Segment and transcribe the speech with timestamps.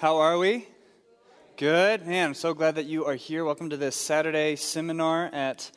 [0.00, 0.66] How are we?
[1.58, 2.06] Good.
[2.06, 3.44] Man, I'm so glad that you are here.
[3.44, 5.70] Welcome to this Saturday seminar at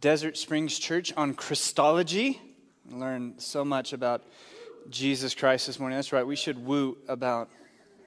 [0.00, 2.40] Desert Springs Church on Christology.
[2.88, 4.22] I learned so much about
[4.90, 5.98] Jesus Christ this morning.
[5.98, 6.24] That's right.
[6.24, 7.50] We should woo about,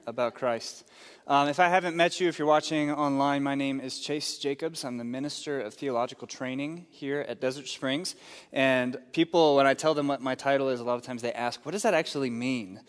[0.06, 0.88] about Christ.
[1.26, 4.86] Um, if I haven't met you, if you're watching online, my name is Chase Jacobs.
[4.86, 8.14] I'm the Minister of Theological Training here at Desert Springs.
[8.54, 11.34] And people, when I tell them what my title is, a lot of times they
[11.34, 12.80] ask, what does that actually mean?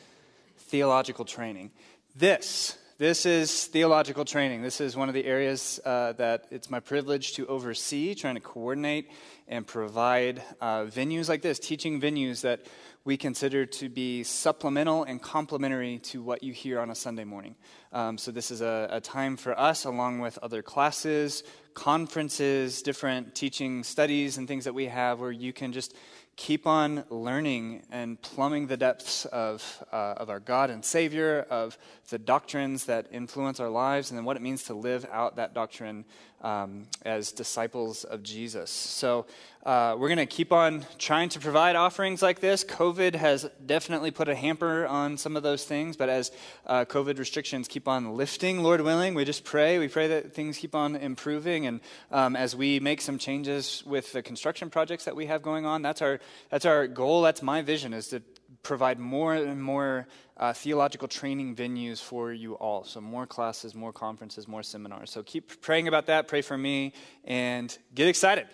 [0.55, 1.71] Theological training.
[2.15, 4.63] This, this is theological training.
[4.63, 8.41] This is one of the areas uh, that it's my privilege to oversee, trying to
[8.41, 9.11] coordinate
[9.47, 12.65] and provide uh, venues like this, teaching venues that
[13.05, 17.55] we consider to be supplemental and complementary to what you hear on a Sunday morning.
[17.93, 21.43] Um, so, this is a, a, time for us, along with other classes,
[21.75, 25.95] conferences, different teaching studies, and things that we have, where you can just
[26.39, 31.77] keep on learning and plumbing the depths of, uh, of our God and Savior, of
[32.11, 35.53] the doctrines that influence our lives, and then what it means to live out that
[35.53, 36.05] doctrine
[36.41, 38.71] um, as disciples of Jesus.
[38.71, 39.25] So,
[39.69, 42.63] uh, we're going to keep on trying to provide offerings like this.
[42.63, 46.31] COVID has definitely put a hamper on some of those things, but as
[46.65, 49.77] uh, COVID restrictions keep on lifting, Lord willing, we just pray.
[49.77, 51.67] We pray that things keep on improving.
[51.67, 55.67] And um, as we make some changes with the construction projects that we have going
[55.67, 57.21] on, that's our, that's our goal.
[57.21, 58.23] That's my vision, is to
[58.63, 62.85] provide more and more uh, theological training venues for you all.
[62.85, 65.11] So, more classes, more conferences, more seminars.
[65.11, 66.27] So, keep praying about that.
[66.27, 68.47] Pray for me and get excited.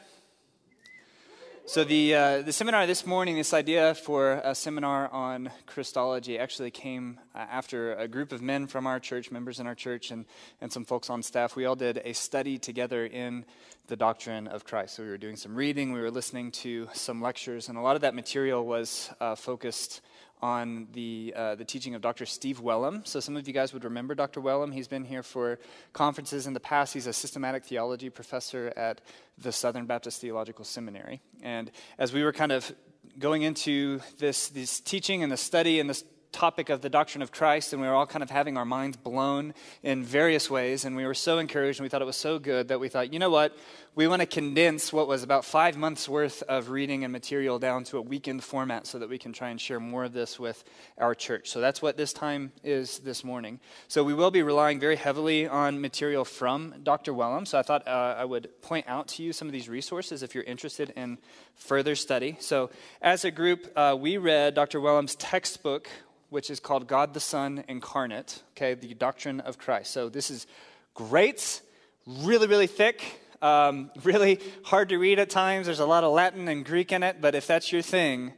[1.68, 6.70] So, the, uh, the seminar this morning, this idea for a seminar on Christology, actually
[6.70, 10.26] came uh, after a group of men from our church, members in our church, and,
[10.62, 11.56] and some folks on staff.
[11.56, 13.46] We all did a study together in
[13.88, 14.96] the doctrine of Christ.
[14.96, 17.96] So, we were doing some reading, we were listening to some lectures, and a lot
[17.96, 20.02] of that material was uh, focused
[20.46, 22.28] on the, uh, the teaching of Dr.
[22.28, 23.04] Steve Wellum.
[23.08, 24.42] So, some of you guys would remember Dr.
[24.42, 24.72] Wellum.
[24.72, 25.58] He's been here for
[25.92, 26.94] conferences in the past.
[26.94, 29.02] He's a systematic theology professor at
[29.40, 31.20] the Southern Baptist Theological Seminary.
[31.42, 32.72] And as we were kind of
[33.18, 36.04] going into this, this teaching and the study and this
[36.36, 38.98] topic of the doctrine of Christ, and we were all kind of having our minds
[38.98, 39.54] blown
[39.84, 40.84] in various ways.
[40.84, 43.14] And we were so encouraged, and we thought it was so good that we thought,
[43.14, 43.58] you know what?
[43.96, 47.86] We want to condense what was about five months worth of reading and material down
[47.86, 50.62] to a weekend format so that we can try and share more of this with
[50.98, 51.50] our church.
[51.50, 53.62] So that's what this time is this morning.
[53.88, 57.14] So we will be relying very heavily on material from Dr.
[57.14, 57.48] Wellum.
[57.48, 60.36] So I thought uh, I would point out to you some of these resources if
[60.36, 61.18] you're interested in
[61.56, 62.38] further study.
[62.40, 62.70] So
[63.02, 64.80] as a group, uh, we read Dr.
[64.80, 65.90] Wellum's textbook
[66.30, 69.92] which is called God the Son Incarnate, okay, the doctrine of Christ.
[69.92, 70.48] So this is
[70.94, 71.62] great,
[72.06, 75.68] really, really thick, um, really hard to read at times.
[75.68, 78.34] There's a lot of Latin and Greek in it, but if that's your thing,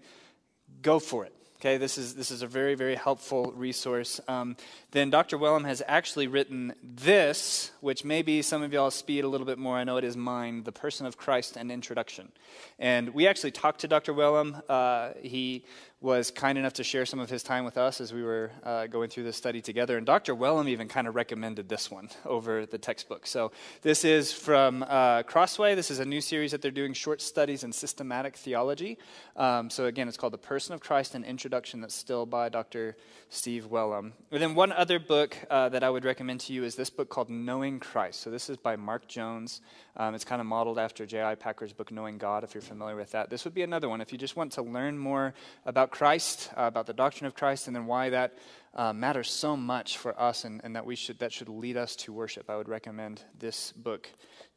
[0.82, 1.34] go for it.
[1.60, 4.22] Okay, this is, this is a very, very helpful resource.
[4.28, 4.58] Um,
[4.92, 5.40] then Dr.
[5.40, 9.76] Wellum has actually written this, which maybe some of y'all speed a little bit more.
[9.76, 12.32] I know it is mine The Person of Christ and Introduction.
[12.78, 14.14] And we actually talked to Dr.
[14.14, 14.62] Wellum.
[14.70, 15.66] Uh, he
[16.00, 18.86] was kind enough to share some of his time with us as we were uh,
[18.86, 19.98] going through this study together.
[19.98, 20.36] And Dr.
[20.36, 23.26] Wellum even kind of recommended this one over the textbook.
[23.26, 25.74] So this is from uh, Crossway.
[25.74, 29.00] This is a new series that they're doing short studies in systematic theology.
[29.36, 32.96] Um, so again, it's called The Person of Christ and Introduction, that's still by Dr.
[33.30, 34.14] Steve Wellum.
[34.32, 37.10] And then one other book uh, that I would recommend to you is this book
[37.10, 38.22] called Knowing Christ.
[38.22, 39.62] So this is by Mark Jones.
[40.00, 41.36] Um, it's kind of modeled after J.I.
[41.36, 43.32] Packer's book, Knowing God, if you're familiar with that.
[43.32, 44.00] This would be another one.
[44.00, 45.34] If you just want to learn more
[45.66, 48.36] about Christ, uh, about the doctrine of Christ, and then why that
[48.76, 51.96] uh, matters so much for us and, and that, we should, that should lead us
[51.96, 54.08] to worship, I would recommend this book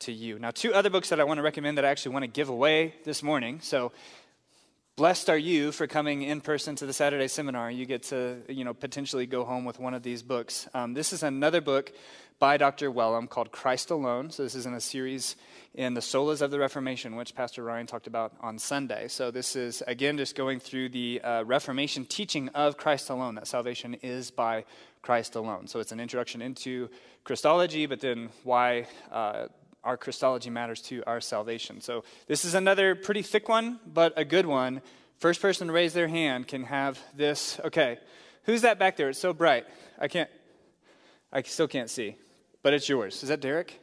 [0.00, 0.38] to you.
[0.38, 2.50] Now, two other books that I want to recommend that I actually want to give
[2.50, 3.60] away this morning.
[3.62, 3.92] So,
[4.96, 7.70] blessed are you for coming in person to the Saturday seminar.
[7.70, 10.68] You get to, you know, potentially go home with one of these books.
[10.74, 11.90] Um, this is another book
[12.40, 12.90] by Dr.
[12.90, 14.30] Wellum called Christ Alone.
[14.30, 15.36] So, this is in a series
[15.74, 19.08] in the Solas of the Reformation, which Pastor Ryan talked about on Sunday.
[19.08, 23.46] So, this is, again, just going through the uh, Reformation teaching of Christ alone, that
[23.46, 24.64] salvation is by
[25.02, 25.66] Christ alone.
[25.66, 26.88] So, it's an introduction into
[27.22, 28.88] Christology, but then why.
[29.12, 29.46] Uh,
[29.82, 31.80] our Christology matters to our salvation.
[31.80, 34.82] So, this is another pretty thick one, but a good one.
[35.16, 37.58] First person to raise their hand can have this.
[37.64, 37.96] Okay,
[38.44, 39.08] who's that back there?
[39.08, 39.64] It's so bright.
[39.98, 40.28] I can't,
[41.32, 42.16] I still can't see
[42.62, 43.22] but it's yours.
[43.22, 43.80] Is that Derek?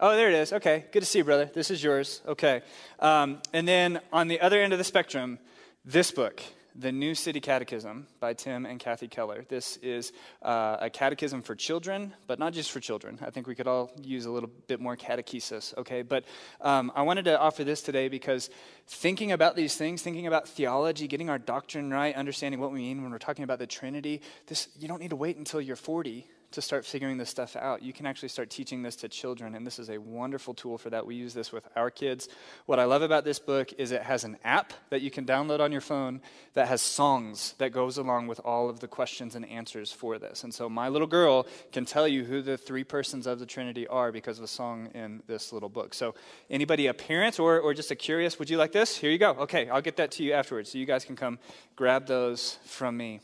[0.00, 0.52] Oh, there it is.
[0.52, 1.50] Okay, good to see you, brother.
[1.52, 2.22] This is yours.
[2.26, 2.62] Okay.
[3.00, 5.40] Um, and then on the other end of the spectrum,
[5.84, 6.40] this book,
[6.76, 9.44] The New City Catechism by Tim and Kathy Keller.
[9.48, 13.18] This is uh, a catechism for children, but not just for children.
[13.26, 16.02] I think we could all use a little bit more catechesis, okay?
[16.02, 16.26] But
[16.60, 18.50] um, I wanted to offer this today because
[18.86, 23.02] thinking about these things, thinking about theology, getting our doctrine right, understanding what we mean
[23.02, 26.28] when we're talking about the Trinity, this, you don't need to wait until you're 40
[26.52, 27.82] to start figuring this stuff out.
[27.82, 30.88] You can actually start teaching this to children, and this is a wonderful tool for
[30.90, 31.06] that.
[31.06, 32.28] We use this with our kids.
[32.66, 35.60] What I love about this book is it has an app that you can download
[35.60, 36.22] on your phone
[36.54, 40.42] that has songs that goes along with all of the questions and answers for this.
[40.42, 43.86] And so my little girl can tell you who the three persons of the Trinity
[43.86, 45.92] are because of a song in this little book.
[45.92, 46.14] So
[46.48, 48.96] anybody a parent or, or just a curious, would you like this?
[48.96, 49.32] Here you go.
[49.32, 50.72] Okay, I'll get that to you afterwards.
[50.72, 51.38] So you guys can come
[51.76, 53.20] grab those from me.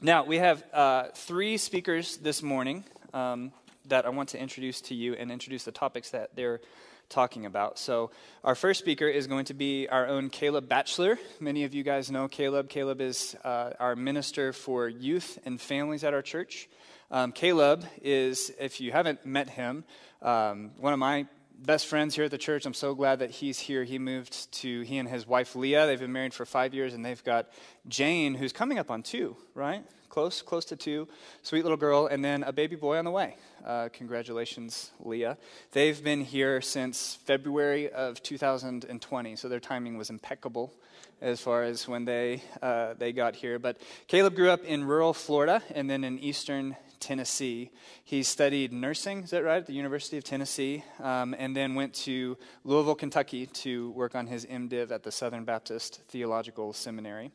[0.00, 3.50] Now, we have uh, three speakers this morning um,
[3.88, 6.60] that I want to introduce to you and introduce the topics that they're
[7.08, 7.80] talking about.
[7.80, 8.12] So,
[8.44, 11.18] our first speaker is going to be our own Caleb Batchelor.
[11.40, 12.68] Many of you guys know Caleb.
[12.68, 16.68] Caleb is uh, our minister for youth and families at our church.
[17.10, 19.82] Um, Caleb is, if you haven't met him,
[20.22, 21.26] um, one of my
[21.58, 22.66] best friends here at the church.
[22.66, 23.84] I'm so glad that he's here.
[23.84, 27.04] He moved to, he and his wife Leah, they've been married for five years, and
[27.04, 27.48] they've got
[27.88, 29.84] Jane, who's coming up on two, right?
[30.08, 31.08] Close, close to two.
[31.42, 33.36] Sweet little girl, and then a baby boy on the way.
[33.66, 35.36] Uh, congratulations, Leah.
[35.72, 40.72] They've been here since February of 2020, so their timing was impeccable
[41.20, 43.58] as far as when they, uh, they got here.
[43.58, 47.70] But Caleb grew up in rural Florida and then in eastern Tennessee.
[48.04, 51.94] He studied nursing, is that right, at the University of Tennessee, um, and then went
[51.94, 57.30] to Louisville, Kentucky to work on his MDiv at the Southern Baptist Theological Seminary.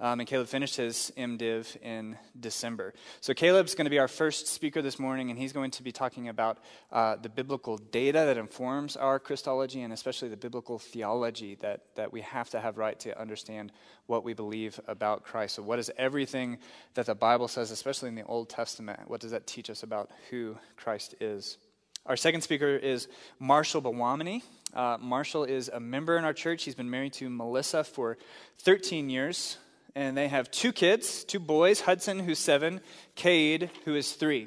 [0.00, 2.94] Um, and Caleb finished his MDiv in December.
[3.20, 5.90] So Caleb's going to be our first speaker this morning, and he's going to be
[5.90, 6.58] talking about
[6.92, 12.12] uh, the biblical data that informs our Christology, and especially the biblical theology that, that
[12.12, 13.72] we have to have right to understand
[14.08, 15.54] what we believe about Christ.
[15.54, 16.58] So, what is everything
[16.94, 18.98] that the Bible says, especially in the Old Testament?
[19.06, 21.58] What does that teach us about who Christ is?
[22.04, 23.06] Our second speaker is
[23.38, 24.42] Marshall Bawamini.
[24.74, 26.64] Uh, Marshall is a member in our church.
[26.64, 28.18] He's been married to Melissa for
[28.58, 29.58] 13 years
[29.98, 32.80] and they have two kids, two boys Hudson, who's seven,
[33.16, 34.46] Cade, who is three.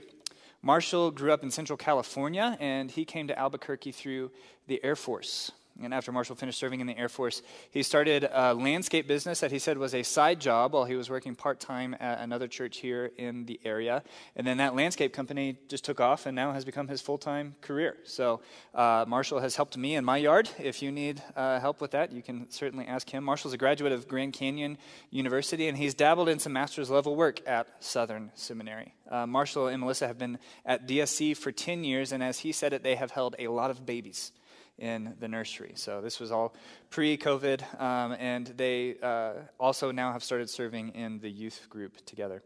[0.61, 4.31] Marshall grew up in Central California, and he came to Albuquerque through
[4.67, 5.51] the Air Force.
[5.85, 7.41] And after Marshall finished serving in the Air Force,
[7.71, 11.09] he started a landscape business that he said was a side job while he was
[11.09, 14.03] working part time at another church here in the area.
[14.35, 17.55] And then that landscape company just took off and now has become his full time
[17.61, 17.97] career.
[18.03, 18.41] So
[18.73, 20.49] uh, Marshall has helped me in my yard.
[20.59, 23.23] If you need uh, help with that, you can certainly ask him.
[23.23, 24.77] Marshall's a graduate of Grand Canyon
[25.09, 28.93] University, and he's dabbled in some master's level work at Southern Seminary.
[29.09, 32.73] Uh, Marshall and Melissa have been at DSC for 10 years, and as he said
[32.73, 34.31] it, they have held a lot of babies
[34.77, 35.73] in the nursery.
[35.75, 36.55] So this was all
[36.91, 42.05] pre COVID, um, and they uh, also now have started serving in the youth group
[42.05, 42.43] together.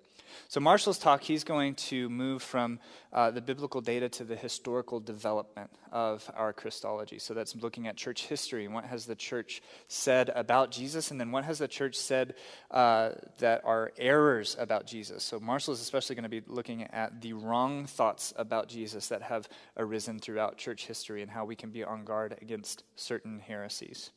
[0.47, 2.79] So, Marshall's talk, he's going to move from
[3.11, 7.19] uh, the biblical data to the historical development of our Christology.
[7.19, 11.19] So, that's looking at church history and what has the church said about Jesus, and
[11.19, 12.35] then what has the church said
[12.69, 15.23] uh, that are errors about Jesus.
[15.23, 19.23] So, Marshall is especially going to be looking at the wrong thoughts about Jesus that
[19.23, 24.11] have arisen throughout church history and how we can be on guard against certain heresies.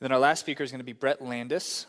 [0.00, 1.86] Then, our last speaker is going to be Brett Landis.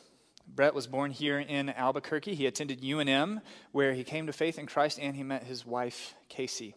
[0.48, 2.36] Brett was born here in Albuquerque.
[2.36, 3.42] He attended UNM,
[3.74, 6.76] where he came to faith in Christ and he met his wife, Casey.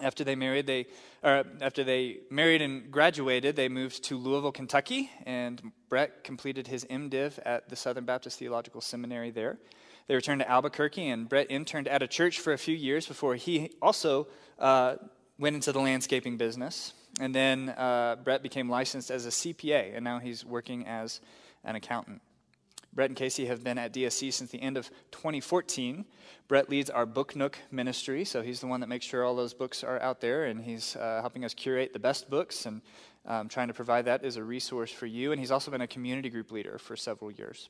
[0.00, 0.86] After they married, they
[1.24, 6.84] or after they married and graduated, they moved to Louisville, Kentucky, and Brett completed his
[6.84, 9.58] MDiv at the Southern Baptist Theological Seminary there.
[10.06, 13.34] They returned to Albuquerque, and Brett interned at a church for a few years before
[13.34, 14.28] he also
[14.58, 14.96] uh,
[15.38, 16.92] went into the landscaping business.
[17.18, 21.20] And then uh, Brett became licensed as a CPA, and now he's working as
[21.64, 22.22] an accountant.
[22.92, 26.04] Brett and Casey have been at DSC since the end of 2014.
[26.48, 29.54] Brett leads our Book Nook ministry, so he's the one that makes sure all those
[29.54, 32.80] books are out there, and he's uh, helping us curate the best books and
[33.26, 35.32] um, trying to provide that as a resource for you.
[35.32, 37.68] And he's also been a community group leader for several years.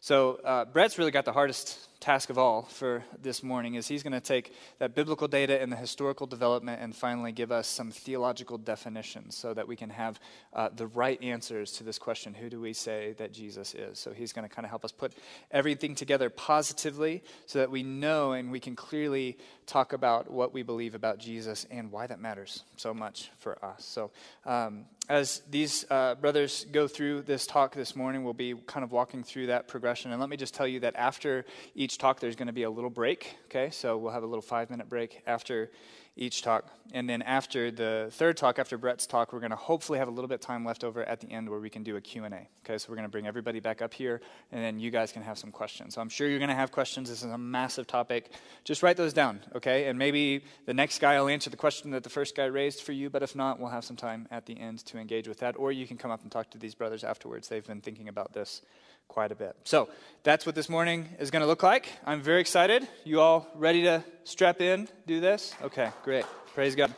[0.00, 4.02] So uh, Brett's really got the hardest task of all for this morning is he's
[4.02, 7.90] going to take that biblical data and the historical development and finally give us some
[7.90, 10.20] theological definitions so that we can have
[10.52, 13.98] uh, the right answers to this question who do we say that jesus is?
[13.98, 15.14] So he's going to kind of help us put
[15.50, 20.62] everything together positively so that we know and we can clearly talk about what we
[20.62, 23.84] believe about jesus and why that matters so much for us.
[23.84, 24.10] So
[24.44, 28.92] um, as these uh, brothers go through this talk this morning we'll be kind of
[28.92, 30.10] walking through that progression.
[30.10, 32.64] And let me just tell you that after each each talk, there's going to be
[32.64, 33.36] a little break.
[33.44, 35.70] Okay, so we'll have a little five minute break after
[36.16, 36.64] each talk.
[36.92, 40.10] And then after the third talk, after Brett's talk, we're going to hopefully have a
[40.10, 42.26] little bit of time left over at the end where we can do a Q&A.
[42.26, 45.22] Okay, so we're going to bring everybody back up here, and then you guys can
[45.22, 45.94] have some questions.
[45.94, 47.08] So I'm sure you're going to have questions.
[47.08, 48.32] This is a massive topic.
[48.64, 49.86] Just write those down, okay?
[49.86, 52.90] And maybe the next guy will answer the question that the first guy raised for
[52.90, 55.54] you, but if not, we'll have some time at the end to engage with that.
[55.56, 57.48] Or you can come up and talk to these brothers afterwards.
[57.48, 58.62] They've been thinking about this
[59.08, 59.56] quite a bit.
[59.64, 59.88] So
[60.22, 61.90] that's what this morning is going to look like.
[62.04, 62.86] I'm very excited.
[63.04, 65.54] You all ready to strap in, do this?
[65.62, 66.24] Okay, great.
[66.54, 66.92] Praise God.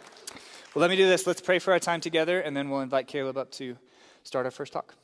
[0.75, 1.27] Well, let me do this.
[1.27, 3.77] Let's pray for our time together, and then we'll invite Caleb up to
[4.23, 4.95] start our first talk.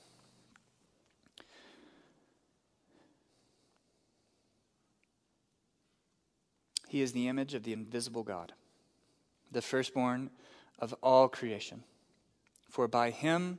[6.89, 8.53] He is the image of the invisible God,
[9.51, 10.31] the firstborn
[10.79, 11.83] of all creation.
[12.69, 13.59] For by him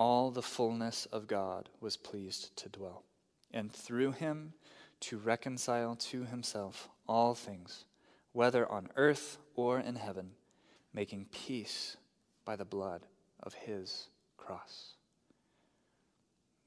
[0.00, 3.04] all the fullness of God was pleased to dwell,
[3.52, 4.54] and through him
[4.98, 7.84] to reconcile to himself all things,
[8.32, 10.30] whether on earth or in heaven,
[10.94, 11.98] making peace
[12.46, 13.04] by the blood
[13.42, 14.94] of his cross.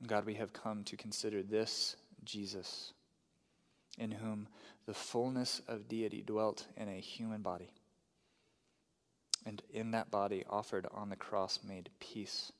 [0.05, 2.93] God, we have come to consider this Jesus,
[3.97, 4.47] in whom
[4.85, 7.71] the fullness of deity dwelt in a human body,
[9.43, 12.51] and in that body offered on the cross made peace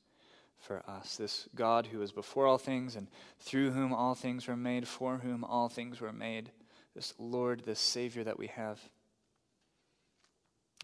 [0.64, 1.16] for us.
[1.16, 3.06] This God who is before all things and
[3.38, 6.50] through whom all things were made, for whom all things were made.
[6.94, 8.80] This Lord, this Savior that we have.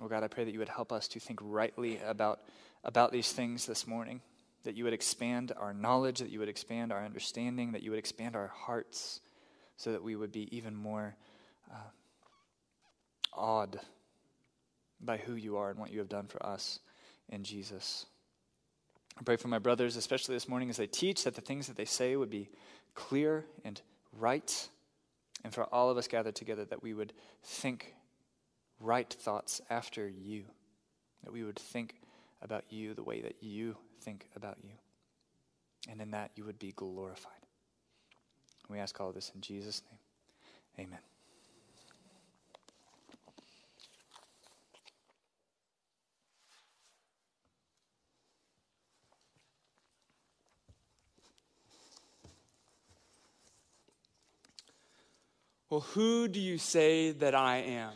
[0.02, 2.40] Oh God, I pray that you would help us to think rightly about,
[2.84, 4.20] about these things this morning,
[4.64, 7.98] that you would expand our knowledge, that you would expand our understanding, that you would
[7.98, 9.20] expand our hearts
[9.76, 11.16] so that we would be even more
[11.70, 11.90] uh,
[13.32, 13.80] awed
[15.00, 16.80] by who you are and what you have done for us
[17.30, 18.06] in Jesus.
[19.18, 21.76] I pray for my brothers, especially this morning as they teach, that the things that
[21.76, 22.48] they say would be
[22.94, 23.80] clear and
[24.18, 24.68] right.
[25.44, 27.12] And for all of us gathered together, that we would
[27.42, 27.94] think
[28.80, 30.44] right thoughts after you,
[31.24, 31.96] that we would think
[32.42, 34.72] about you the way that you think about you.
[35.88, 37.32] And in that, you would be glorified.
[38.68, 40.86] We ask all this in Jesus' name.
[40.86, 41.09] Amen.
[55.70, 57.92] Well, who do you say that I am?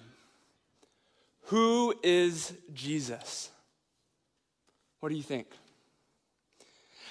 [1.47, 3.51] Who is Jesus?
[5.01, 5.49] What do you think?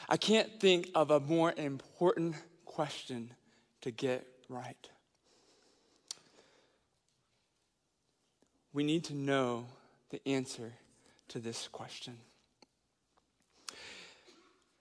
[0.07, 3.31] I can't think of a more important question
[3.81, 4.89] to get right.
[8.71, 9.65] We need to know
[10.11, 10.71] the answer
[11.27, 12.17] to this question.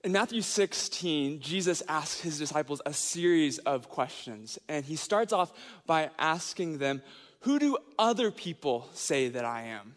[0.04, 4.58] In Matthew 16, Jesus asks his disciples a series of questions.
[4.68, 5.52] And he starts off
[5.86, 7.02] by asking them,
[7.40, 9.94] Who do other people say that I am?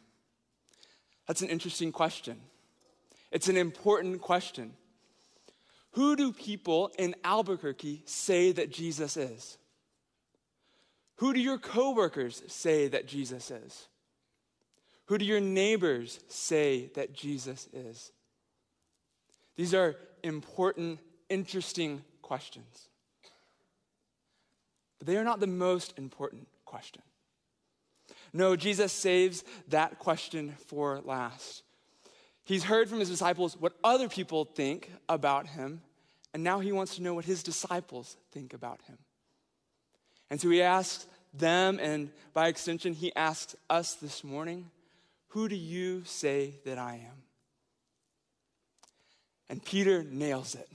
[1.27, 2.39] That's an interesting question.
[3.31, 4.73] It's an important question.
[5.91, 9.57] Who do people in Albuquerque say that Jesus is?
[11.15, 13.87] Who do your coworkers say that Jesus is?
[15.05, 18.11] Who do your neighbors say that Jesus is?
[19.55, 22.89] These are important, interesting questions.
[24.99, 27.01] But they are not the most important question.
[28.33, 31.63] No, Jesus saves that question for last.
[32.43, 35.81] He's heard from his disciples what other people think about him,
[36.33, 38.97] and now he wants to know what his disciples think about him.
[40.29, 44.69] And so he asks them, and by extension, he asks us this morning
[45.29, 47.24] Who do you say that I am?
[49.49, 50.69] And Peter nails it.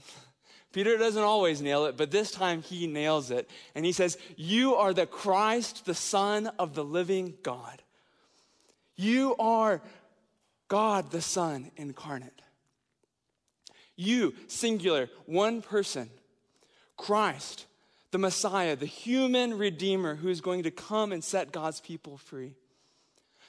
[0.71, 3.49] Peter doesn't always nail it, but this time he nails it.
[3.75, 7.81] And he says, You are the Christ, the Son of the living God.
[8.95, 9.81] You are
[10.69, 12.41] God the Son incarnate.
[13.97, 16.09] You, singular, one person,
[16.95, 17.65] Christ,
[18.11, 22.55] the Messiah, the human Redeemer who is going to come and set God's people free.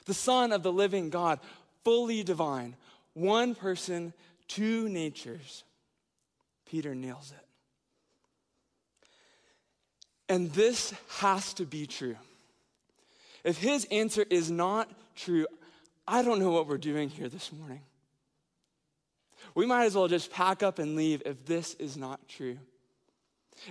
[0.05, 1.39] The Son of the living God,
[1.85, 2.75] fully divine,
[3.13, 4.13] one person,
[4.47, 5.63] two natures.
[6.65, 7.45] Peter nails it.
[10.29, 12.15] And this has to be true.
[13.43, 15.45] If his answer is not true,
[16.07, 17.81] I don't know what we're doing here this morning.
[19.55, 22.57] We might as well just pack up and leave if this is not true.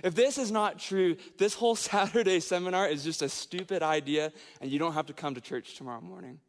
[0.03, 4.71] If this is not true, this whole Saturday seminar is just a stupid idea, and
[4.71, 6.39] you don't have to come to church tomorrow morning.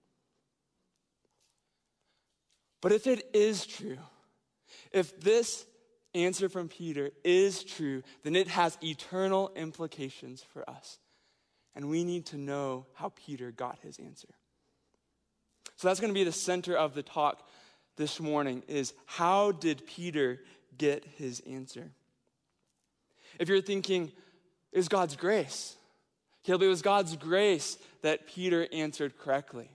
[2.81, 3.99] But if it is true,
[4.95, 5.67] if this
[6.15, 10.99] answer from Peter is true, then it has eternal implications for us.
[11.75, 14.29] And we need to know how Peter got his answer.
[15.77, 17.47] So that's going to be the center of the talk
[17.97, 20.41] this morning is how did Peter
[20.79, 21.91] get his answer?
[23.41, 24.13] If you're thinking,
[24.73, 25.77] is God's grace?
[26.45, 29.69] Caleb, it was God's grace that Peter answered correctly.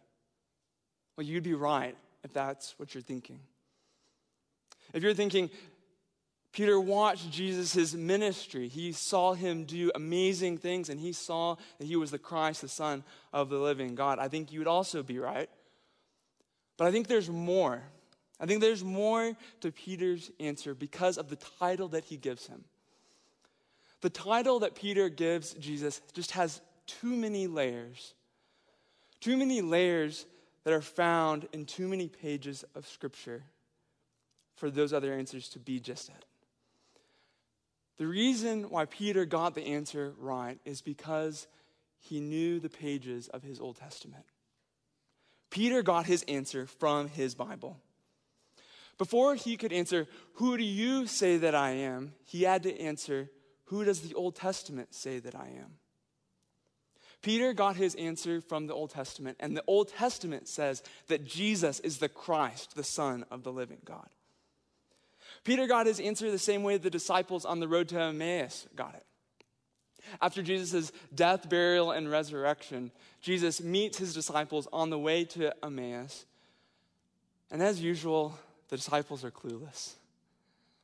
[1.18, 3.40] Well, you'd be right if that's what you're thinking.
[4.94, 5.50] If you're thinking,
[6.52, 8.68] Peter watched Jesus' ministry.
[8.68, 12.68] He saw him do amazing things and he saw that he was the Christ, the
[12.68, 14.20] Son of the living God.
[14.20, 15.50] I think you would also be right.
[16.78, 17.84] But I think there's more.
[18.40, 22.64] I think there's more to Peter's answer because of the title that he gives him.
[24.02, 28.14] The title that Peter gives Jesus just has too many layers.
[29.20, 30.26] Too many layers
[30.64, 33.44] that are found in too many pages of Scripture
[34.60, 36.26] for those other answers to be just it.
[37.98, 41.48] The reason why Peter got the answer right is because
[42.00, 44.26] he knew the pages of his Old Testament.
[45.50, 47.78] Peter got his answer from his Bible.
[48.98, 52.14] Before he could answer, Who do you say that I am?
[52.26, 53.30] he had to answer,
[53.66, 55.80] Who does the Old Testament say that I am?
[57.22, 61.82] Peter got his answer from the Old Testament, and the Old Testament says that Jesus
[61.82, 64.08] is the Christ, the Son of the living God.
[65.44, 68.96] Peter got his answer the same way the disciples on the road to Emmaus got
[68.96, 69.06] it.
[70.22, 72.92] After Jesus' death, burial, and resurrection,
[73.22, 76.26] Jesus meets his disciples on the way to Emmaus.
[77.52, 78.38] And as usual,
[78.70, 79.94] the disciples are clueless.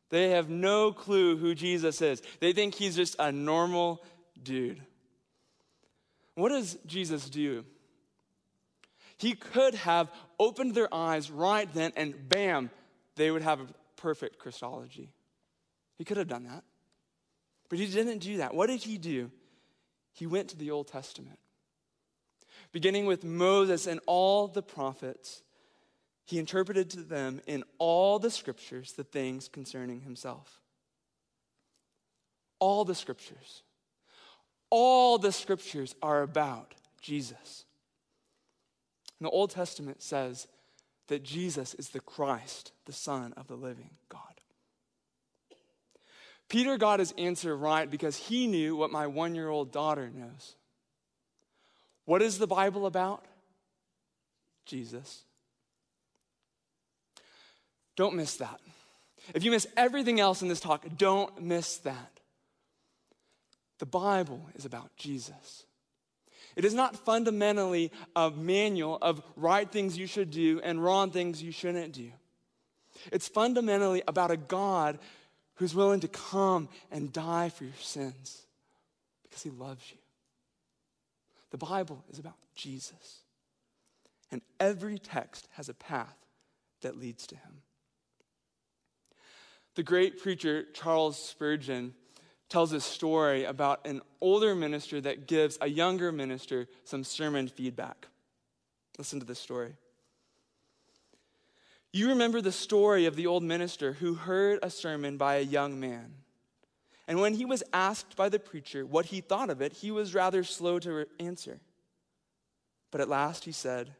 [0.09, 2.21] They have no clue who Jesus is.
[2.39, 4.03] They think he's just a normal
[4.41, 4.81] dude.
[6.35, 7.65] What does Jesus do?
[9.17, 12.69] He could have opened their eyes right then, and bam,
[13.15, 13.62] they would have
[13.98, 15.12] perfect Christology.
[15.98, 16.64] He could have done that.
[17.70, 18.54] But he didn't do that.
[18.54, 19.32] What did he do?
[20.14, 21.40] He went to the Old Testament.
[22.72, 25.44] Beginning with Moses and all the prophets,
[26.25, 30.60] he interpreted to them in all the scriptures the things concerning himself.
[32.60, 33.64] All the scriptures.
[34.70, 37.66] All the scriptures are about Jesus.
[39.20, 40.48] And the Old Testament says
[41.07, 44.22] that Jesus is the Christ, the Son of the living God.
[46.50, 50.55] Peter got his answer right because he knew what my one year old daughter knows.
[52.05, 53.25] What is the Bible about?
[54.65, 55.24] Jesus.
[57.96, 58.59] Don't miss that.
[59.33, 62.20] If you miss everything else in this talk, don't miss that.
[63.79, 65.65] The Bible is about Jesus.
[66.55, 71.44] It is not fundamentally a manual of right things you should do and wrong things
[71.44, 72.11] you shouldn't do.
[73.11, 75.00] It's fundamentally about a God
[75.55, 78.46] who's willing to come and die for your sins
[79.24, 79.98] because he loves you.
[81.51, 83.22] The Bible is about Jesus.
[84.31, 86.18] And every text has a path
[86.81, 87.61] that leads to him.
[89.75, 91.94] The great preacher Charles Spurgeon
[92.50, 98.08] tells a story about an older minister that gives a younger minister some sermon feedback.
[98.98, 99.75] Listen to this story.
[101.92, 105.79] You remember the story of the old minister who heard a sermon by a young
[105.79, 106.14] man.
[107.08, 110.14] And when he was asked by the preacher what he thought of it, he was
[110.14, 111.60] rather slow to answer.
[112.92, 113.92] But at last he said,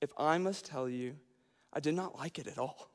[0.00, 1.16] If I must tell you,
[1.72, 2.90] I did not like it at all.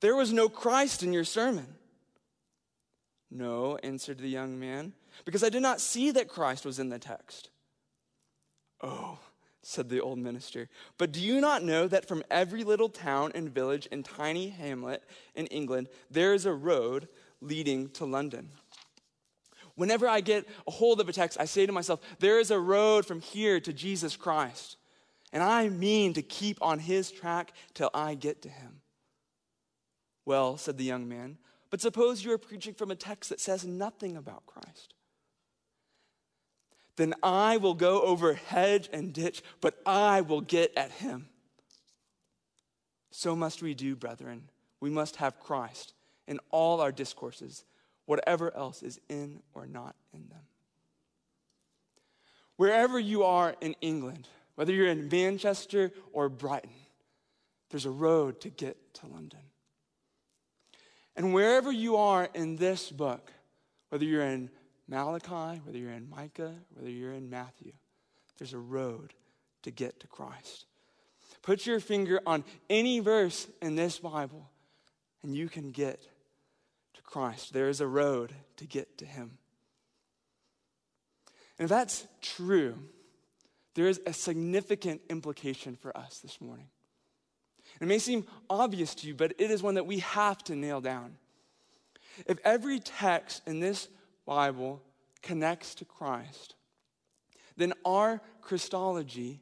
[0.00, 1.66] There was no Christ in your sermon.
[3.34, 4.92] No, answered the young man,
[5.24, 7.48] because I did not see that Christ was in the text.
[8.82, 9.18] Oh,
[9.62, 10.68] said the old minister,
[10.98, 15.02] but do you not know that from every little town and village and tiny hamlet
[15.34, 17.08] in England, there is a road
[17.40, 18.50] leading to London?
[19.76, 22.60] Whenever I get a hold of a text, I say to myself, there is a
[22.60, 24.76] road from here to Jesus Christ.
[25.32, 28.82] And I mean to keep on his track till I get to him.
[30.26, 31.38] Well, said the young man,
[31.72, 34.92] but suppose you are preaching from a text that says nothing about Christ.
[36.96, 41.30] Then I will go over hedge and ditch, but I will get at him.
[43.10, 44.50] So must we do, brethren.
[44.80, 45.94] We must have Christ
[46.28, 47.64] in all our discourses,
[48.04, 50.44] whatever else is in or not in them.
[52.56, 56.68] Wherever you are in England, whether you're in Manchester or Brighton,
[57.70, 59.40] there's a road to get to London.
[61.16, 63.32] And wherever you are in this book,
[63.90, 64.50] whether you're in
[64.88, 67.72] Malachi, whether you're in Micah, whether you're in Matthew,
[68.38, 69.12] there's a road
[69.62, 70.66] to get to Christ.
[71.42, 74.48] Put your finger on any verse in this Bible,
[75.22, 76.02] and you can get
[76.94, 77.52] to Christ.
[77.52, 79.38] There is a road to get to Him.
[81.58, 82.78] And if that's true,
[83.74, 86.68] there is a significant implication for us this morning.
[87.82, 90.80] It may seem obvious to you, but it is one that we have to nail
[90.80, 91.16] down.
[92.26, 93.88] If every text in this
[94.24, 94.80] Bible
[95.20, 96.54] connects to Christ,
[97.56, 99.40] then our Christology,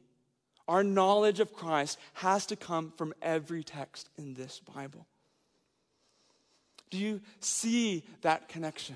[0.67, 5.05] our knowledge of Christ, has to come from every text in this Bible.
[6.89, 8.95] Do you see that connection?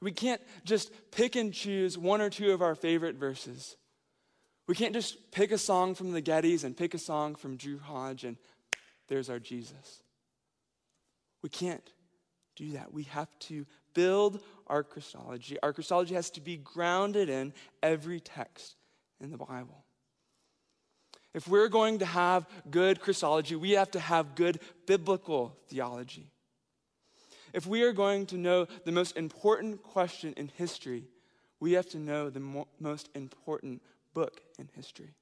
[0.00, 3.76] We can't just pick and choose one or two of our favorite verses.
[4.68, 7.78] We can't just pick a song from the Gettys and pick a song from Drew
[7.78, 8.36] Hodge and
[9.08, 10.02] there's our Jesus.
[11.42, 11.82] We can't
[12.54, 12.92] do that.
[12.92, 15.56] We have to build our Christology.
[15.62, 18.76] Our Christology has to be grounded in every text
[19.20, 19.84] in the Bible.
[21.32, 26.26] If we're going to have good Christology, we have to have good biblical theology.
[27.54, 31.04] If we are going to know the most important question in history,
[31.60, 33.80] we have to know the mo- most important
[34.14, 35.14] book in history.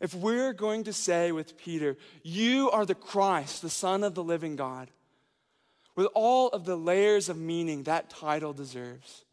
[0.00, 4.24] If we're going to say with Peter, You are the Christ, the Son of the
[4.24, 4.90] living God,
[5.96, 9.24] with all of the layers of meaning that title deserves,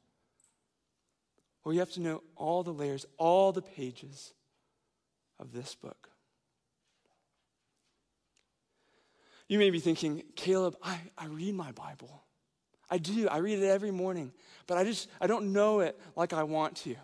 [1.64, 4.34] well, you have to know all the layers, all the pages
[5.40, 6.10] of this book.
[9.48, 12.24] You may be thinking, Caleb, I, I read my Bible.
[12.90, 13.28] I do.
[13.28, 14.32] I read it every morning,
[14.68, 16.96] but I just I don't know it like I want to.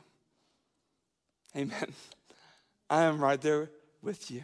[1.56, 1.94] Amen.
[2.90, 3.70] I am right there
[4.02, 4.44] with you.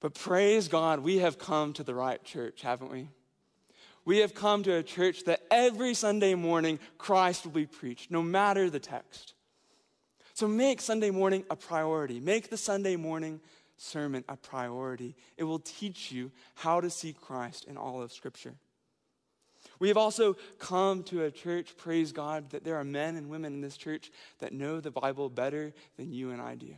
[0.00, 3.08] But praise God, we have come to the right church, haven't we?
[4.04, 8.22] We have come to a church that every Sunday morning Christ will be preached, no
[8.22, 9.34] matter the text.
[10.32, 12.18] So make Sunday morning a priority.
[12.18, 13.40] Make the Sunday morning
[13.76, 15.16] sermon a priority.
[15.36, 18.54] It will teach you how to see Christ in all of Scripture.
[19.80, 23.54] We have also come to a church, praise God, that there are men and women
[23.54, 26.74] in this church that know the Bible better than you and I do.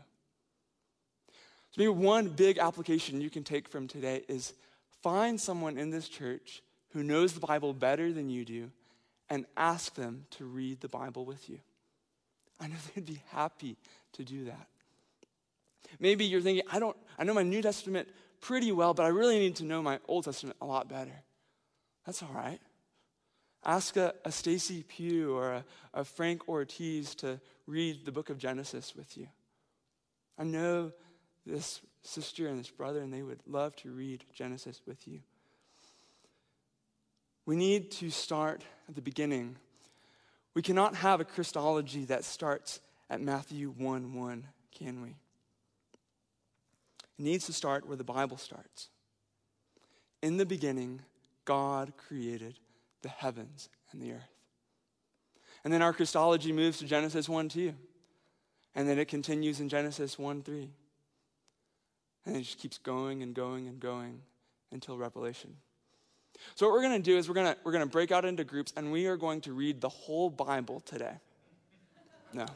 [1.72, 4.54] So, maybe one big application you can take from today is
[5.02, 6.62] find someone in this church
[6.92, 8.70] who knows the Bible better than you do
[9.28, 11.58] and ask them to read the Bible with you.
[12.60, 13.76] I know they'd be happy
[14.12, 14.68] to do that.
[15.98, 18.08] Maybe you're thinking, I don't, I know my New Testament
[18.40, 21.22] pretty well, but I really need to know my Old Testament a lot better.
[22.06, 22.60] That's all right.
[23.64, 28.38] Ask a, a Stacy Pugh or a, a Frank Ortiz to read the book of
[28.38, 29.28] Genesis with you.
[30.38, 30.92] I know
[31.46, 35.20] this sister and this brother, and they would love to read Genesis with you.
[37.46, 39.56] We need to start at the beginning.
[40.54, 45.10] We cannot have a Christology that starts at Matthew 1 1, can we?
[47.18, 48.88] It needs to start where the Bible starts.
[50.22, 51.00] In the beginning,
[51.44, 52.58] God created
[53.02, 54.32] the heavens and the earth.
[55.64, 57.74] And then our Christology moves to Genesis 1 2.
[58.74, 60.70] And then it continues in Genesis 1 3.
[62.24, 64.20] And it just keeps going and going and going
[64.70, 65.56] until Revelation.
[66.54, 68.44] So, what we're going to do is we're going to, we're to break out into
[68.44, 71.14] groups and we are going to read the whole Bible today.
[72.32, 72.46] No.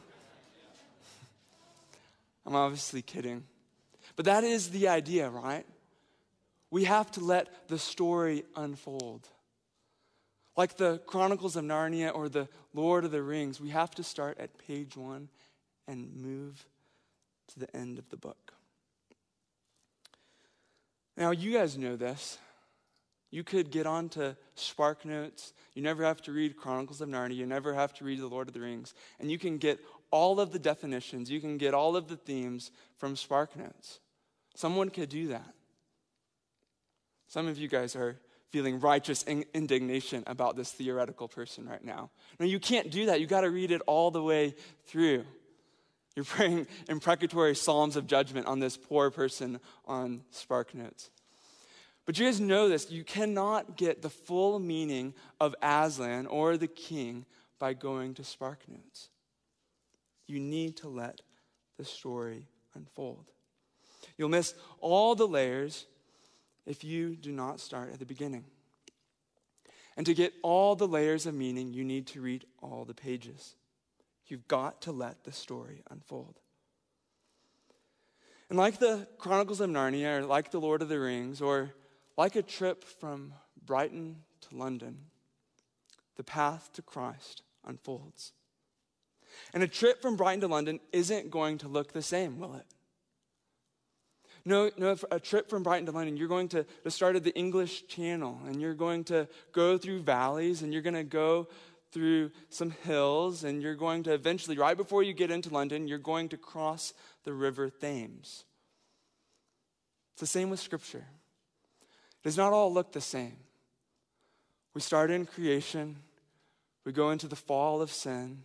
[2.45, 3.43] I'm obviously kidding.
[4.15, 5.65] But that is the idea, right?
[6.71, 9.27] We have to let the story unfold.
[10.57, 14.39] Like the Chronicles of Narnia or the Lord of the Rings, we have to start
[14.39, 15.29] at page one
[15.87, 16.65] and move
[17.49, 18.53] to the end of the book.
[21.15, 22.39] Now, you guys know this.
[23.29, 25.53] You could get on to Spark Notes.
[25.73, 27.35] You never have to read Chronicles of Narnia.
[27.35, 28.93] You never have to read The Lord of the Rings.
[29.19, 32.71] And you can get all of the definitions, you can get all of the themes
[32.95, 33.99] from Spark Notes.
[34.55, 35.53] Someone could do that.
[37.27, 38.17] Some of you guys are
[38.49, 42.09] feeling righteous indignation about this theoretical person right now.
[42.39, 43.19] No, you can't do that.
[43.19, 44.55] You got to read it all the way
[44.85, 45.25] through.
[46.15, 51.11] You're praying imprecatory psalms of judgment on this poor person on Spark Notes.
[52.05, 52.89] But you guys know this.
[52.89, 57.25] You cannot get the full meaning of Aslan or the king
[57.59, 59.09] by going to Spark Notes.
[60.25, 61.21] You need to let
[61.77, 63.25] the story unfold.
[64.17, 65.85] You'll miss all the layers
[66.67, 68.43] if you do not start at the beginning.
[69.95, 73.55] And to get all the layers of meaning, you need to read all the pages.
[74.27, 76.39] You've got to let the story unfold.
[78.49, 81.71] And like the Chronicles of Narnia, or like the Lord of the Rings, or
[82.15, 83.33] like a trip from
[83.65, 84.97] Brighton to London,
[86.15, 88.33] the path to Christ unfolds.
[89.53, 92.65] And a trip from Brighton to London isn't going to look the same, will it?
[94.47, 97.35] No, no, a trip from Brighton to London, you're going to, to start at the
[97.35, 101.49] English Channel and you're going to go through valleys and you're going to go
[101.91, 105.97] through some hills and you're going to eventually, right before you get into London, you're
[105.97, 106.93] going to cross
[107.25, 108.45] the river Thames.
[110.13, 111.03] It's the same with Scripture.
[111.79, 113.35] It does not all look the same.
[114.73, 115.97] We start in creation,
[116.85, 118.43] we go into the fall of sin,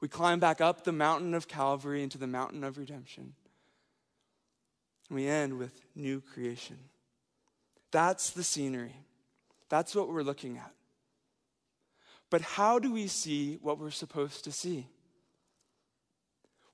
[0.00, 3.34] we climb back up the mountain of Calvary into the mountain of redemption.
[5.10, 6.78] We end with new creation.
[7.90, 8.96] That's the scenery.
[9.68, 10.72] That's what we're looking at.
[12.30, 14.88] But how do we see what we're supposed to see?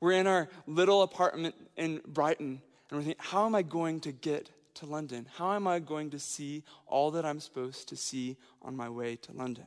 [0.01, 4.12] We're in our little apartment in Brighton, and we're thinking, how am I going to
[4.12, 5.27] get to London?
[5.37, 9.16] How am I going to see all that I'm supposed to see on my way
[9.16, 9.66] to London?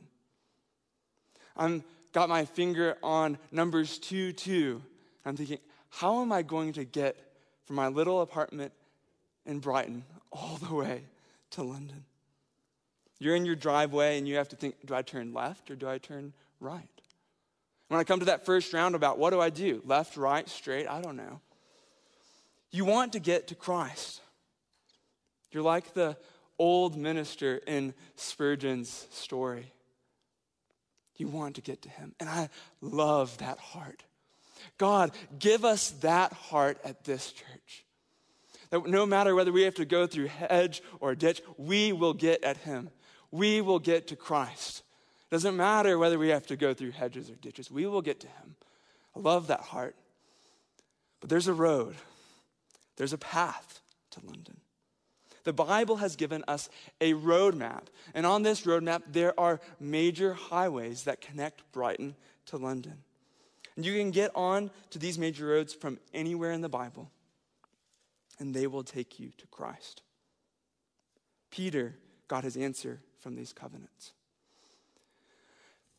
[1.56, 4.82] I'm got my finger on Numbers 2 2.
[5.24, 7.16] I'm thinking, how am I going to get
[7.66, 8.72] from my little apartment
[9.44, 11.02] in Brighton all the way
[11.50, 12.04] to London.
[13.18, 15.88] You're in your driveway and you have to think do I turn left or do
[15.88, 16.88] I turn right?
[17.88, 19.80] When I come to that first roundabout, what do I do?
[19.84, 20.88] Left, right, straight?
[20.88, 21.40] I don't know.
[22.70, 24.20] You want to get to Christ.
[25.52, 26.16] You're like the
[26.58, 29.72] old minister in Spurgeon's story.
[31.16, 32.14] You want to get to him.
[32.20, 32.50] And I
[32.80, 34.02] love that heart.
[34.78, 37.84] God, give us that heart at this church.
[38.70, 42.42] That no matter whether we have to go through hedge or ditch, we will get
[42.44, 42.90] at Him.
[43.30, 44.82] We will get to Christ.
[45.20, 48.20] It doesn't matter whether we have to go through hedges or ditches, we will get
[48.20, 48.56] to Him.
[49.14, 49.96] I love that heart.
[51.20, 51.96] But there's a road,
[52.96, 53.80] there's a path
[54.12, 54.60] to London.
[55.44, 56.68] The Bible has given us
[57.00, 57.84] a roadmap.
[58.14, 62.98] And on this roadmap, there are major highways that connect Brighton to London.
[63.76, 67.10] And you can get on to these major roads from anywhere in the Bible,
[68.38, 70.02] and they will take you to Christ.
[71.50, 71.94] Peter
[72.26, 74.12] got his answer from these covenants.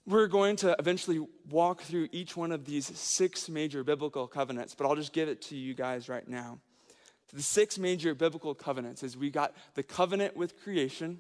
[0.05, 4.87] We're going to eventually walk through each one of these six major biblical covenants, but
[4.87, 6.59] I'll just give it to you guys right now.
[7.33, 11.19] The six major biblical covenants is we got the covenant with creation,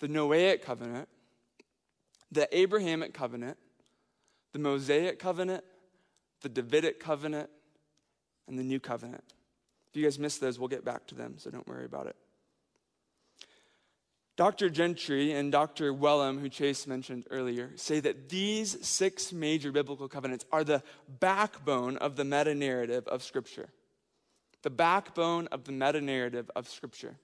[0.00, 1.08] the Noahic covenant,
[2.32, 3.56] the Abrahamic covenant,
[4.52, 5.64] the Mosaic covenant,
[6.42, 7.50] the Davidic covenant,
[8.48, 9.24] and the new covenant.
[9.90, 12.16] If you guys missed those, we'll get back to them, so don't worry about it.
[14.36, 14.70] Dr.
[14.70, 15.92] Gentry and Dr.
[15.92, 20.82] Wellum, who Chase mentioned earlier, say that these six major biblical covenants are the
[21.20, 23.68] backbone of the meta narrative of Scripture.
[24.62, 27.16] The backbone of the meta narrative of Scripture.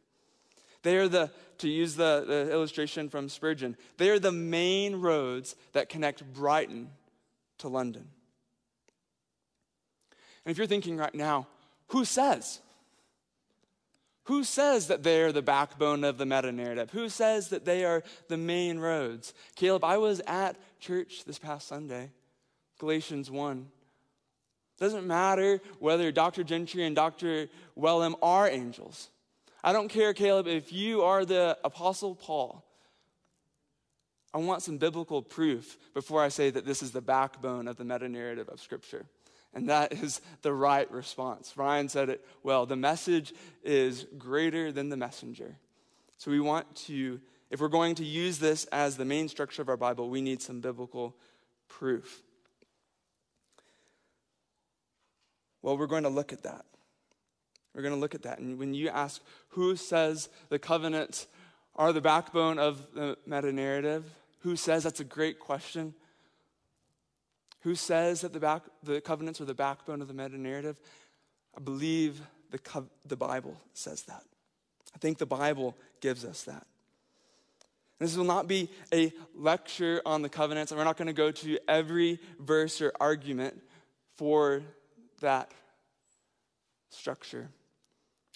[0.82, 5.56] They are the, to use the, the illustration from Spurgeon, they are the main roads
[5.72, 6.90] that connect Brighton
[7.58, 8.08] to London.
[10.44, 11.46] And if you're thinking right now,
[11.88, 12.60] who says?
[14.24, 16.90] Who says that they are the backbone of the meta narrative?
[16.90, 19.32] Who says that they are the main roads?
[19.54, 22.10] Caleb, I was at church this past Sunday,
[22.78, 23.68] Galatians 1.
[24.78, 26.42] Doesn't matter whether Dr.
[26.42, 27.48] Gentry and Dr.
[27.78, 29.10] Wellum are angels.
[29.62, 32.65] I don't care, Caleb, if you are the Apostle Paul.
[34.36, 37.86] I want some biblical proof before I say that this is the backbone of the
[37.86, 39.06] meta narrative of Scripture.
[39.54, 41.54] And that is the right response.
[41.56, 43.32] Ryan said it well the message
[43.64, 45.56] is greater than the messenger.
[46.18, 47.18] So we want to,
[47.50, 50.42] if we're going to use this as the main structure of our Bible, we need
[50.42, 51.16] some biblical
[51.66, 52.22] proof.
[55.62, 56.66] Well, we're going to look at that.
[57.74, 58.40] We're going to look at that.
[58.40, 61.26] And when you ask who says the covenants
[61.74, 64.04] are the backbone of the meta narrative,
[64.40, 65.94] who says that's a great question?
[67.60, 70.80] Who says that the, back, the covenants are the backbone of the meta narrative?
[71.56, 72.20] I believe
[72.50, 74.22] the, co- the Bible says that.
[74.94, 76.66] I think the Bible gives us that.
[77.98, 81.30] This will not be a lecture on the covenants, and we're not going to go
[81.30, 83.62] to every verse or argument
[84.16, 84.62] for
[85.20, 85.50] that
[86.90, 87.48] structure.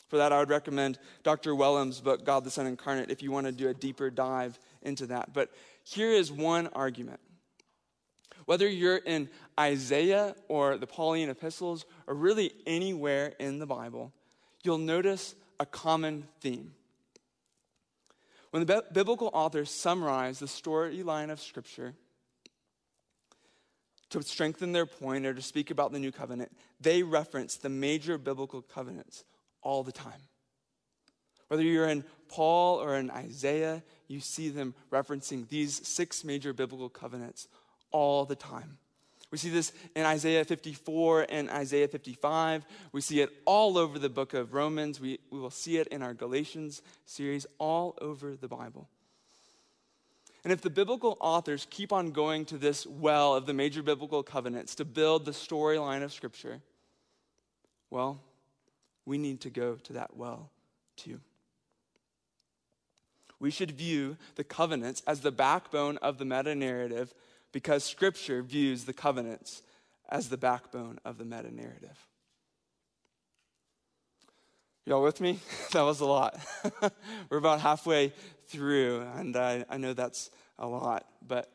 [0.09, 1.55] For that, I would recommend Dr.
[1.55, 5.07] Wellum's book, God the Son Incarnate, if you want to do a deeper dive into
[5.07, 5.33] that.
[5.33, 5.51] But
[5.91, 7.21] here is one argument.
[8.47, 14.13] Whether you're in Isaiah or the Pauline epistles, or really anywhere in the Bible,
[14.63, 16.73] you'll notice a common theme.
[18.51, 21.95] When the biblical authors summarize the storyline of Scripture
[24.11, 26.51] to strengthen their point or to speak about the new covenant,
[26.81, 29.25] they reference the major biblical covenants
[29.63, 30.23] all the time.
[31.49, 36.89] Whether you're in Paul or in Isaiah, you see them referencing these six major biblical
[36.89, 37.47] covenants
[37.93, 38.77] all the time.
[39.31, 42.67] We see this in Isaiah 54 and Isaiah 55.
[42.91, 45.01] We see it all over the book of Romans.
[45.01, 48.89] We, we will see it in our Galatians series, all over the Bible.
[50.43, 54.25] And if the biblical authors keep on going to this well of the major biblical
[54.25, 56.61] covenants to build the storyline of Scripture,
[57.91, 58.21] well,
[59.05, 60.51] we need to go to that well
[60.97, 61.21] too.
[63.41, 67.13] We should view the covenants as the backbone of the meta narrative
[67.53, 69.63] because Scripture views the covenants
[70.09, 72.07] as the backbone of the meta narrative.
[74.87, 75.39] Y'all with me?
[75.73, 76.39] that was a lot.
[77.31, 78.13] We're about halfway
[78.49, 81.51] through, and I, I know that's a lot, but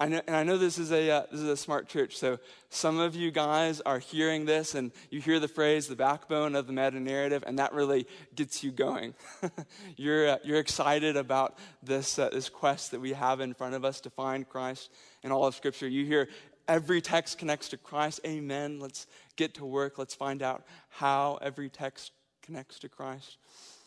[0.00, 2.16] I know, and I know this is a uh, this is a smart church.
[2.16, 2.38] So
[2.70, 6.66] some of you guys are hearing this, and you hear the phrase "the backbone of
[6.66, 9.12] the meta narrative," and that really gets you going.
[9.98, 13.84] you're uh, you're excited about this uh, this quest that we have in front of
[13.84, 14.90] us to find Christ
[15.22, 15.86] in all of Scripture.
[15.86, 16.28] You hear
[16.66, 18.20] every text connects to Christ.
[18.26, 18.80] Amen.
[18.80, 19.98] Let's get to work.
[19.98, 23.36] Let's find out how every text connects to Christ.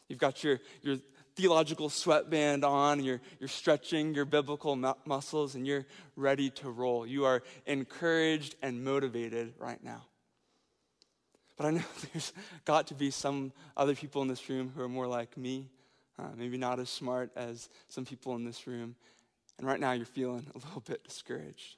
[0.09, 0.97] You've got your, your
[1.35, 7.05] theological sweatband on, you're, you're stretching your biblical mu- muscles, and you're ready to roll.
[7.05, 10.03] You are encouraged and motivated right now.
[11.57, 12.33] But I know there's
[12.65, 15.69] got to be some other people in this room who are more like me,
[16.19, 18.95] uh, maybe not as smart as some people in this room.
[19.57, 21.77] And right now you're feeling a little bit discouraged.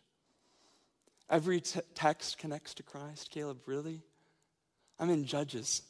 [1.30, 4.02] Every t- text connects to Christ, Caleb, really?
[5.00, 5.82] I'm in Judges.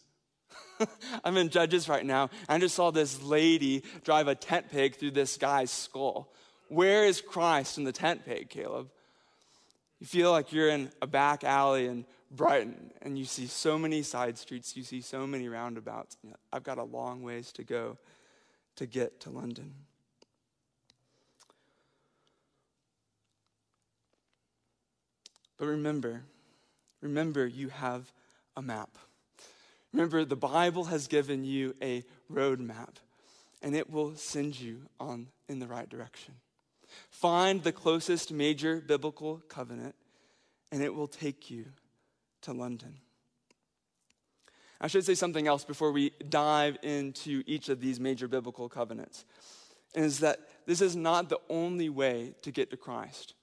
[1.24, 2.30] I'm in Judges right now.
[2.48, 6.32] and I just saw this lady drive a tent peg through this guy's skull.
[6.68, 8.90] Where is Christ in the tent peg, Caleb?
[10.00, 14.02] You feel like you're in a back alley in Brighton and you see so many
[14.02, 16.18] side streets, you see so many roundabouts.
[16.52, 17.98] I've got a long ways to go
[18.76, 19.74] to get to London.
[25.58, 26.24] But remember,
[27.02, 28.12] remember, you have
[28.58, 28.98] a map.
[29.96, 32.96] Remember, the Bible has given you a roadmap,
[33.62, 36.34] and it will send you on in the right direction.
[37.12, 39.96] Find the closest major biblical covenant,
[40.70, 41.68] and it will take you
[42.42, 42.96] to London.
[44.82, 49.24] I should say something else before we dive into each of these major biblical covenants.
[49.94, 53.34] Is that this is not the only way to get to Christ.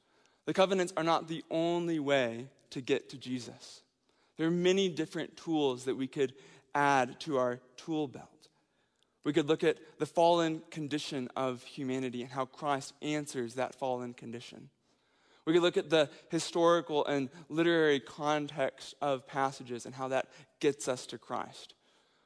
[0.45, 3.81] The covenants are not the only way to get to Jesus.
[4.37, 6.35] There are many different tools that we could
[6.75, 8.29] add to our tool belt.
[9.25, 14.15] We could look at the fallen condition of humanity and how Christ answers that fallen
[14.15, 14.69] condition.
[15.45, 20.27] We could look at the historical and literary context of passages and how that
[20.61, 21.75] gets us to Christ.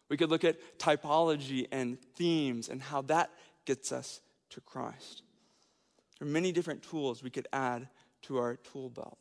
[0.08, 3.30] We could look at typology and themes and how that
[3.64, 5.22] gets us to Christ.
[6.18, 7.88] There are many different tools we could add
[8.22, 9.18] to our tool belt.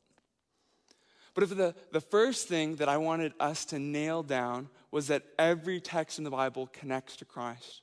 [1.36, 5.24] But if the, the first thing that I wanted us to nail down was that
[5.38, 7.82] every text in the Bible connects to Christ,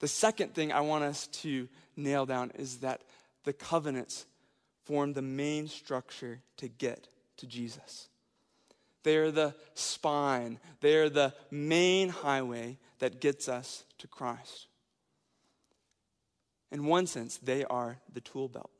[0.00, 3.02] the second thing I want us to nail down is that
[3.44, 4.26] the covenants
[4.84, 7.08] form the main structure to get
[7.38, 8.08] to Jesus.
[9.04, 14.66] They are the spine, they are the main highway that gets us to Christ.
[16.72, 18.70] In one sense, they are the tool belt.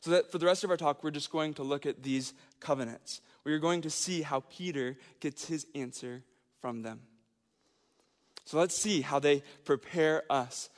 [0.00, 2.34] So that for the rest of our talk, we're just going to look at these
[2.60, 3.20] covenants.
[3.44, 6.22] We are going to see how Peter gets his answer
[6.60, 7.00] from them.
[8.44, 10.70] So let's see how they prepare us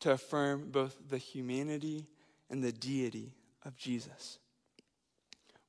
[0.00, 2.06] to affirm both the humanity
[2.50, 4.38] and the deity of Jesus.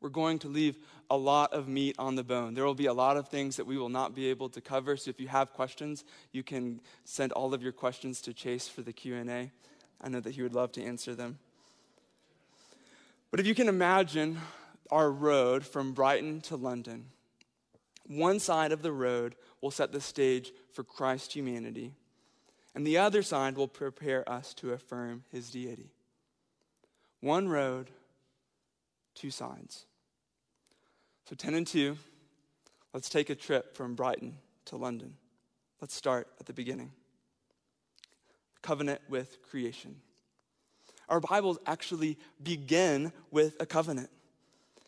[0.02, 0.78] We're going to leave
[1.10, 2.54] a lot of meat on the bone.
[2.54, 4.96] There will be a lot of things that we will not be able to cover.
[4.96, 8.82] So if you have questions, you can send all of your questions to Chase for
[8.82, 9.52] the Q&A.
[10.02, 11.40] I know that he would love to answer them.
[13.32, 14.40] But if you can imagine
[14.90, 17.06] our road from Brighton to London,
[18.08, 21.94] one side of the road will set the stage for Christ's humanity,
[22.74, 25.92] and the other side will prepare us to affirm his deity.
[27.22, 27.92] One road,
[29.14, 29.86] two sides.
[31.26, 31.98] So, 10 and 2,
[32.94, 35.14] let's take a trip from Brighton to London.
[35.80, 36.92] Let's start at the beginning.
[38.64, 39.98] Covenant with creation
[41.10, 44.10] our Bibles actually begin with a covenant.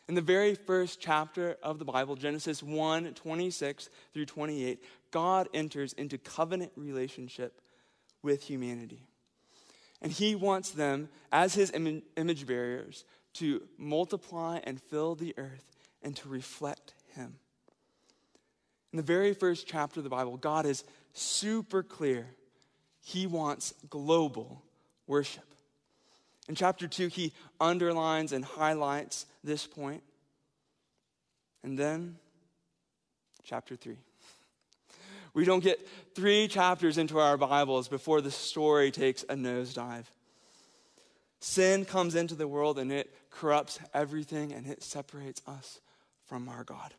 [0.07, 5.93] In the very first chapter of the Bible, Genesis 1 26 through 28, God enters
[5.93, 7.61] into covenant relationship
[8.22, 9.07] with humanity.
[10.01, 13.05] And he wants them, as his Im- image bearers,
[13.36, 15.65] to multiply and fill the earth
[16.03, 17.36] and to reflect him.
[18.91, 22.28] In the very first chapter of the Bible, God is super clear.
[23.01, 24.63] He wants global
[25.07, 25.51] worship.
[26.52, 27.32] In chapter 2, he
[27.62, 30.04] underlines and highlights this point.
[31.64, 32.18] And then,
[33.41, 33.95] chapter 3.
[35.34, 35.80] We don't get
[36.14, 40.04] three chapters into our Bibles before the story takes a nosedive.
[41.39, 45.80] Sin comes into the world and it corrupts everything and it separates us
[46.26, 46.93] from our God.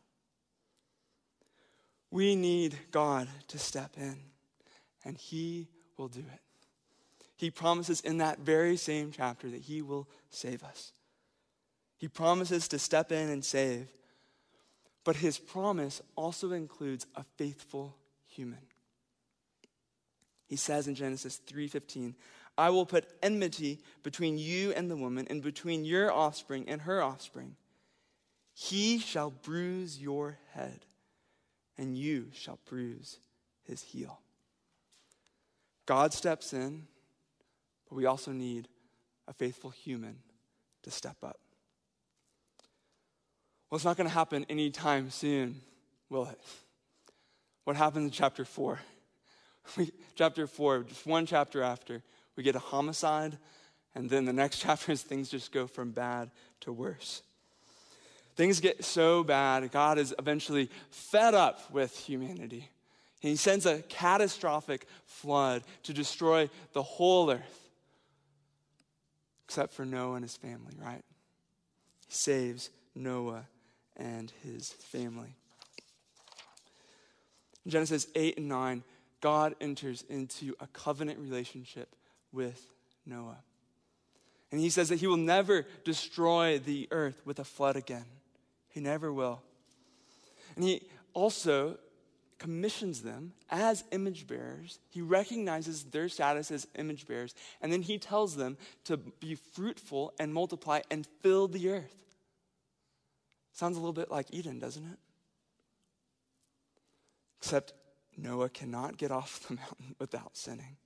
[2.11, 4.17] We need God to step in,
[5.05, 6.41] and He will do it.
[7.43, 10.93] He promises in that very same chapter that He will save us.
[11.99, 13.89] He promises to step in and save,
[15.03, 17.97] but His promise also includes a faithful
[18.29, 18.61] human.
[20.47, 22.15] He says in Genesis 3:15,
[22.57, 27.03] I will put enmity between you and the woman, and between your offspring and her
[27.03, 27.57] offspring.
[28.55, 30.87] He shall bruise your head,
[31.77, 33.19] and you shall bruise
[33.65, 34.21] his heel.
[35.87, 36.87] God steps in,
[37.93, 38.69] but we also need
[39.29, 40.17] a faithful human
[40.83, 41.39] to step up.
[43.69, 45.61] Well, it's not going to happen anytime soon,
[46.09, 46.41] will it?
[47.65, 48.81] What happens in chapter 4?
[49.77, 52.03] We, chapter 4, just one chapter after,
[52.35, 53.37] we get a homicide,
[53.95, 56.31] and then the next chapter is things just go from bad
[56.63, 57.21] to worse.
[58.37, 62.71] Things get so bad, God is eventually fed up with humanity.
[63.21, 67.62] He sends a catastrophic flood to destroy the whole earth,
[69.47, 71.03] except for Noah and his family, right?
[72.09, 73.47] He saves Noah
[73.97, 75.35] and his family.
[77.65, 78.83] In Genesis 8 and 9,
[79.21, 81.95] God enters into a covenant relationship
[82.33, 82.67] with
[83.07, 83.39] Noah.
[84.51, 88.05] And he says that he will never destroy the earth with a flood again.
[88.69, 89.41] He never will.
[90.57, 90.83] And he
[91.15, 91.79] also
[92.43, 94.81] commissions them as image bearers.
[94.91, 97.35] He recognizes their status as image bearers.
[97.61, 101.95] And then he tells them to be fruitful and multiply and fill the earth.
[103.53, 104.99] Sounds a little bit like Eden, doesn't it?
[107.39, 107.75] Except
[108.17, 110.77] Noah cannot get off the mountain without sinning.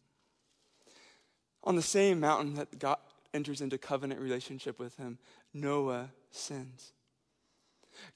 [1.64, 2.98] On the same mountain that God
[3.32, 5.18] enters into covenant relationship with him,
[5.54, 6.92] Noah sins.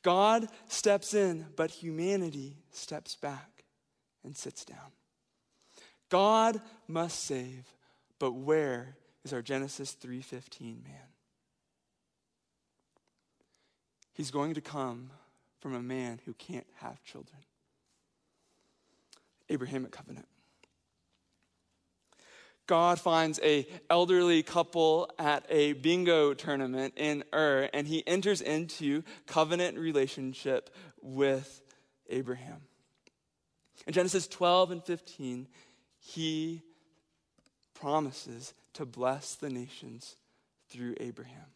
[0.03, 3.65] God steps in, but humanity steps back
[4.25, 4.93] and sits down.
[6.09, 7.75] God must save,
[8.19, 11.09] but where is our Genesis 3:15 man?
[14.13, 15.11] He's going to come
[15.61, 17.39] from a man who can't have children.
[19.49, 20.29] Abrahamic covenant.
[22.71, 29.03] God finds a elderly couple at a bingo tournament in Ur, and he enters into
[29.27, 31.63] covenant relationship with
[32.11, 32.61] Abraham.
[33.89, 35.49] In Genesis 12 and 15,
[35.99, 36.63] he
[37.75, 40.15] promises to bless the nations
[40.69, 41.51] through Abraham.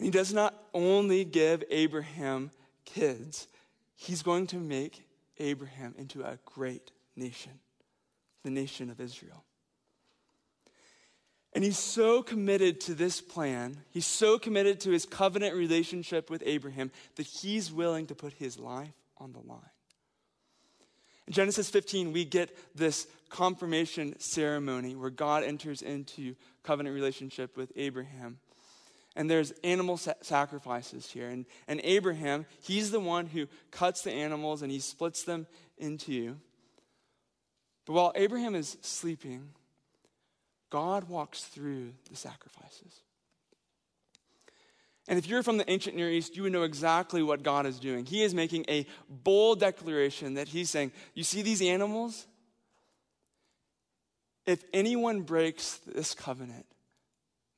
[0.00, 2.50] And he does not only give Abraham
[2.84, 3.46] kids,
[3.94, 5.04] he's going to make
[5.38, 7.60] Abraham into a great nation,
[8.42, 9.44] the nation of Israel.
[11.52, 16.42] And he's so committed to this plan, he's so committed to his covenant relationship with
[16.46, 19.58] Abraham that he's willing to put his life on the line.
[21.26, 27.72] In Genesis 15, we get this confirmation ceremony where God enters into covenant relationship with
[27.76, 28.38] Abraham
[29.16, 31.28] and there's animal sa- sacrifices here.
[31.28, 35.46] And, and Abraham, he's the one who cuts the animals and he splits them
[35.78, 36.36] into.
[37.90, 39.48] But while Abraham is sleeping,
[40.70, 43.00] God walks through the sacrifices.
[45.08, 47.80] And if you're from the ancient Near East, you would know exactly what God is
[47.80, 48.06] doing.
[48.06, 52.28] He is making a bold declaration that he's saying, You see these animals?
[54.46, 56.66] If anyone breaks this covenant,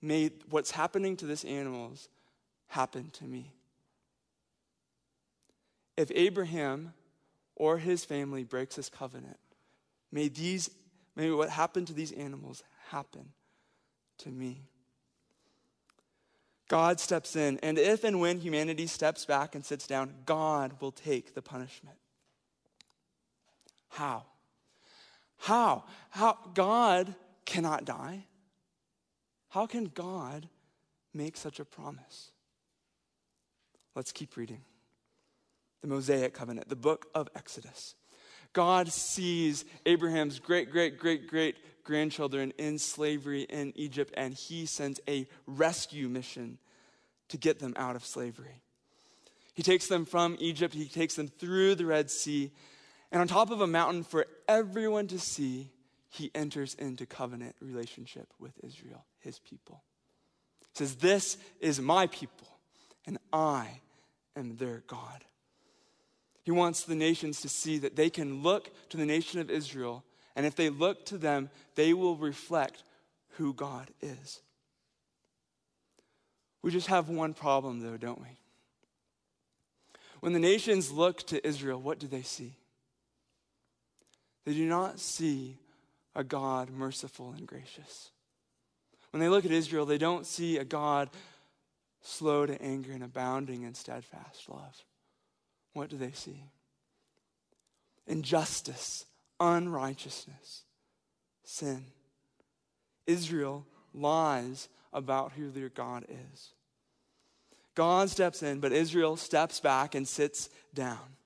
[0.00, 2.08] may what's happening to this animals
[2.68, 3.52] happen to me.
[5.98, 6.94] If Abraham
[7.54, 9.36] or his family breaks this covenant,
[10.12, 10.70] may these
[11.16, 13.32] may what happened to these animals happen
[14.18, 14.68] to me.
[16.68, 20.92] God steps in, and if and when humanity steps back and sits down, God will
[20.92, 21.98] take the punishment.
[23.90, 24.24] How?
[25.36, 25.84] How?
[26.10, 28.24] How God cannot die.
[29.50, 30.48] How can God
[31.12, 32.30] make such a promise?
[33.94, 34.62] Let's keep reading.
[35.82, 37.96] The Mosaic covenant, the book of Exodus.
[38.52, 45.00] God sees Abraham's great, great, great, great grandchildren in slavery in Egypt, and he sends
[45.08, 46.58] a rescue mission
[47.28, 48.62] to get them out of slavery.
[49.54, 52.50] He takes them from Egypt, he takes them through the Red Sea,
[53.10, 55.70] and on top of a mountain for everyone to see,
[56.08, 59.82] he enters into covenant relationship with Israel, his people.
[60.72, 62.48] He says, This is my people,
[63.06, 63.80] and I
[64.36, 65.24] am their God.
[66.44, 70.04] He wants the nations to see that they can look to the nation of Israel,
[70.34, 72.82] and if they look to them, they will reflect
[73.36, 74.40] who God is.
[76.62, 78.38] We just have one problem, though, don't we?
[80.20, 82.54] When the nations look to Israel, what do they see?
[84.44, 85.58] They do not see
[86.14, 88.10] a God merciful and gracious.
[89.10, 91.10] When they look at Israel, they don't see a God
[92.00, 94.84] slow to anger and abounding in steadfast love.
[95.72, 96.44] What do they see?
[98.06, 99.06] Injustice,
[99.40, 100.64] unrighteousness,
[101.44, 101.86] sin.
[103.06, 106.52] Israel lies about who their God is.
[107.74, 111.16] God steps in, but Israel steps back and sits down.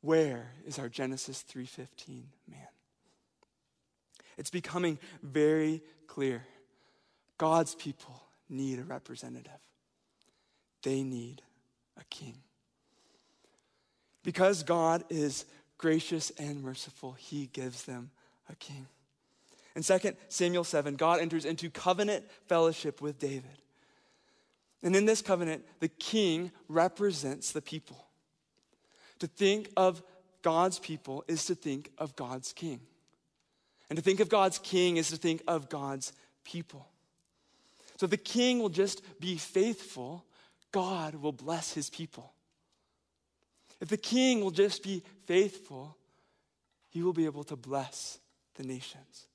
[0.00, 2.68] Where is our Genesis 3:15 man?
[4.36, 6.46] It's becoming very clear.
[7.36, 9.60] God's people need a representative.
[10.82, 11.42] They need
[11.96, 12.42] a king.
[14.28, 15.46] Because God is
[15.78, 18.10] gracious and merciful, he gives them
[18.50, 18.86] a king.
[19.74, 19.98] In 2
[20.28, 23.62] Samuel 7, God enters into covenant fellowship with David.
[24.82, 28.04] And in this covenant, the king represents the people.
[29.20, 30.02] To think of
[30.42, 32.80] God's people is to think of God's king.
[33.88, 36.12] And to think of God's king is to think of God's
[36.44, 36.86] people.
[37.96, 40.26] So the king will just be faithful,
[40.70, 42.34] God will bless his people.
[43.80, 45.96] If the king will just be faithful,
[46.90, 48.18] he will be able to bless
[48.54, 49.26] the nations.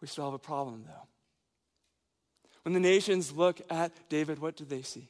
[0.00, 1.08] We still have a problem, though.
[2.62, 5.08] When the nations look at David, what do they see?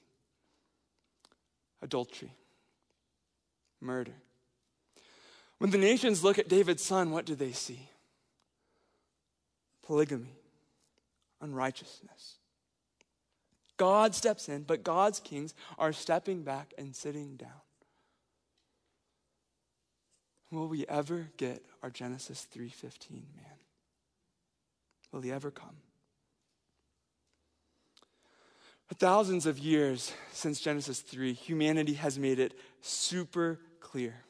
[1.83, 2.33] Adultery,
[3.81, 4.15] murder.
[5.59, 7.89] When the nations look at David's son, what do they see?
[9.83, 10.35] Polygamy,
[11.41, 12.39] unrighteousness.
[13.77, 17.51] God steps in, but God's kings are stepping back and sitting down.
[20.51, 23.59] Will we ever get our Genesis 3:15 man?
[25.11, 25.77] Will he ever come?
[28.87, 34.25] For thousands of years since Genesis 3, humanity has made it super clear.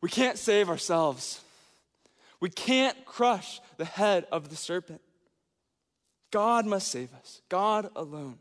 [0.00, 1.40] We can't save ourselves.
[2.40, 5.00] We can't crush the head of the serpent.
[6.30, 8.38] God must save us, God alone.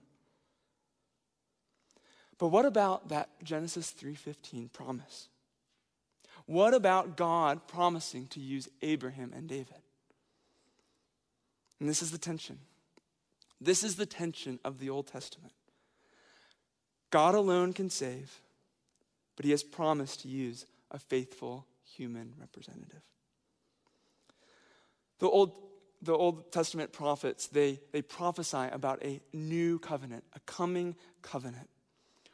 [2.38, 5.28] But what about that Genesis 3:15 promise?
[6.46, 9.82] What about God promising to use Abraham and David?
[11.80, 12.60] And this is the tension.
[13.62, 15.54] This is the tension of the Old Testament.
[17.12, 18.42] God alone can save,
[19.36, 23.04] but he has promised to use a faithful human representative.
[25.20, 25.69] The Old,
[26.02, 31.70] the Old Testament prophets, they, they prophesy about a new covenant, a coming covenant,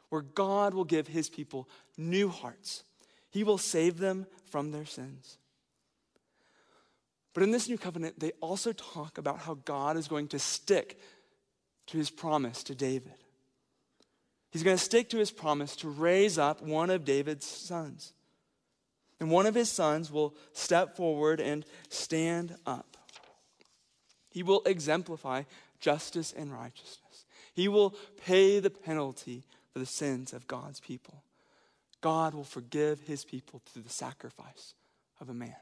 [0.10, 2.84] where God will give his people new hearts.
[3.30, 5.38] He will save them from their sins.
[7.34, 11.00] But in this new covenant, they also talk about how God is going to stick
[11.88, 13.14] to his promise to David.
[14.52, 18.14] He's going to stick to his promise to raise up one of David's sons.
[19.20, 22.95] And one of his sons will step forward and stand up.
[24.36, 25.44] He will exemplify
[25.80, 27.24] justice and righteousness.
[27.54, 31.24] He will pay the penalty for the sins of God's people.
[32.02, 34.74] God will forgive his people through the sacrifice
[35.22, 35.56] of a man.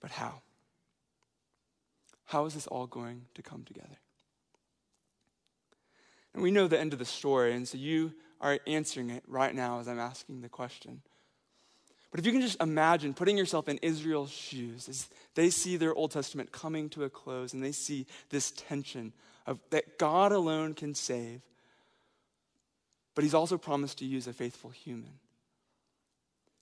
[0.00, 0.42] But how?
[2.26, 3.98] How is this all going to come together?
[6.32, 9.52] And we know the end of the story, and so you are answering it right
[9.52, 11.02] now as I'm asking the question.
[12.12, 15.94] But if you can just imagine putting yourself in Israel's shoes as they see their
[15.94, 19.14] Old Testament coming to a close and they see this tension
[19.46, 21.40] of that God alone can save,
[23.14, 25.18] but he's also promised to use a faithful human.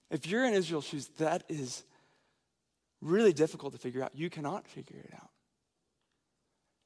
[0.08, 1.82] If you're in Israel's shoes, that is
[3.00, 4.12] really difficult to figure out.
[4.14, 5.30] You cannot figure it out.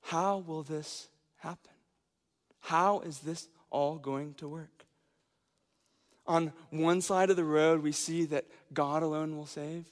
[0.02, 1.72] How will this happen?
[2.60, 4.84] How is this all going to work?
[6.27, 9.85] On one side of the road, we see that God alone will save,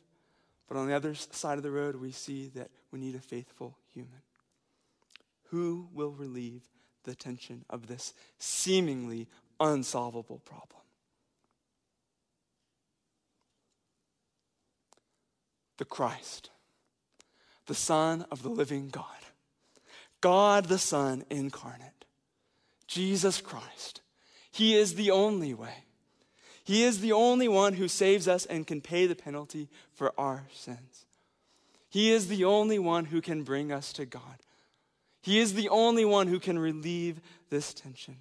[0.68, 3.76] but on the other side of the road, we see that we need a faithful
[3.92, 4.22] human.
[5.50, 6.62] Who will relieve
[7.04, 9.28] the tension of this seemingly
[9.60, 10.82] unsolvable problem?
[15.82, 16.50] the Christ,
[17.66, 19.04] the Son of the living God,
[20.20, 22.04] God the Son incarnate,
[22.86, 24.00] Jesus Christ.
[24.52, 25.86] He is the only way.
[26.64, 30.44] He is the only one who saves us and can pay the penalty for our
[30.52, 31.06] sins.
[31.88, 34.22] He is the only one who can bring us to God.
[35.20, 38.16] He is the only one who can relieve this tension.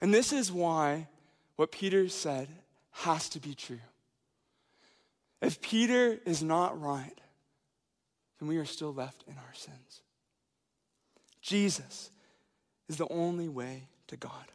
[0.00, 1.08] And this is why
[1.56, 2.48] what Peter said
[2.92, 3.80] has to be true.
[5.42, 7.18] If Peter is not right,
[8.38, 10.02] then we are still left in our sins.
[11.42, 12.10] Jesus
[12.88, 14.52] is the only way to God.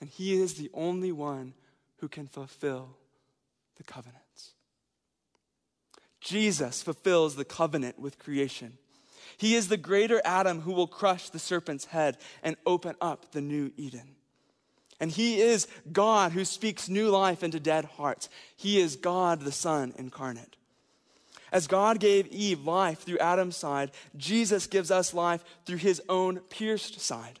[0.00, 1.54] And he is the only one
[1.98, 2.96] who can fulfill
[3.76, 4.52] the covenants.
[6.20, 8.78] Jesus fulfills the covenant with creation.
[9.38, 13.40] He is the greater Adam who will crush the serpent's head and open up the
[13.40, 14.16] new Eden.
[14.98, 18.28] And he is God who speaks new life into dead hearts.
[18.56, 20.56] He is God the Son incarnate.
[21.52, 26.40] As God gave Eve life through Adam's side, Jesus gives us life through his own
[26.50, 27.38] pierced side.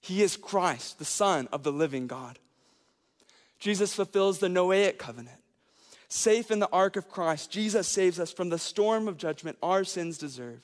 [0.00, 2.38] He is Christ, the Son of the living God.
[3.58, 5.40] Jesus fulfills the Noahic covenant.
[6.08, 9.82] Safe in the ark of Christ, Jesus saves us from the storm of judgment our
[9.82, 10.60] sins deserve.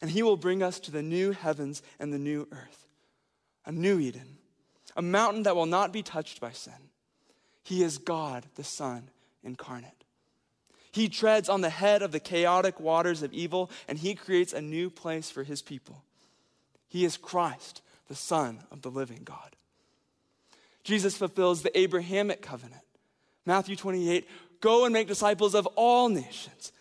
[0.00, 2.86] And he will bring us to the new heavens and the new earth,
[3.64, 4.38] a new Eden,
[4.96, 6.90] a mountain that will not be touched by sin.
[7.62, 9.10] He is God, the Son
[9.44, 10.04] incarnate.
[10.90, 14.60] He treads on the head of the chaotic waters of evil, and he creates a
[14.60, 16.02] new place for his people.
[16.88, 17.80] He is Christ,
[18.12, 19.56] the Son of the living God.
[20.84, 22.82] Jesus fulfills the Abrahamic covenant.
[23.46, 24.28] Matthew 28
[24.60, 26.72] Go and make disciples of all nations.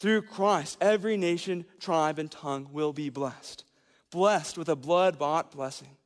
[0.00, 3.64] Through Christ, every nation, tribe, and tongue will be blessed.
[4.10, 5.96] Blessed with a blood bought blessing.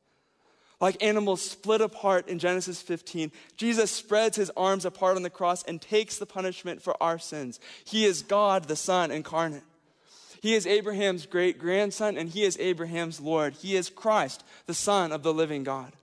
[0.79, 5.63] Like animals split apart in Genesis 15, Jesus spreads his arms apart on the cross
[5.63, 7.59] and takes the punishment for our sins.
[7.85, 9.63] He is God, the Son incarnate.
[10.41, 13.53] He is Abraham's great grandson, and he is Abraham's Lord.
[13.53, 15.93] He is Christ, the Son of the living God.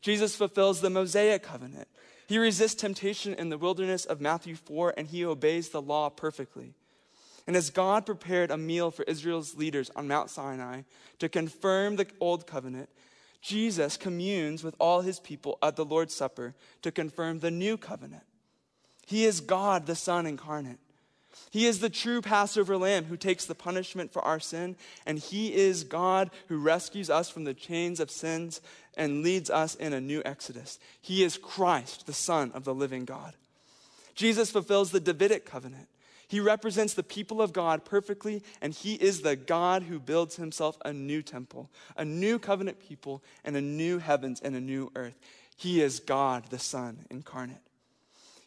[0.00, 1.86] Jesus fulfills the Mosaic covenant.
[2.26, 6.72] He resists temptation in the wilderness of Matthew 4, and he obeys the law perfectly.
[7.46, 10.82] And as God prepared a meal for Israel's leaders on Mount Sinai
[11.18, 12.88] to confirm the old covenant,
[13.42, 18.22] Jesus communes with all his people at the Lord's Supper to confirm the new covenant.
[19.06, 20.78] He is God, the Son incarnate.
[21.50, 24.76] He is the true Passover lamb who takes the punishment for our sin,
[25.06, 28.60] and He is God who rescues us from the chains of sins
[28.96, 30.78] and leads us in a new exodus.
[31.00, 33.34] He is Christ, the Son of the living God.
[34.14, 35.88] Jesus fulfills the Davidic covenant.
[36.28, 40.78] He represents the people of God perfectly, and he is the God who builds himself
[40.84, 45.18] a new temple, a new covenant people, and a new heavens and a new earth.
[45.56, 47.62] He is God, the Son incarnate.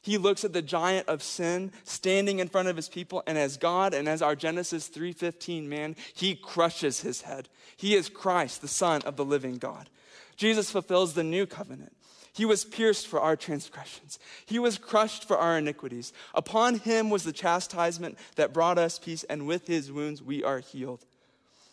[0.03, 3.55] He looks at the giant of sin standing in front of his people, and as
[3.55, 7.47] God and as our Genesis 3:15 man, he crushes his head.
[7.77, 9.89] He is Christ, the Son of the living God.
[10.35, 11.95] Jesus fulfills the new covenant.
[12.33, 14.19] He was pierced for our transgressions.
[14.45, 16.11] He was crushed for our iniquities.
[16.33, 20.59] Upon him was the chastisement that brought us peace, and with his wounds we are
[20.59, 21.05] healed.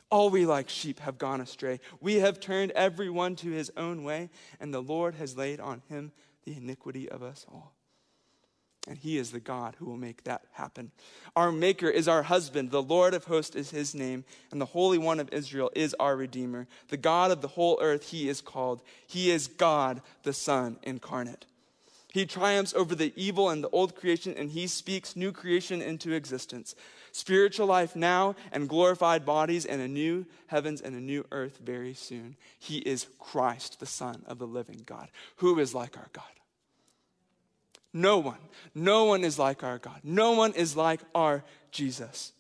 [0.09, 1.81] All we like sheep have gone astray.
[2.01, 5.83] We have turned every one to his own way, and the Lord has laid on
[5.89, 6.12] him
[6.45, 7.74] the iniquity of us all.
[8.89, 10.91] And he is the God who will make that happen.
[11.37, 12.70] Our Maker is our husband.
[12.70, 14.24] The Lord of hosts is his name.
[14.51, 16.66] And the Holy One of Israel is our Redeemer.
[16.89, 18.83] The God of the whole earth, he is called.
[19.07, 21.45] He is God, the Son incarnate.
[22.12, 26.12] He triumphs over the evil and the old creation, and he speaks new creation into
[26.12, 26.74] existence.
[27.12, 31.95] Spiritual life now, and glorified bodies, and a new heavens and a new earth very
[31.95, 32.37] soon.
[32.59, 35.09] He is Christ, the Son of the living God.
[35.37, 36.24] Who is like our God?
[37.93, 38.38] No one.
[38.74, 40.01] No one is like our God.
[40.03, 42.32] No one is like our Jesus.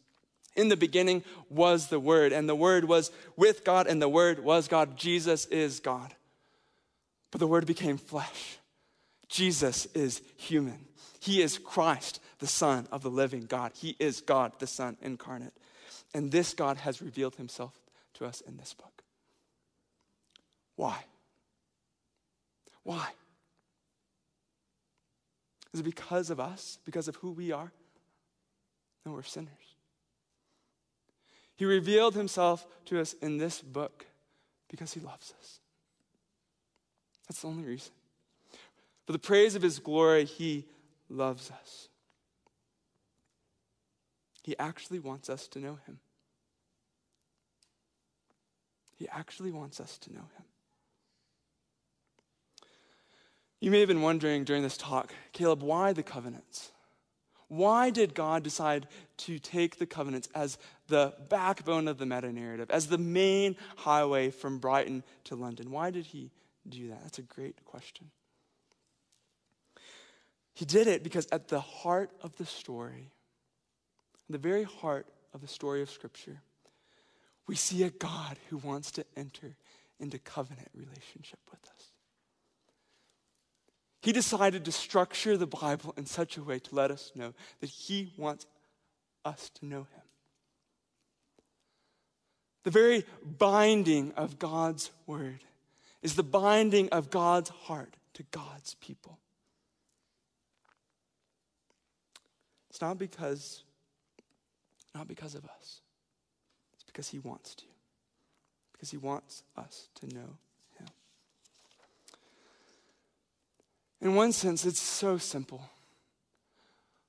[0.56, 4.42] In the beginning was the Word, and the Word was with God, and the Word
[4.42, 4.96] was God.
[4.96, 6.14] Jesus is God.
[7.30, 8.58] But the Word became flesh.
[9.28, 10.86] Jesus is human.
[11.20, 13.72] He is Christ, the Son of the living God.
[13.74, 15.52] He is God, the Son incarnate.
[16.14, 17.78] And this God has revealed himself
[18.14, 19.02] to us in this book.
[20.76, 21.04] Why?
[22.82, 23.08] Why?
[25.72, 27.72] Is it because of us, because of who we are?
[29.06, 29.50] No, we're sinners.
[31.56, 34.06] He revealed himself to us in this book
[34.68, 35.60] because he loves us.
[37.28, 37.92] That's the only reason.
[39.06, 40.66] For the praise of his glory, he
[41.08, 41.88] loves us.
[44.42, 45.98] He actually wants us to know him.
[48.96, 50.44] He actually wants us to know him.
[53.60, 56.72] You may have been wondering during this talk, Caleb, why the covenants?
[57.48, 58.86] Why did God decide
[59.18, 60.56] to take the covenants as
[60.88, 65.70] the backbone of the meta narrative, as the main highway from Brighton to London?
[65.70, 66.30] Why did he
[66.68, 67.02] do that?
[67.02, 68.10] That's a great question.
[70.54, 73.10] He did it because at the heart of the story,
[74.28, 76.40] the very heart of the story of Scripture,
[77.46, 79.56] we see a God who wants to enter
[79.98, 81.79] into covenant relationship with us.
[84.00, 87.68] He decided to structure the Bible in such a way to let us know that
[87.68, 88.46] He wants
[89.24, 90.02] us to know Him.
[92.64, 95.40] The very binding of God's Word
[96.02, 99.18] is the binding of God's heart to God's people.
[102.70, 103.64] It's not because,
[104.94, 105.80] not because of us.
[106.74, 107.64] It's because He wants to.
[108.72, 110.38] Because He wants us to know
[110.78, 110.86] Him.
[114.00, 115.62] In one sense, it's so simple.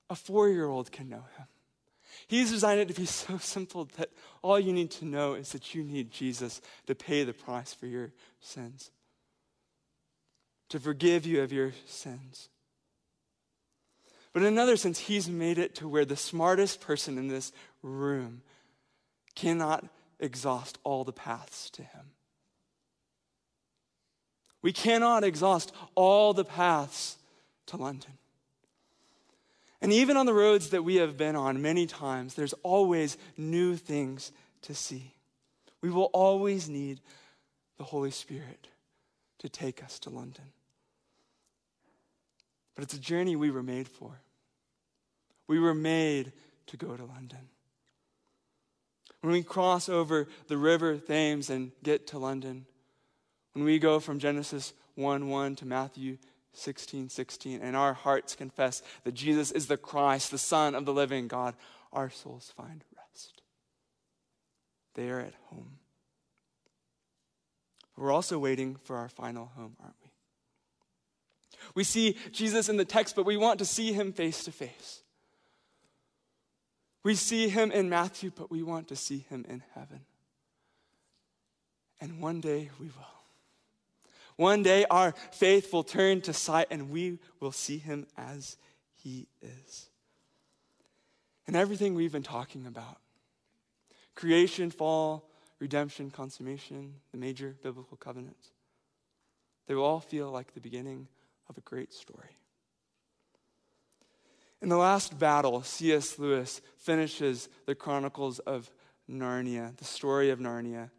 [0.09, 1.47] A four year old can know Him.
[2.27, 4.09] He's designed it to be so simple that
[4.41, 7.87] all you need to know is that you need Jesus to pay the price for
[7.87, 8.91] your sins,
[10.69, 12.49] to forgive you of your sins.
[14.33, 18.43] But in another sense, he's made it to where the smartest person in this room
[19.35, 19.85] cannot
[20.19, 22.11] exhaust all the paths to him.
[24.61, 27.17] We cannot exhaust all the paths
[27.67, 28.11] to London.
[29.81, 33.75] And even on the roads that we have been on many times, there's always new
[33.75, 34.31] things
[34.63, 35.13] to see.
[35.81, 37.01] We will always need
[37.77, 38.67] the Holy Spirit
[39.39, 40.45] to take us to London.
[42.75, 44.21] But it's a journey we were made for.
[45.47, 46.31] We were made
[46.67, 47.49] to go to London.
[49.21, 52.65] When we cross over the river Thames and get to London,
[53.53, 56.17] when we go from Genesis 1 1 to Matthew
[56.53, 60.93] 16 16, and our hearts confess that Jesus is the Christ, the Son of the
[60.93, 61.55] living God,
[61.93, 63.41] our souls find rest.
[64.95, 65.79] They are at home.
[67.97, 70.09] we're also waiting for our final home, aren't we?
[71.75, 75.01] We see Jesus in the text, but we want to see him face to face.
[77.03, 80.01] We see him in Matthew, but we want to see him in heaven.
[81.99, 83.20] And one day we will.
[84.35, 88.57] One day our faith will turn to sight and we will see him as
[88.95, 89.89] he is.
[91.47, 92.97] And everything we've been talking about
[94.15, 95.29] creation, fall,
[95.59, 98.51] redemption, consummation, the major biblical covenants
[99.71, 101.07] they will all feel like the beginning
[101.47, 102.35] of a great story.
[104.61, 106.19] In the last battle, C.S.
[106.19, 108.69] Lewis finishes the Chronicles of
[109.09, 110.91] Narnia, the story of Narnia,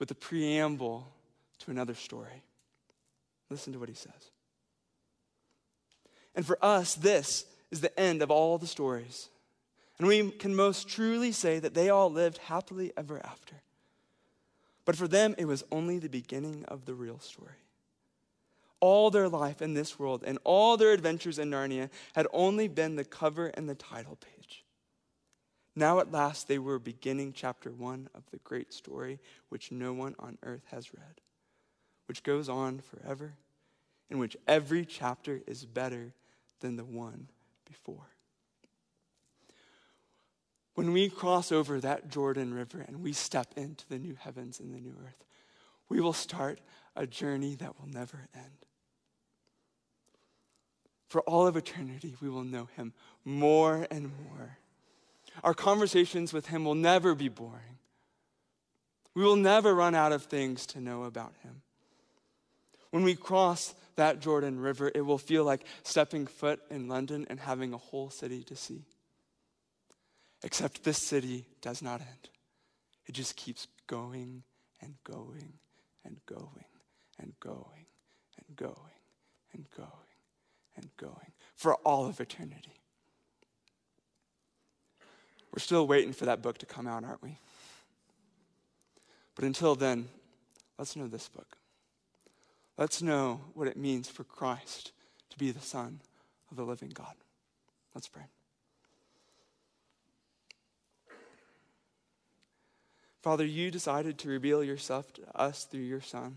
[0.00, 1.06] with a preamble
[1.60, 2.42] to another story.
[3.52, 4.30] Listen to what he says.
[6.34, 9.28] And for us, this is the end of all the stories.
[9.98, 13.56] And we can most truly say that they all lived happily ever after.
[14.86, 17.62] But for them, it was only the beginning of the real story
[18.82, 22.96] all their life in this world and all their adventures in Narnia had only been
[22.96, 24.64] the cover and the title page.
[25.76, 30.16] Now, at last, they were beginning chapter one of the great story which no one
[30.18, 31.20] on earth has read,
[32.06, 33.34] which goes on forever,
[34.12, 36.12] in which every chapter is better
[36.60, 37.28] than the one
[37.66, 38.06] before.
[40.74, 44.72] When we cross over that Jordan River and we step into the new heavens and
[44.72, 45.24] the new earth,
[45.88, 46.60] we will start
[46.94, 48.62] a journey that will never end
[51.12, 54.56] for all of eternity, we will know him more and more.
[55.44, 57.78] Our conversations with him will never be boring.
[59.14, 61.60] We will never run out of things to know about him.
[62.92, 67.38] When we cross that Jordan River, it will feel like stepping foot in London and
[67.38, 68.84] having a whole city to see.
[70.42, 72.28] Except this city does not end,
[73.06, 74.42] it just keeps going
[74.80, 75.54] and going
[76.04, 76.64] and going
[77.18, 77.86] and going
[78.38, 78.80] and going
[79.54, 79.90] and going
[80.76, 82.80] and going for all of eternity.
[85.52, 87.38] We're still waiting for that book to come out, aren't we?
[89.34, 90.08] But until then,
[90.78, 91.56] let's know this book.
[92.78, 94.92] Let's know what it means for Christ
[95.30, 96.00] to be the Son
[96.50, 97.14] of the living God.
[97.94, 98.24] Let's pray.
[103.22, 106.36] Father, you decided to reveal yourself to us through your Son.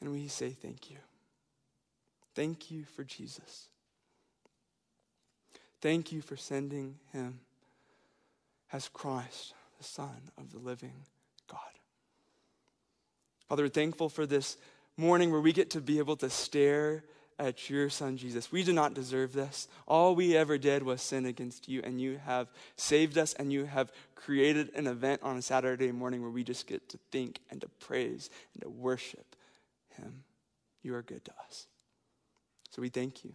[0.00, 0.96] And we say thank you.
[2.34, 3.66] Thank you for Jesus.
[5.82, 7.40] Thank you for sending him
[8.72, 11.04] as Christ, the Son of the living
[11.50, 11.79] God.
[13.50, 14.56] Father, we're thankful for this
[14.96, 17.02] morning where we get to be able to stare
[17.36, 18.52] at your Son Jesus.
[18.52, 19.66] We do not deserve this.
[19.88, 22.46] All we ever did was sin against you, and you have
[22.76, 26.68] saved us, and you have created an event on a Saturday morning where we just
[26.68, 29.34] get to think and to praise and to worship
[29.96, 30.22] him.
[30.84, 31.66] You are good to us.
[32.70, 33.32] So we thank you.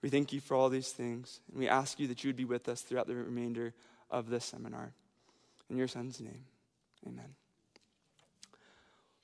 [0.00, 1.40] We thank you for all these things.
[1.50, 3.74] And we ask you that you would be with us throughout the remainder
[4.12, 4.92] of this seminar.
[5.68, 6.44] In your son's name,
[7.04, 7.34] amen.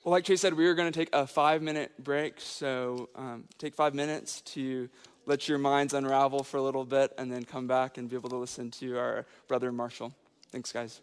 [0.03, 2.39] Well, like Chase said, we are going to take a five minute break.
[2.39, 4.87] So um, take five minutes to
[5.25, 8.29] let your minds unravel for a little bit and then come back and be able
[8.29, 10.13] to listen to our brother Marshall.
[10.53, 11.01] Thanks, guys.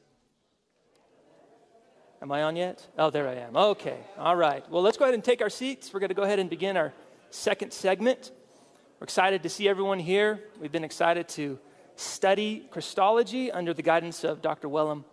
[2.22, 2.86] Am I on yet?
[2.99, 3.55] Oh, there I am.
[3.55, 3.99] Okay.
[4.16, 4.68] All right.
[4.70, 5.92] Well, let's go ahead and take our seats.
[5.92, 6.94] We're going to go ahead and begin our
[7.28, 8.32] second segment.
[8.99, 10.40] We're excited to see everyone here.
[10.59, 11.59] We've been excited to
[11.97, 14.70] study Christology under the guidance of Dr.
[14.70, 15.05] Wellum.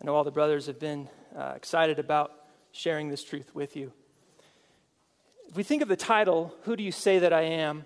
[0.00, 2.41] I know all the brothers have been uh, excited about
[2.72, 3.92] sharing this truth with you.
[5.48, 7.84] If we think of the title, Who Do You Say That I Am?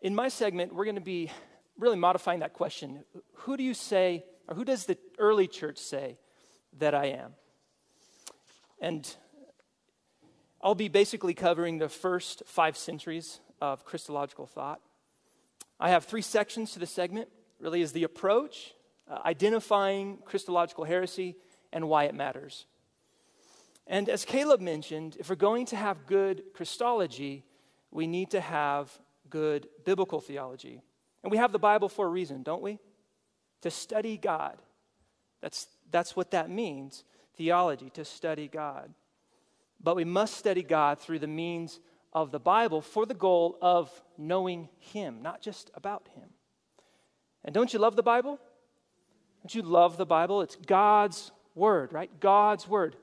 [0.00, 1.30] In my segment, we're going to be
[1.78, 3.04] really modifying that question.
[3.34, 6.18] Who do you say, or who does the early church say
[6.78, 7.34] that I am?
[8.80, 9.14] And
[10.62, 14.80] I'll be basically covering the first five centuries of Christological thought.
[15.78, 17.28] I have three sections to the segment
[17.58, 18.74] really is the approach,
[19.10, 21.36] uh, identifying Christological heresy,
[21.72, 22.66] and why it matters.
[23.86, 27.44] And as Caleb mentioned, if we're going to have good Christology,
[27.90, 28.90] we need to have
[29.28, 30.82] good biblical theology.
[31.22, 32.78] And we have the Bible for a reason, don't we?
[33.62, 34.58] To study God.
[35.40, 37.04] That's, that's what that means
[37.36, 38.94] theology, to study God.
[39.82, 41.80] But we must study God through the means
[42.12, 46.28] of the Bible for the goal of knowing Him, not just about Him.
[47.44, 48.38] And don't you love the Bible?
[49.42, 50.42] Don't you love the Bible?
[50.42, 52.10] It's God's word, right?
[52.18, 52.96] God's word.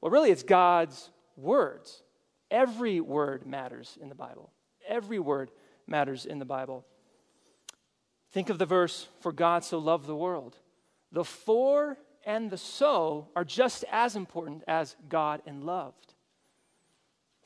[0.00, 2.02] Well, really, it's God's words.
[2.50, 4.50] Every word matters in the Bible.
[4.88, 5.50] Every word
[5.86, 6.86] matters in the Bible.
[8.32, 10.56] Think of the verse, For God so loved the world.
[11.12, 16.14] The for and the so are just as important as God and loved.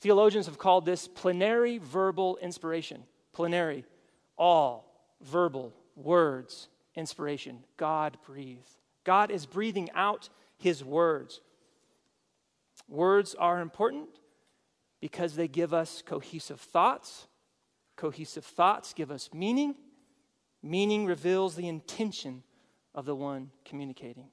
[0.00, 3.04] Theologians have called this plenary verbal inspiration.
[3.32, 3.84] Plenary,
[4.36, 4.92] all
[5.22, 7.64] verbal words, inspiration.
[7.76, 8.68] God breathed.
[9.04, 10.28] God is breathing out
[10.62, 11.40] his words.
[12.88, 14.08] Words are important
[15.00, 17.26] because they give us cohesive thoughts.
[17.96, 19.74] Cohesive thoughts give us meaning.
[20.62, 22.44] Meaning reveals the intention
[22.94, 24.28] of the one communicating.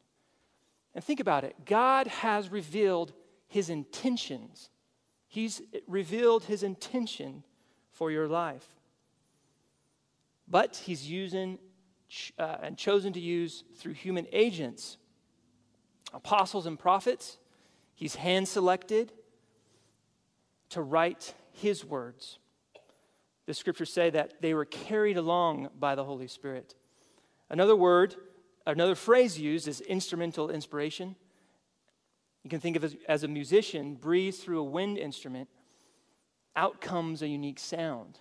[0.93, 3.13] And think about it God has revealed
[3.47, 4.69] his intentions,
[5.27, 7.43] He's revealed his intention
[7.91, 8.67] for your life.
[10.47, 11.57] But He's using
[12.37, 14.97] uh, and chosen to use through human agents
[16.13, 17.37] apostles and prophets.
[17.95, 19.11] He's hand selected
[20.69, 22.39] to write his words.
[23.45, 26.75] The scriptures say that they were carried along by the Holy Spirit.
[27.49, 28.15] Another word,
[28.67, 31.15] another phrase used is instrumental inspiration.
[32.43, 35.49] You can think of it as a musician breathes through a wind instrument,
[36.55, 38.19] out comes a unique sound.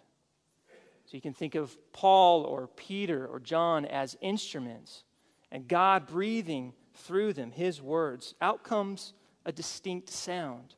[1.04, 5.04] So you can think of Paul or Peter or John as instruments,
[5.50, 8.34] and God breathing through them his words.
[8.40, 9.12] Out comes
[9.44, 10.74] a distinct sound,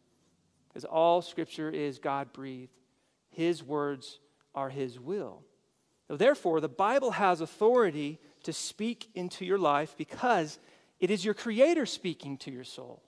[0.69, 2.73] because all scripture is God breathed.
[3.31, 4.21] His words
[4.55, 5.43] are his will.
[6.09, 10.59] So therefore, the Bible has authority to speak into your life because
[10.99, 13.03] it is your Creator speaking to your soul.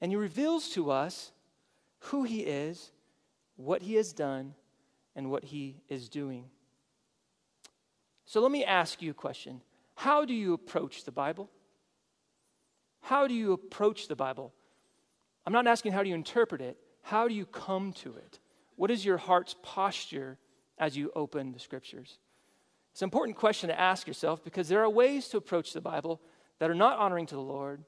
[0.00, 1.32] And He reveals to us
[1.98, 2.92] who He is,
[3.56, 4.54] what He has done,
[5.16, 6.44] and what He is doing.
[8.26, 9.60] So let me ask you a question
[10.00, 11.50] How do you approach the Bible?
[13.02, 14.54] How do you approach the Bible?
[15.44, 18.38] I'm not asking how do you interpret it, how do you come to it?
[18.76, 20.38] What is your heart's posture
[20.78, 22.18] as you open the scriptures?
[22.92, 26.22] It's an important question to ask yourself because there are ways to approach the Bible
[26.60, 27.84] that are not honoring to the Lord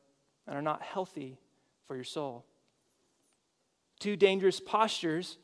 [0.47, 1.39] and are not healthy
[1.87, 2.45] for your soul.
[4.01, 5.39] Two dangerous postures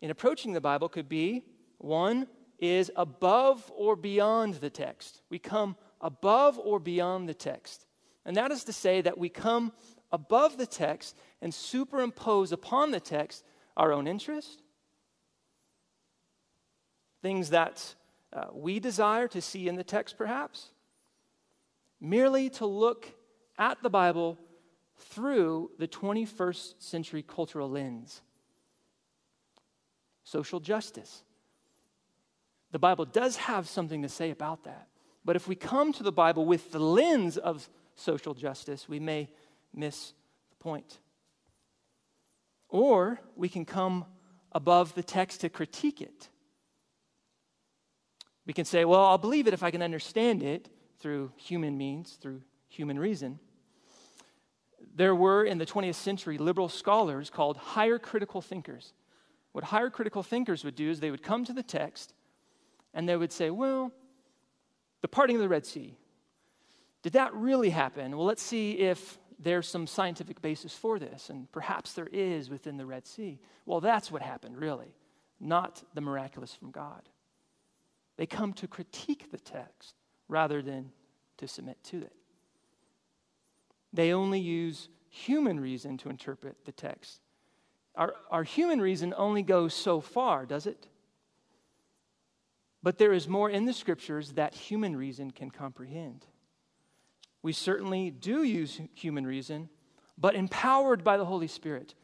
[0.00, 1.42] in approaching the Bible could be
[1.78, 2.28] one
[2.60, 5.20] is above or beyond the text.
[5.28, 7.86] We come above or beyond the text.
[8.24, 9.72] And that is to say that we come
[10.10, 13.44] above the text and superimpose upon the text
[13.76, 14.62] our own interest,
[17.22, 17.94] things that
[18.32, 20.70] uh, we desire to see in the text, perhaps,
[22.00, 23.08] merely to look
[23.58, 24.38] at the Bible
[24.96, 28.20] through the 21st century cultural lens.
[30.24, 31.22] Social justice.
[32.70, 34.88] The Bible does have something to say about that.
[35.24, 39.30] But if we come to the Bible with the lens of social justice, we may
[39.74, 40.12] miss
[40.50, 40.98] the point.
[42.68, 44.06] Or we can come
[44.52, 46.28] above the text to critique it.
[48.46, 50.68] We can say, well, I'll believe it if I can understand it
[50.98, 53.38] through human means, through human reason.
[54.94, 58.92] There were in the 20th century liberal scholars called higher critical thinkers.
[59.52, 62.14] What higher critical thinkers would do is they would come to the text
[62.92, 63.92] and they would say, well,
[65.02, 65.96] the parting of the Red Sea.
[67.02, 68.16] Did that really happen?
[68.16, 72.76] Well, let's see if there's some scientific basis for this, and perhaps there is within
[72.76, 73.40] the Red Sea.
[73.66, 74.94] Well, that's what happened, really,
[75.40, 77.02] not the miraculous from God.
[78.16, 79.96] They come to critique the text
[80.28, 80.92] rather than
[81.38, 82.12] to submit to it.
[83.92, 87.20] They only use human reason to interpret the text.
[87.96, 90.86] Our, our human reason only goes so far, does it?
[92.82, 96.26] But there is more in the scriptures that human reason can comprehend.
[97.42, 99.68] We certainly do use human reason,
[100.18, 101.94] but empowered by the Holy Spirit.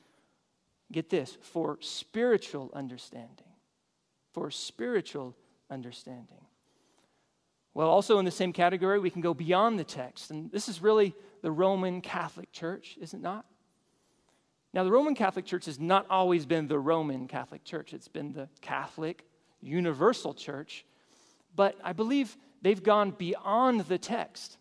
[0.91, 3.47] Get this for spiritual understanding.
[4.33, 5.37] For spiritual
[5.70, 6.47] understanding.
[7.74, 10.31] Well, also in the same category, we can go beyond the text.
[10.31, 13.47] And this is really the Roman Catholic Church, is it not?
[14.74, 18.33] Now, the Roman Catholic Church has not always been the Roman Catholic Church, it's been
[18.33, 19.28] the Catholic
[19.61, 20.84] Universal Church.
[21.54, 24.56] But I believe they've gone beyond the text.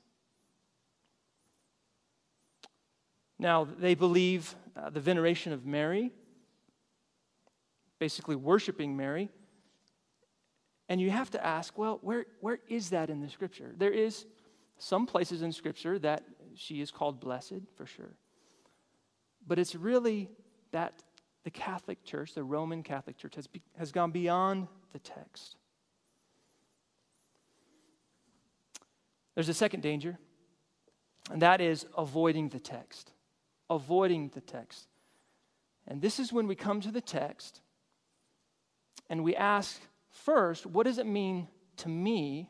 [3.40, 6.12] Now, they believe uh, the veneration of Mary,
[8.00, 9.30] basically worshiping Mary.
[10.90, 13.74] And you have to ask, well, where, where is that in the scripture?
[13.78, 14.26] There is
[14.80, 16.24] some places in scripture that
[16.56, 18.16] she is called blessed, for sure.
[19.46, 20.30] But it's really
[20.72, 21.04] that
[21.44, 24.68] the Catholic Church, the Roman Catholic Church, has, be, has gone beyond
[24.98, 25.56] the text.
[29.36, 30.18] There's a second danger,
[31.32, 33.12] and that is avoiding the text
[33.70, 34.88] avoiding the text.
[35.88, 37.62] And this is when we come to the text
[39.10, 39.80] and we ask
[40.10, 42.50] first, what does it mean to me,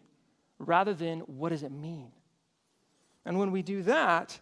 [0.58, 2.12] rather than what does it mean?
[3.26, 4.40] And when we do that,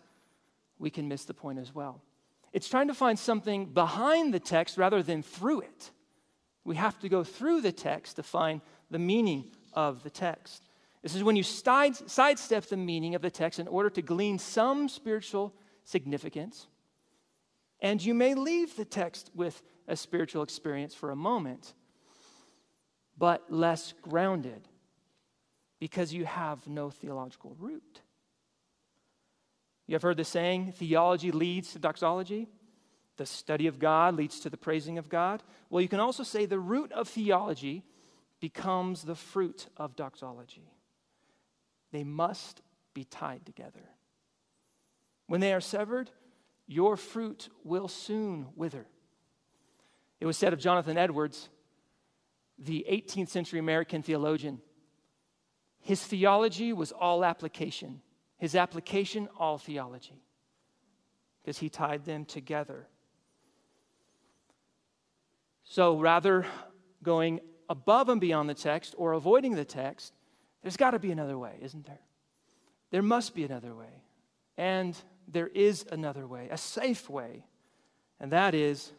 [0.77, 2.01] we can miss the point as well.
[2.53, 5.91] It's trying to find something behind the text rather than through it.
[6.65, 8.59] We have to go through the text to find
[8.91, 10.63] the meaning of the text.
[11.03, 14.89] This is when you sidestep the meaning of the text in order to glean some
[14.89, 15.53] spiritual
[15.83, 16.67] significance.
[17.79, 21.75] And you may leave the text with a spiritual experience for a moment,
[23.15, 24.67] but less grounded
[25.79, 28.01] because you have no theological root.
[29.85, 32.47] You have heard the saying, theology leads to doxology.
[33.17, 35.41] The study of God leads to the praising of God.
[35.69, 37.83] Well, you can also say the root of theology
[38.39, 40.69] becomes the fruit of doxology.
[41.91, 42.61] They must
[42.93, 43.89] be tied together.
[45.27, 46.11] When they are severed,
[46.67, 48.85] your fruit will soon wither.
[50.19, 51.49] It was said of Jonathan Edwards,
[52.57, 54.61] the 18th century American theologian,
[55.79, 58.01] his theology was all application,
[58.37, 60.23] his application, all theology,
[61.41, 62.87] because he tied them together.
[65.65, 66.45] So rather
[67.03, 70.13] going above and beyond the text or avoiding the text,
[70.61, 71.99] there's got to be another way, isn't there?
[72.91, 74.01] There must be another way.
[74.57, 74.95] And
[75.27, 77.45] there is another way, a safe way,
[78.19, 78.91] and that is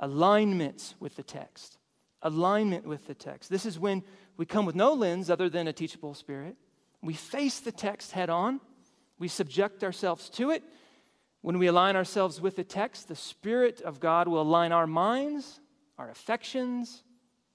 [0.00, 1.78] alignment with the text.
[2.22, 3.50] Alignment with the text.
[3.50, 4.02] This is when
[4.36, 6.56] we come with no lens other than a teachable spirit.
[7.02, 8.60] We face the text head on,
[9.18, 10.62] we subject ourselves to it.
[11.40, 15.60] When we align ourselves with the text, the Spirit of God will align our minds,
[15.98, 17.02] our affections,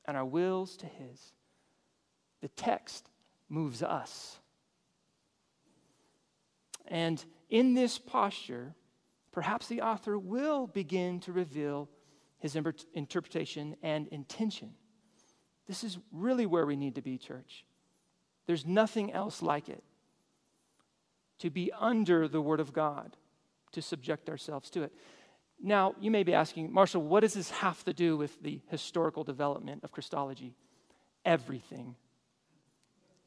[0.05, 1.33] and our wills to His.
[2.41, 3.09] The text
[3.49, 4.39] moves us.
[6.87, 8.73] And in this posture,
[9.31, 11.89] perhaps the author will begin to reveal
[12.39, 12.57] his
[12.93, 14.71] interpretation and intention.
[15.67, 17.65] This is really where we need to be, church.
[18.47, 19.83] There's nothing else like it.
[21.39, 23.15] To be under the Word of God,
[23.73, 24.93] to subject ourselves to it.
[25.61, 29.23] Now, you may be asking, Marshall, what does this have to do with the historical
[29.23, 30.55] development of Christology?
[31.25, 31.95] Everything.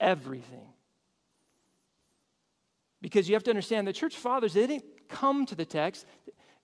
[0.00, 0.72] Everything.
[3.02, 6.06] Because you have to understand the church fathers, they didn't come to the text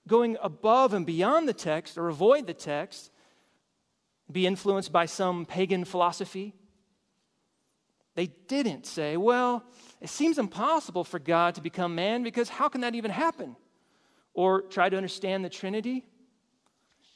[0.08, 3.12] going above and beyond the text or avoid the text,
[4.32, 6.54] be influenced by some pagan philosophy.
[8.16, 9.64] They didn't say, well,
[10.00, 13.54] it seems impossible for God to become man because how can that even happen?
[14.38, 16.06] Or try to understand the Trinity.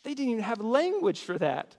[0.02, 1.76] They didn't even have language for that.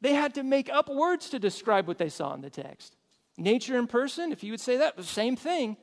[0.00, 2.96] They had to make up words to describe what they saw in the text.
[3.38, 5.76] Nature and person, if you would say that, the same thing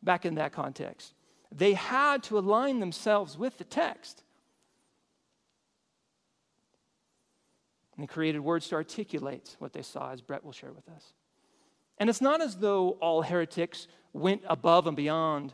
[0.00, 1.12] back in that context.
[1.50, 4.22] They had to align themselves with the text.
[7.96, 11.14] And they created words to articulate what they saw, as Brett will share with us.
[11.98, 15.52] And it's not as though all heretics went above and beyond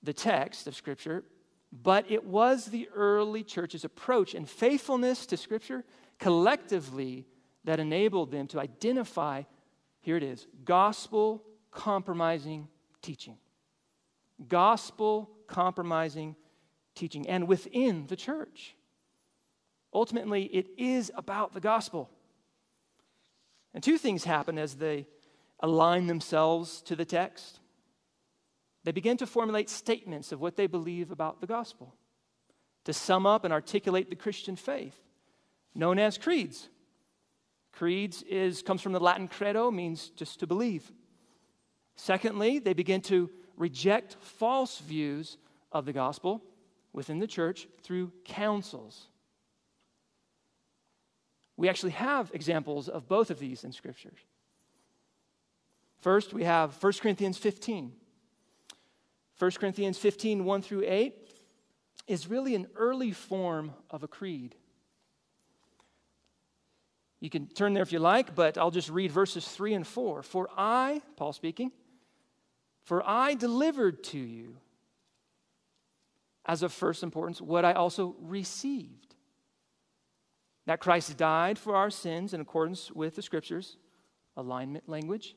[0.00, 1.24] the text of Scripture,
[1.72, 5.84] but it was the early church's approach and faithfulness to Scripture
[6.18, 7.26] collectively
[7.64, 9.42] that enabled them to identify
[10.00, 12.68] here it is gospel compromising
[13.02, 13.36] teaching.
[14.48, 16.36] Gospel compromising
[16.94, 18.74] teaching, and within the church.
[19.94, 22.10] Ultimately, it is about the gospel.
[23.72, 25.06] And two things happen as they
[25.60, 27.60] align themselves to the text.
[28.88, 31.94] They begin to formulate statements of what they believe about the gospel,
[32.84, 34.98] to sum up and articulate the Christian faith,
[35.74, 36.70] known as creeds.
[37.70, 40.90] Creeds is, comes from the Latin credo, means just to believe.
[41.96, 43.28] Secondly, they begin to
[43.58, 45.36] reject false views
[45.70, 46.42] of the gospel
[46.94, 49.08] within the church through councils.
[51.58, 54.20] We actually have examples of both of these in scriptures.
[56.00, 57.92] First, we have 1 Corinthians 15.
[59.38, 61.14] 1 Corinthians 15, 1 through 8,
[62.06, 64.54] is really an early form of a creed.
[67.20, 70.22] You can turn there if you like, but I'll just read verses 3 and 4.
[70.22, 71.72] For I, Paul speaking,
[72.84, 74.56] for I delivered to you
[76.46, 79.14] as of first importance what I also received
[80.66, 83.76] that Christ died for our sins in accordance with the scriptures,
[84.36, 85.34] alignment language,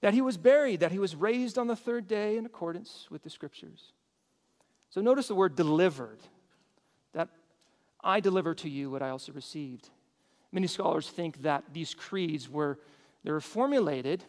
[0.00, 3.22] that he was buried, that he was raised on the third day in accordance with
[3.22, 3.92] the scriptures.
[4.90, 6.20] So notice the word delivered,
[7.12, 7.28] that
[8.02, 9.90] I deliver to you what I also received.
[10.52, 12.78] Many scholars think that these creeds were
[13.24, 14.24] they were formulated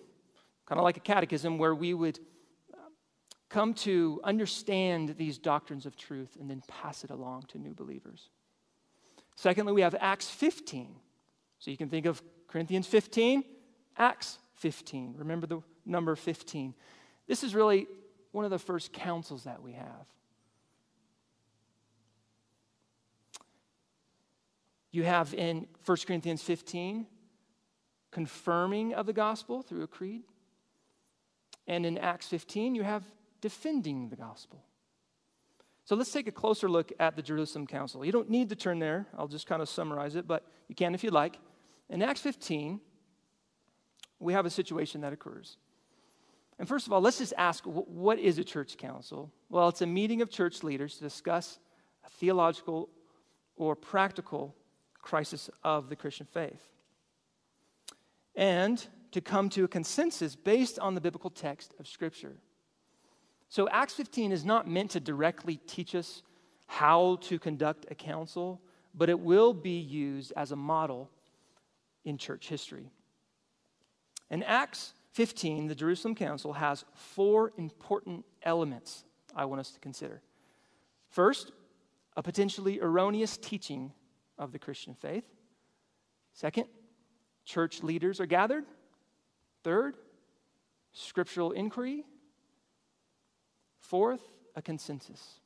[0.65, 2.20] kind of like a catechism where we would
[2.74, 2.78] uh,
[3.49, 8.30] come to understand these doctrines of truth and then pass it along to new believers.
[9.36, 10.95] Secondly, we have Acts 15.
[11.57, 13.43] So you can think of Corinthians 15,
[13.97, 15.16] Acts 15.
[15.18, 16.74] Remember the number 15.
[17.28, 17.88] This is really
[18.32, 20.05] one of the first councils that we have.
[24.91, 27.05] You have in 1 Corinthians 15
[28.12, 30.24] confirming of the gospel through a creed.
[31.68, 33.03] And in Acts 15, you have
[33.41, 34.64] defending the gospel.
[35.86, 38.03] So let's take a closer look at the Jerusalem Council.
[38.03, 40.93] You don't need to turn there, I'll just kind of summarize it, but you can
[40.93, 41.38] if you'd like.
[41.89, 42.80] In Acts 15,
[44.20, 45.57] we have a situation that occurs.
[46.57, 49.32] And first of all, let's just ask what is a church council?
[49.49, 51.57] Well, it's a meeting of church leaders to discuss
[52.05, 52.89] a theological
[53.55, 54.55] or practical
[55.01, 56.67] crisis of the Christian faith.
[58.36, 62.38] And to come to a consensus based on the biblical text of Scripture.
[63.47, 66.22] So, Acts 15 is not meant to directly teach us
[66.67, 68.61] how to conduct a council,
[68.93, 71.09] but it will be used as a model
[72.05, 72.91] in church history.
[74.30, 79.03] In Acts 15, the Jerusalem Council has four important elements
[79.36, 80.21] I want us to consider.
[81.09, 81.51] First,
[82.15, 83.91] a potentially erroneous teaching
[84.38, 85.25] of the Christian faith.
[86.34, 86.65] Second,
[87.45, 88.65] church leaders are gathered.
[89.63, 89.95] Third,
[90.93, 92.05] scriptural inquiry.
[93.80, 94.21] Fourth,
[94.55, 95.39] a consensus.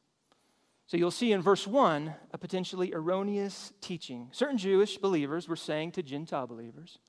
[0.85, 4.29] So you'll see in verse 1 a potentially erroneous teaching.
[4.31, 6.99] Certain Jewish believers were saying to Gentile believers,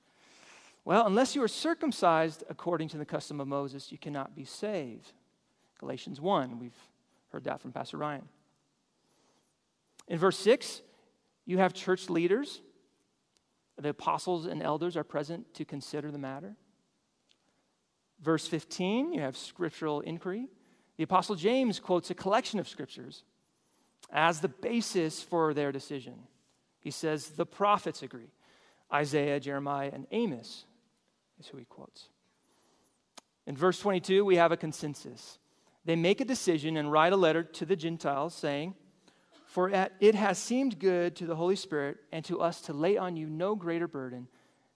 [0.85, 5.12] well, unless you are circumcised according to the custom of Moses, you cannot be saved.
[5.80, 6.76] Galatians 1, we've
[7.30, 8.28] heard that from Pastor Ryan.
[10.09, 10.82] In verse 6,
[11.47, 12.61] you have church leaders.
[13.78, 16.55] The apostles and elders are present to consider the matter.
[18.20, 20.49] Verse 15, you have scriptural inquiry.
[20.97, 23.24] The Apostle James quotes a collection of scriptures
[24.13, 26.14] as the basis for their decision.
[26.79, 28.30] He says, The prophets agree.
[28.92, 30.67] Isaiah, Jeremiah, and Amos
[31.39, 32.09] is who he quotes.
[33.47, 35.39] In verse 22, we have a consensus.
[35.85, 38.75] They make a decision and write a letter to the Gentiles saying,
[39.47, 39.69] For
[40.01, 43.29] it has seemed good to the Holy Spirit and to us to lay on you
[43.29, 44.29] no greater burden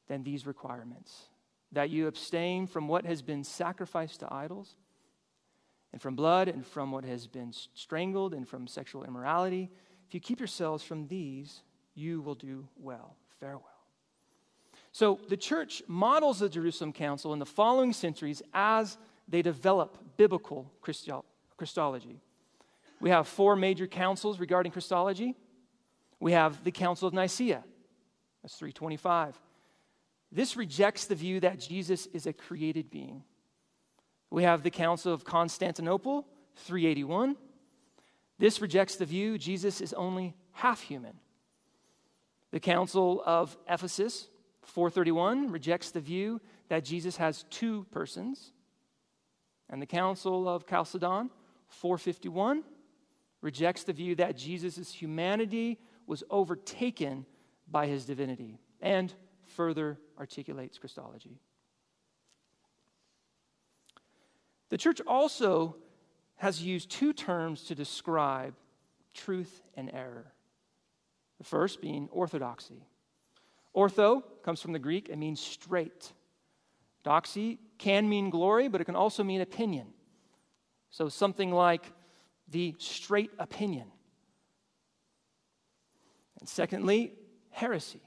[0.07, 1.29] than these requirements
[1.73, 4.77] that you abstain from what has been sacrificed to idols
[5.93, 9.71] and from blood and from what has been strangled and from sexual immorality.
[10.07, 11.63] If you keep yourselves from these,
[11.95, 13.17] you will do well.
[13.41, 13.78] Farewell.
[14.93, 18.99] So the church models the Jerusalem Council in the following centuries as
[19.29, 22.21] they develop biblical Christology.
[23.01, 25.37] We have four major councils regarding Christology.
[26.19, 27.63] We have the Council of Nicaea,
[28.43, 29.39] that's 325.
[30.33, 33.23] This rejects the view that Jesus is a created being.
[34.31, 37.37] We have the Council of Constantinople, 381.
[38.39, 41.21] This rejects the view Jesus is only half human.
[42.51, 44.29] The Council of Ephesus,
[44.69, 48.53] 431, rejects the view that Jesus has two persons.
[49.71, 51.31] And the Council of Chalcedon,
[51.69, 52.63] 451,
[53.41, 57.25] rejects the view that Jesus' humanity was overtaken
[57.71, 59.13] by his divinity and
[59.45, 61.41] further articulates Christology.
[64.69, 65.77] The church also
[66.37, 68.55] has used two terms to describe
[69.15, 70.33] truth and error.
[71.39, 72.87] The first being orthodoxy.
[73.79, 76.13] Ortho comes from the Greek, it means straight.
[77.05, 79.87] Doxy can mean glory, but it can also mean opinion.
[80.91, 81.93] So something like
[82.49, 83.87] the straight opinion.
[86.41, 87.13] And secondly,
[87.51, 88.01] heresy.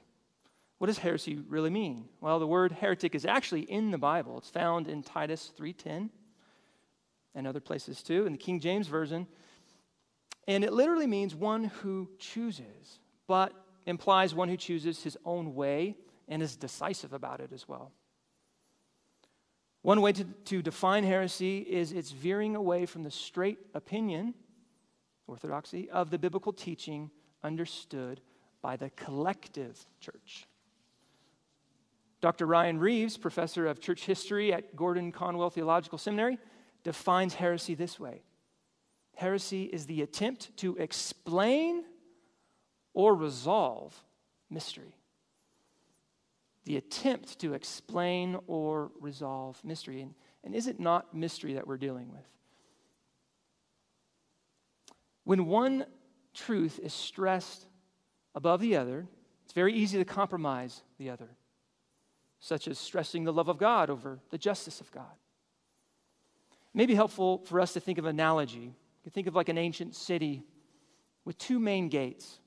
[0.76, 2.08] What does heresy really mean?
[2.20, 4.36] Well, the word heretic is actually in the Bible.
[4.36, 6.10] It's found in Titus 3:10
[7.34, 9.26] and other places too, in the King James version.
[10.46, 13.54] And it literally means one who chooses, but
[13.86, 15.96] implies one who chooses his own way
[16.28, 17.92] and is decisive about it as well.
[19.82, 24.34] One way to, to define heresy is it's veering away from the straight opinion,
[25.26, 27.10] orthodoxy, of the biblical teaching
[27.42, 28.20] understood
[28.60, 30.46] by the collective church.
[32.20, 32.46] Dr.
[32.46, 36.38] Ryan Reeves, professor of church history at Gordon Conwell Theological Seminary,
[36.84, 38.22] defines heresy this way
[39.16, 41.84] Heresy is the attempt to explain
[42.94, 43.94] or resolve
[44.50, 44.96] mystery.
[46.64, 50.02] The attempt to explain or resolve mystery.
[50.02, 50.14] And,
[50.44, 52.26] and is it not mystery that we're dealing with?
[55.24, 55.86] When one
[56.34, 57.66] truth is stressed
[58.34, 59.06] above the other,
[59.44, 61.28] it's very easy to compromise the other,
[62.40, 65.12] such as stressing the love of God over the justice of God.
[66.52, 68.60] It may be helpful for us to think of an analogy.
[68.60, 70.42] You can think of like an ancient city
[71.24, 72.38] with two main gates.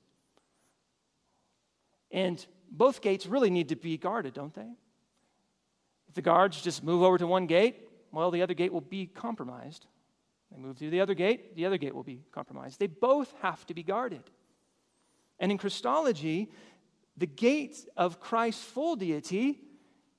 [2.10, 4.70] And both gates really need to be guarded, don't they?
[6.08, 9.06] If the guards just move over to one gate, well, the other gate will be
[9.06, 9.86] compromised.
[10.50, 12.78] They move to the other gate, the other gate will be compromised.
[12.78, 14.22] They both have to be guarded.
[15.38, 16.48] And in Christology,
[17.16, 19.60] the gate of Christ's full deity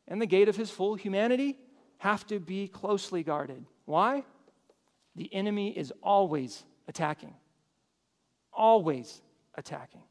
[0.08, 1.58] and the gate of his full humanity
[2.00, 3.66] have to be closely guarded.
[3.86, 4.24] Why?
[5.16, 7.34] The enemy is always attacking.
[8.54, 9.22] Always
[9.56, 10.04] attacking.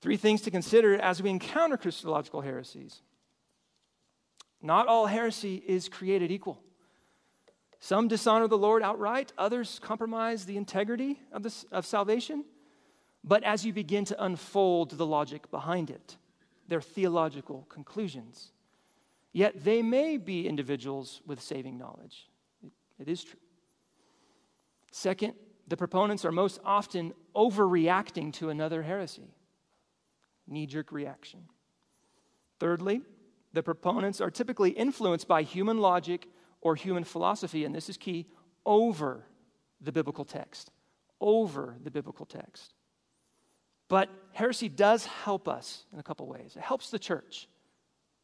[0.00, 3.02] Three things to consider as we encounter Christological heresies.
[4.62, 6.62] Not all heresy is created equal.
[7.80, 12.44] Some dishonor the Lord outright, others compromise the integrity of, this, of salvation.
[13.24, 16.16] But as you begin to unfold the logic behind it,
[16.68, 18.52] their theological conclusions,
[19.32, 22.28] yet they may be individuals with saving knowledge.
[22.64, 23.40] it, it is true.
[24.92, 25.34] Second,
[25.68, 29.28] the proponents are most often overreacting to another heresy
[30.50, 31.40] knee jerk reaction.
[32.58, 33.00] Thirdly,
[33.52, 36.28] the proponents are typically influenced by human logic
[36.60, 38.26] or human philosophy, and this is key,
[38.66, 39.24] over
[39.80, 40.70] the biblical text.
[41.20, 42.74] Over the biblical text.
[43.88, 46.54] But heresy does help us in a couple ways.
[46.56, 47.48] It helps the church.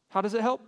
[0.09, 0.61] How does it help?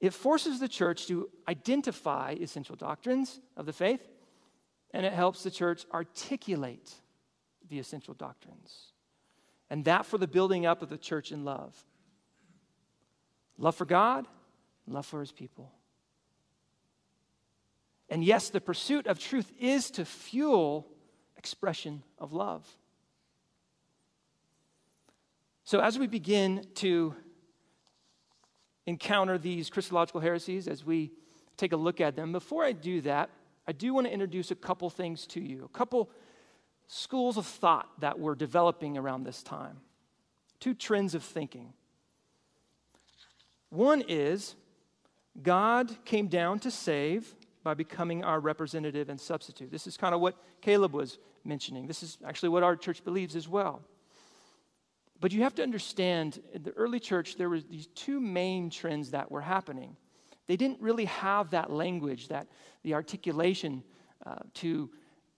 [0.00, 4.00] It forces the church to identify essential doctrines of the faith,
[4.92, 6.92] and it helps the church articulate
[7.68, 8.92] the essential doctrines
[9.70, 11.74] and that for the building up of the church in love.
[13.58, 14.26] Love for God,
[14.86, 15.72] love for his people.
[18.08, 20.86] And yes, the pursuit of truth is to fuel
[21.36, 22.66] expression of love.
[25.64, 27.14] So, as we begin to
[28.86, 31.10] encounter these Christological heresies, as we
[31.56, 33.30] take a look at them, before I do that,
[33.66, 36.10] I do want to introduce a couple things to you, a couple
[36.86, 39.78] schools of thought that were developing around this time,
[40.60, 41.72] two trends of thinking.
[43.70, 44.54] One is
[45.42, 49.70] God came down to save by becoming our representative and substitute.
[49.70, 51.86] This is kind of what Caleb was mentioning.
[51.86, 53.82] This is actually what our church believes as well.
[55.20, 59.10] But you have to understand, in the early church, there were these two main trends
[59.10, 59.96] that were happening.
[60.46, 62.46] They didn't really have that language, that
[62.82, 63.82] the articulation
[64.24, 64.90] uh, to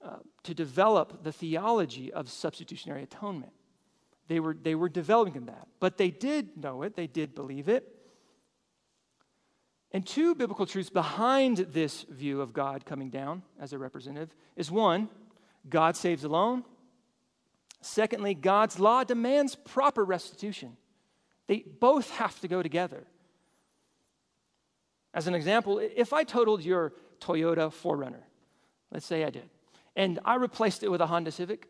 [0.04, 3.52] uh, to develop the theology of substitutionary atonement.
[4.28, 7.94] They were, they were developing that, but they did know it, they did believe it.
[9.90, 14.70] And two biblical truths behind this view of God coming down as a representative is
[14.70, 15.08] one,
[15.68, 16.64] God saves alone.
[17.80, 20.76] Secondly, God's law demands proper restitution.
[21.46, 23.06] They both have to go together.
[25.14, 28.22] As an example, if I totaled your Toyota 4Runner,
[28.92, 29.48] let's say I did,
[29.98, 31.68] and I replaced it with a Honda Civic,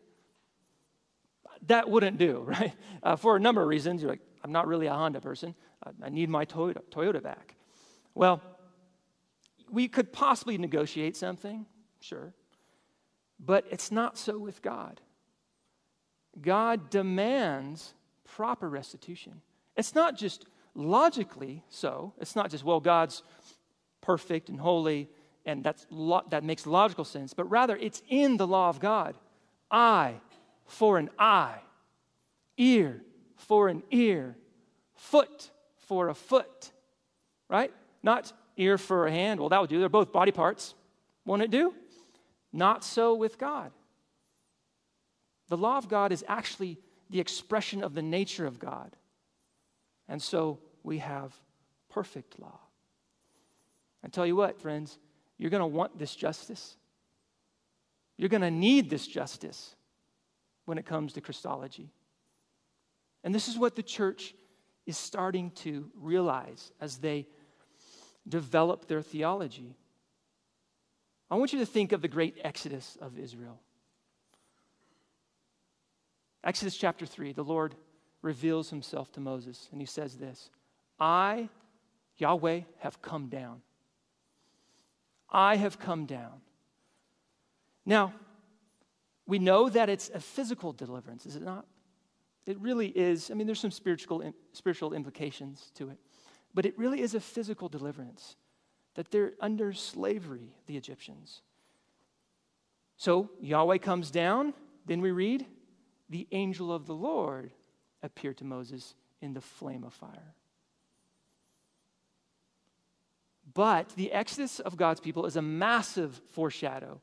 [1.65, 2.73] that wouldn't do, right?
[3.03, 4.01] Uh, for a number of reasons.
[4.01, 5.55] You're like, I'm not really a Honda person.
[6.01, 7.55] I need my Toyota, Toyota back.
[8.13, 8.41] Well,
[9.71, 11.65] we could possibly negotiate something,
[11.99, 12.33] sure.
[13.39, 15.01] But it's not so with God.
[16.39, 17.93] God demands
[18.25, 19.41] proper restitution.
[19.75, 20.45] It's not just
[20.75, 22.13] logically so.
[22.19, 23.23] It's not just, well, God's
[24.01, 25.09] perfect and holy,
[25.49, 29.15] and that's lo- that makes logical sense, but rather it's in the law of God.
[29.71, 30.15] Eye
[30.65, 31.59] for an eye,
[32.57, 33.01] ear
[33.35, 34.35] for an ear,
[34.95, 35.49] foot
[35.87, 36.71] for a foot,
[37.49, 37.73] right?
[38.03, 39.39] Not ear for a hand.
[39.39, 39.79] Well, that would do.
[39.79, 40.75] They're both body parts.
[41.25, 41.73] Won't it do?
[42.53, 43.71] Not so with God.
[45.47, 46.77] The law of God is actually
[47.09, 48.95] the expression of the nature of God.
[50.07, 51.33] And so we have
[51.89, 52.59] perfect law.
[54.03, 54.97] I tell you what, friends,
[55.39, 56.75] you're going to want this justice.
[58.17, 59.75] You're going to need this justice
[60.65, 61.89] when it comes to Christology.
[63.23, 64.35] And this is what the church
[64.85, 67.25] is starting to realize as they
[68.27, 69.75] develop their theology.
[71.31, 73.59] I want you to think of the great exodus of Israel.
[76.43, 77.75] Exodus chapter 3, the Lord
[78.21, 80.49] reveals himself to Moses, and he says this
[80.99, 81.49] I,
[82.17, 83.61] Yahweh, have come down.
[85.31, 86.41] I have come down.
[87.85, 88.13] Now,
[89.27, 91.65] we know that it's a physical deliverance, is it not?
[92.45, 93.29] It really is.
[93.29, 95.99] I mean, there's some spiritual, spiritual implications to it,
[96.53, 98.35] but it really is a physical deliverance
[98.95, 101.41] that they're under slavery, the Egyptians.
[102.97, 104.53] So Yahweh comes down,
[104.85, 105.45] then we read,
[106.09, 107.51] the angel of the Lord
[108.01, 110.33] appeared to Moses in the flame of fire.
[113.53, 117.01] But the exodus of God's people is a massive foreshadow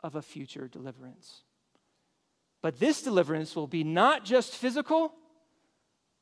[0.00, 1.42] of a future deliverance.
[2.60, 5.12] But this deliverance will be not just physical,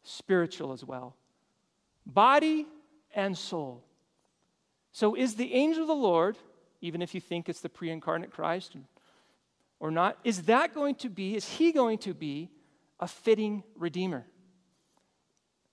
[0.03, 1.17] spiritual as well
[2.07, 2.67] body
[3.15, 3.85] and soul.
[4.93, 6.37] So, is the angel of the Lord,
[6.81, 8.77] even if you think it's the pre incarnate Christ
[9.79, 12.51] or not, is that going to be, is he going to be
[12.99, 14.27] a fitting redeemer?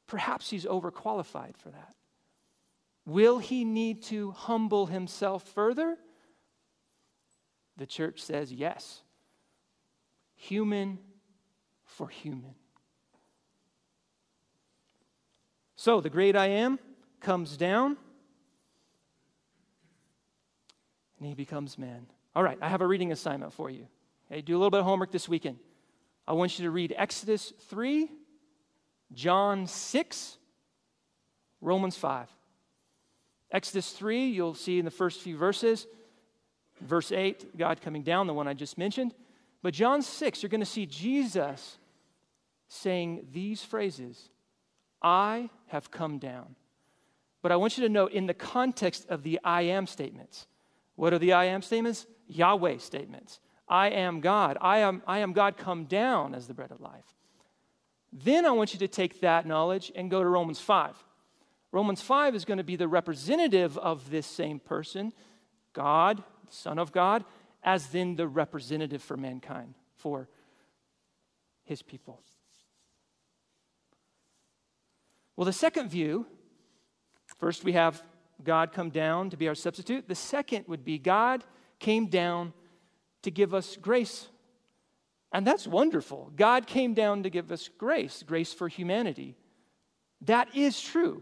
[0.06, 1.97] Perhaps he's overqualified for that.
[3.08, 5.98] Will he need to humble himself further?
[7.78, 9.02] The church says yes.
[10.36, 11.00] Human
[11.86, 12.54] for human.
[15.78, 16.80] So the great I am
[17.22, 17.96] comes down
[21.18, 22.08] and he becomes man.
[22.36, 23.88] All right, I have a reading assignment for you.
[24.30, 25.60] Okay, do a little bit of homework this weekend.
[26.28, 28.12] I want you to read Exodus 3,
[29.14, 30.38] John 6,
[31.62, 32.37] Romans 5.
[33.52, 35.88] Exodus 3, you'll see in the first few verses,
[36.82, 39.14] verse 8, God coming down, the one I just mentioned.
[39.62, 41.78] But John 6, you're going to see Jesus
[42.68, 44.30] saying these phrases
[45.02, 46.56] I have come down.
[47.42, 50.48] But I want you to note in the context of the I am statements.
[50.96, 52.08] What are the I am statements?
[52.28, 53.40] Yahweh statements.
[53.70, 54.58] I am God.
[54.60, 57.16] I am, I am God come down as the bread of life.
[58.12, 60.96] Then I want you to take that knowledge and go to Romans 5.
[61.78, 65.14] Romans 5 is going to be the representative of this same person,
[65.74, 67.24] God, Son of God,
[67.62, 70.28] as then the representative for mankind, for
[71.66, 72.24] his people.
[75.36, 76.26] Well, the second view
[77.38, 78.02] first we have
[78.44, 80.08] God come down to be our substitute.
[80.08, 81.44] The second would be God
[81.78, 82.54] came down
[83.22, 84.30] to give us grace.
[85.32, 86.32] And that's wonderful.
[86.36, 89.36] God came down to give us grace, grace for humanity.
[90.22, 91.22] That is true.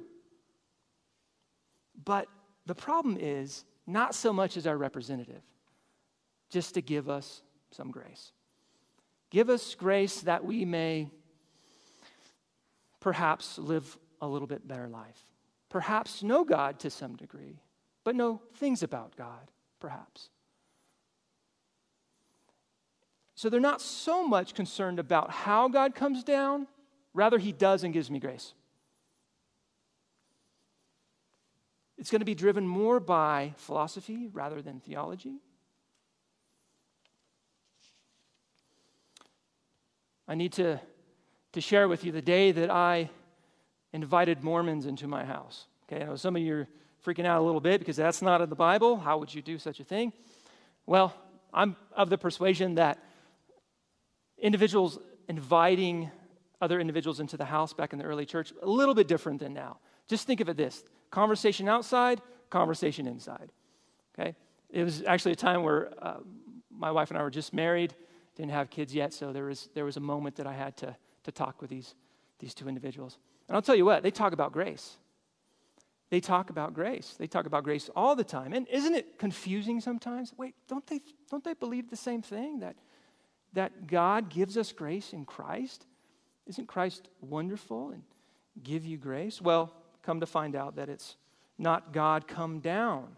[2.03, 2.27] But
[2.65, 5.41] the problem is not so much as our representative,
[6.49, 7.41] just to give us
[7.71, 8.31] some grace.
[9.29, 11.09] Give us grace that we may
[12.99, 15.25] perhaps live a little bit better life.
[15.69, 17.59] Perhaps know God to some degree,
[18.03, 20.29] but know things about God, perhaps.
[23.35, 26.67] So they're not so much concerned about how God comes down,
[27.13, 28.53] rather, He does and gives me grace.
[32.05, 35.39] It's going to be driven more by philosophy rather than theology.
[40.27, 40.79] I need to,
[41.53, 43.09] to share with you the day that I
[43.91, 45.65] invited Mormons into my house.
[45.91, 46.67] Okay, I know some of you are
[47.03, 48.97] freaking out a little bit because that's not in the Bible.
[48.97, 50.13] How would you do such a thing?
[50.85, 51.11] Well,
[51.51, 53.03] I'm of the persuasion that
[54.37, 56.11] individuals inviting
[56.61, 59.55] other individuals into the house back in the early church, a little bit different than
[59.55, 59.79] now.
[60.07, 63.51] Just think of it this conversation outside, conversation inside.
[64.17, 64.35] Okay?
[64.69, 66.17] It was actually a time where uh,
[66.69, 67.93] my wife and I were just married,
[68.35, 70.95] didn't have kids yet, so there was, there was a moment that I had to,
[71.23, 71.95] to talk with these,
[72.39, 73.17] these two individuals.
[73.47, 74.97] And I'll tell you what, they talk about grace.
[76.09, 77.15] They talk about grace.
[77.17, 78.53] They talk about grace all the time.
[78.53, 80.33] And isn't it confusing sometimes?
[80.37, 81.01] Wait, don't they,
[81.31, 82.59] don't they believe the same thing?
[82.59, 82.75] That
[83.55, 85.85] that God gives us grace in Christ?
[86.45, 88.03] Isn't Christ wonderful and
[88.61, 89.41] give you grace?
[89.41, 89.73] Well,
[90.05, 91.17] come to find out that it's
[91.57, 93.15] not God come down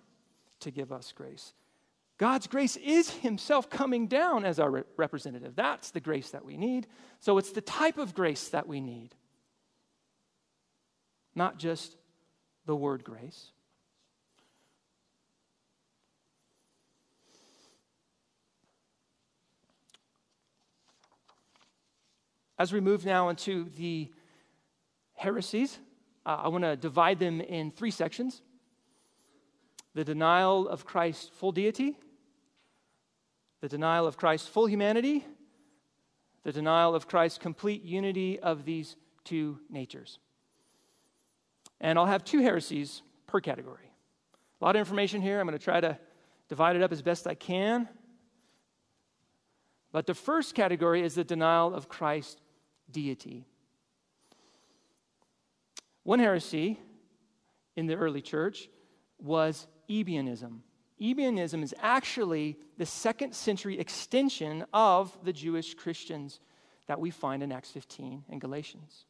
[0.62, 1.54] to give us grace.
[2.18, 5.56] God's grace is Himself coming down as our re- representative.
[5.56, 6.88] That's the grace that we need.
[7.20, 9.14] So it's the type of grace that we need,
[11.36, 11.96] not just
[12.66, 13.52] the word grace.
[22.60, 24.12] As we move now into the
[25.14, 25.78] heresies,
[26.28, 28.41] uh, I want to divide them in three sections
[29.95, 31.98] the denial of Christ's full deity,
[33.62, 35.26] the denial of Christ's full humanity,
[36.44, 40.20] the denial of Christ's complete unity of these two natures.
[41.82, 43.91] And I'll have two heresies per category.
[44.62, 45.40] A lot of information here.
[45.40, 45.98] I'm going to try to
[46.48, 47.90] divide it up as best I can.
[49.91, 52.40] But the first category is the denial of Christ's
[52.91, 53.48] deity.
[56.08, 56.80] One heresy
[57.76, 58.70] in the early church
[59.20, 60.60] was Ebionism.
[61.02, 66.40] Ebionism is actually the second century extension of the Jewish Christians
[66.88, 69.04] that we find in Acts 15 and Galatians.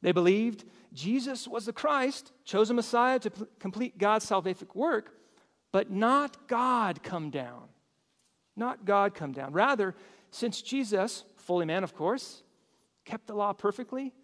[0.00, 0.64] They believed
[0.94, 5.12] Jesus was the Christ, chosen Messiah to p- complete God's salvific work,
[5.72, 7.64] but not God come down.
[8.56, 9.52] Not God come down.
[9.52, 9.94] Rather,
[10.30, 12.42] since Jesus, fully man, of course,
[13.04, 14.14] kept the law perfectly,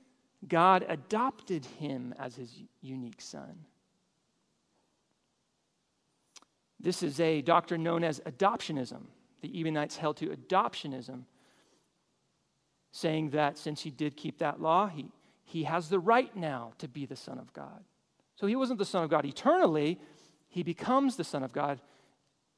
[0.48, 3.66] God adopted him as his unique son.
[6.78, 9.02] This is a doctrine known as adoptionism.
[9.42, 11.24] The Ebionites held to adoptionism,
[12.90, 15.10] saying that since he did keep that law, he,
[15.44, 17.84] he has the right now to be the Son of God.
[18.36, 20.00] So he wasn't the Son of God eternally,
[20.48, 21.80] he becomes the Son of God,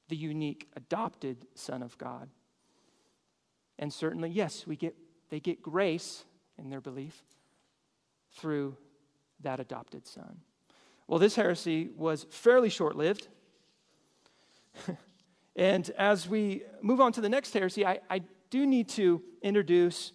[0.09, 2.28] the unique adopted Son of God.
[3.78, 4.94] And certainly, yes, we get,
[5.30, 6.24] they get grace
[6.59, 7.24] in their belief
[8.34, 8.76] through
[9.40, 10.38] that adopted Son.
[11.06, 13.28] Well, this heresy was fairly short lived.
[15.56, 20.12] and as we move on to the next heresy, I, I do need to introduce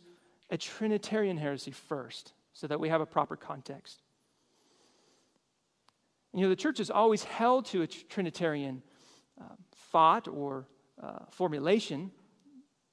[0.49, 4.02] a Trinitarian heresy first so that we have a proper context.
[6.34, 8.81] You know, the church has always held to a Trinitarian
[9.39, 9.45] uh,
[9.91, 10.68] thought or
[11.02, 12.11] uh, formulation,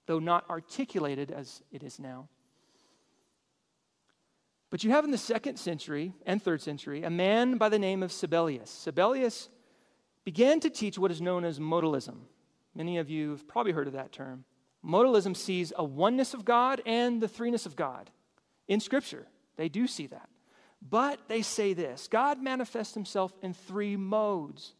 [0.06, 2.28] though not articulated as it is now.
[4.74, 8.02] But you have in the second century and third century a man by the name
[8.02, 8.66] of Sabellius.
[8.66, 9.46] Sabellius
[10.24, 12.22] began to teach what is known as modalism.
[12.74, 14.44] Many of you have probably heard of that term.
[14.84, 18.10] Modalism sees a oneness of God and the threeness of God
[18.66, 19.28] in Scripture.
[19.54, 20.28] They do see that.
[20.82, 24.74] But they say this God manifests himself in three modes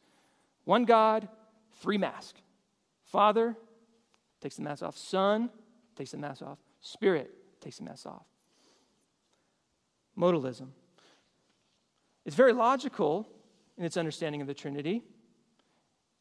[0.64, 1.28] one God,
[1.82, 2.40] three masks.
[3.04, 3.56] Father
[4.40, 5.50] takes the mask off, Son
[5.94, 7.30] takes the mask off, Spirit
[7.60, 8.26] takes the mask off.
[10.18, 10.68] Modalism.
[12.24, 13.28] It's very logical
[13.76, 15.02] in its understanding of the Trinity.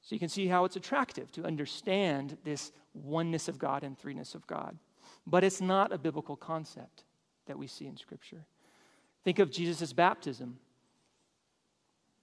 [0.01, 4.35] So you can see how it's attractive to understand this oneness of God and threeness
[4.35, 4.77] of God.
[5.25, 7.05] But it's not a biblical concept
[7.45, 8.45] that we see in Scripture.
[9.23, 10.57] Think of Jesus' baptism,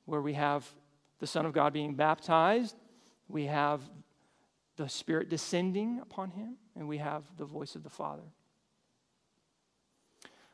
[0.05, 0.68] where we have
[1.18, 2.76] the Son of God being baptized,
[3.28, 3.80] we have
[4.76, 8.24] the Spirit descending upon him, and we have the voice of the Father.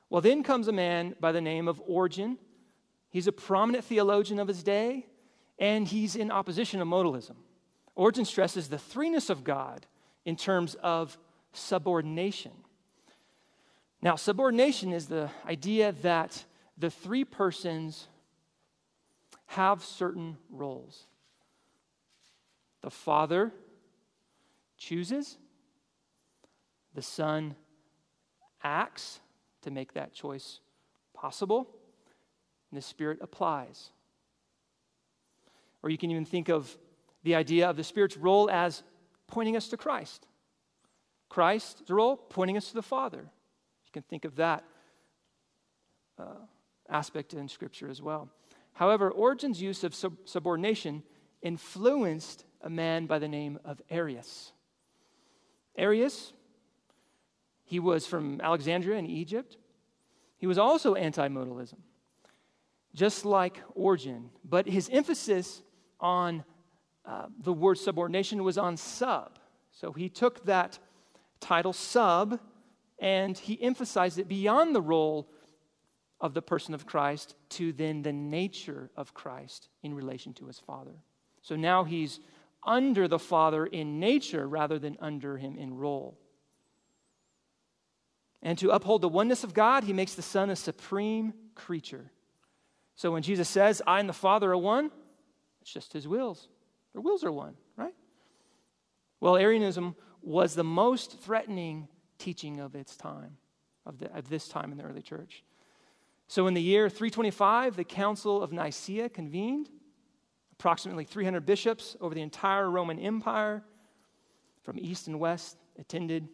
[0.08, 2.38] Well, then comes a man by the name of Origen.
[3.10, 5.06] He's a prominent theologian of his day
[5.58, 7.36] and he's in opposition to modalism.
[7.94, 9.86] Origen stresses the threeness of God
[10.24, 11.18] in terms of
[11.52, 12.52] subordination.
[14.02, 16.44] Now, subordination is the idea that
[16.76, 18.08] the three persons
[19.46, 21.06] have certain roles.
[22.82, 23.52] The Father
[24.76, 25.38] chooses,
[26.94, 27.56] the Son
[28.62, 29.20] acts
[29.66, 30.60] to make that choice
[31.12, 31.68] possible,
[32.70, 33.90] and the Spirit applies.
[35.82, 36.78] Or you can even think of
[37.24, 38.84] the idea of the Spirit's role as
[39.26, 40.28] pointing us to Christ.
[41.28, 43.18] Christ's role pointing us to the Father.
[43.18, 44.62] You can think of that
[46.16, 46.46] uh,
[46.88, 48.30] aspect in Scripture as well.
[48.72, 51.02] However, Origen's use of sub- subordination
[51.42, 54.52] influenced a man by the name of Arius.
[55.76, 56.32] Arius,
[57.66, 59.58] he was from Alexandria in Egypt.
[60.38, 61.80] He was also anti modalism,
[62.94, 65.62] just like Origen, but his emphasis
[66.00, 66.44] on
[67.04, 69.38] uh, the word subordination was on sub.
[69.72, 70.78] So he took that
[71.40, 72.40] title, sub,
[72.98, 75.28] and he emphasized it beyond the role
[76.20, 80.58] of the person of Christ to then the nature of Christ in relation to his
[80.58, 80.94] Father.
[81.42, 82.20] So now he's
[82.64, 86.18] under the Father in nature rather than under him in role.
[88.42, 92.10] And to uphold the oneness of God, he makes the Son a supreme creature.
[92.94, 94.90] So when Jesus says, I and the Father are one,
[95.60, 96.48] it's just his wills.
[96.92, 97.94] Their wills are one, right?
[99.20, 101.88] Well, Arianism was the most threatening
[102.18, 103.36] teaching of its time,
[103.84, 105.44] of, the, of this time in the early church.
[106.28, 109.68] So in the year 325, the Council of Nicaea convened,
[110.52, 113.62] approximately 300 bishops over the entire Roman Empire
[114.62, 116.28] from east and west attended,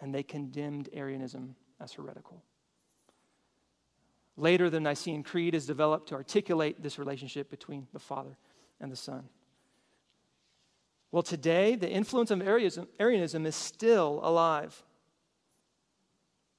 [0.00, 2.42] and they condemned Arianism as heretical.
[4.36, 8.36] Later, the Nicene Creed is developed to articulate this relationship between the Father
[8.80, 9.28] and the Son.
[11.10, 14.82] Well, today, the influence of Arianism, Arianism is still alive.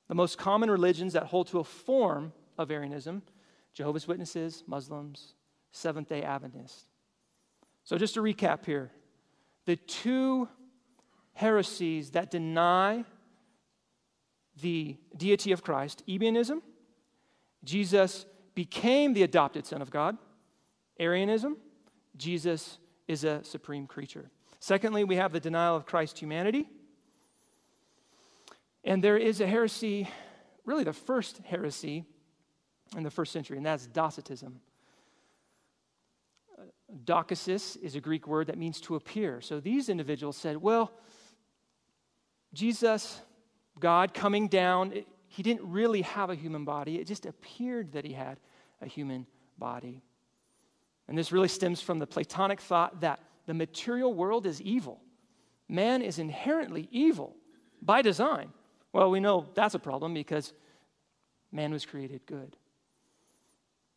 [0.07, 3.22] The most common religions that hold to a form of Arianism
[3.73, 5.35] Jehovah's Witnesses, Muslims,
[5.72, 6.88] Seventh day Adventists.
[7.84, 8.89] So, just to recap here
[9.65, 10.49] the two
[11.34, 13.05] heresies that deny
[14.61, 16.61] the deity of Christ Ebionism
[17.63, 18.25] Jesus
[18.55, 20.17] became the adopted Son of God.
[20.99, 21.57] Arianism,
[22.15, 24.31] Jesus is a supreme creature.
[24.59, 26.67] Secondly, we have the denial of Christ's humanity.
[28.84, 30.09] And there is a heresy,
[30.65, 32.05] really the first heresy
[32.95, 34.61] in the first century, and that's Docetism.
[37.03, 39.41] Dokesis is a Greek word that means to appear.
[39.41, 40.93] So these individuals said, well,
[42.53, 43.21] Jesus,
[43.79, 44.93] God coming down,
[45.27, 46.97] he didn't really have a human body.
[46.97, 48.39] It just appeared that he had
[48.81, 49.25] a human
[49.57, 50.01] body.
[51.07, 55.01] And this really stems from the Platonic thought that the material world is evil.
[55.69, 57.35] Man is inherently evil
[57.81, 58.51] by design.
[58.93, 60.53] Well, we know that's a problem because
[61.51, 62.57] man was created good.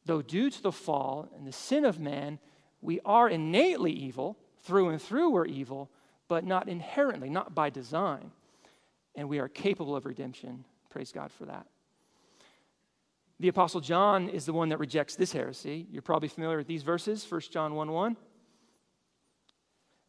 [0.05, 2.39] Though due to the fall and the sin of man,
[2.81, 5.91] we are innately evil, through and through we're evil,
[6.29, 8.31] but not inherently, not by design.
[9.15, 11.67] And we are capable of redemption Praise God for that.
[13.39, 15.87] The Apostle John is the one that rejects this heresy.
[15.91, 18.17] You're probably familiar with these verses 1 John 1 1.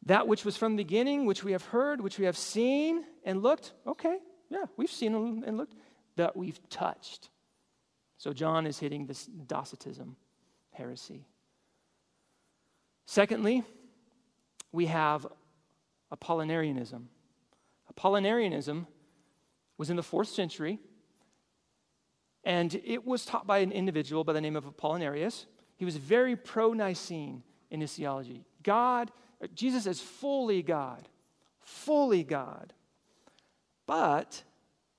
[0.08, 3.42] That which was from the beginning, which we have heard, which we have seen and
[3.44, 3.74] looked.
[3.86, 4.18] Okay,
[4.50, 5.76] yeah, we've seen and looked.
[6.18, 7.30] That we've touched.
[8.18, 10.18] So John is hitting this Docetism
[10.72, 11.26] heresy.
[13.06, 13.64] Secondly,
[14.72, 15.28] we have
[16.12, 17.06] Apollinarianism.
[17.92, 18.88] Apollinarianism
[19.78, 20.80] was in the fourth century,
[22.44, 25.46] and it was taught by an individual by the name of Apollinarius.
[25.76, 28.46] He was very pro Nicene in his theology.
[28.64, 29.12] God,
[29.54, 31.08] Jesus is fully God,
[31.60, 32.74] fully God.
[33.88, 34.44] But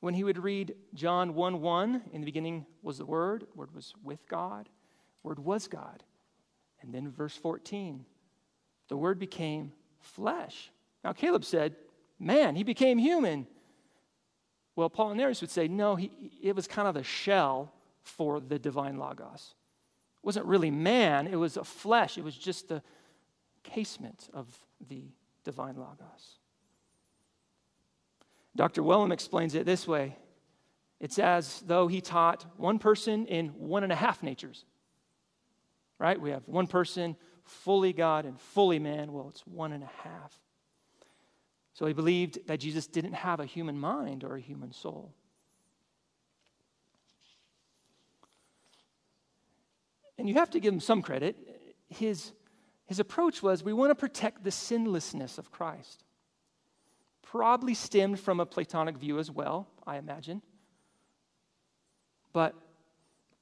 [0.00, 3.94] when he would read John 1 1, in the beginning was the Word, Word was
[4.02, 4.68] with God,
[5.22, 6.02] Word was God.
[6.80, 8.04] And then verse 14,
[8.88, 10.72] the Word became flesh.
[11.04, 11.76] Now, Caleb said,
[12.22, 13.48] Man, he became human.
[14.76, 17.72] Well, Apollinarius would say, no, he, it was kind of a shell
[18.02, 19.54] for the divine Logos.
[20.22, 22.16] It wasn't really man, it was a flesh.
[22.16, 22.80] It was just the
[23.64, 24.46] casement of
[24.88, 25.04] the
[25.42, 26.38] divine Logos.
[28.54, 28.82] Dr.
[28.82, 30.16] Wellum explains it this way
[31.00, 34.64] it's as though he taught one person in one and a half natures.
[35.98, 36.20] Right?
[36.20, 39.12] We have one person fully God and fully man.
[39.12, 40.38] Well, it's one and a half.
[41.74, 45.14] So he believed that Jesus didn't have a human mind or a human soul.
[50.18, 51.36] And you have to give him some credit.
[51.88, 52.32] His,
[52.86, 56.04] his approach was we want to protect the sinlessness of Christ.
[57.22, 60.42] Probably stemmed from a Platonic view as well, I imagine.
[62.32, 62.54] But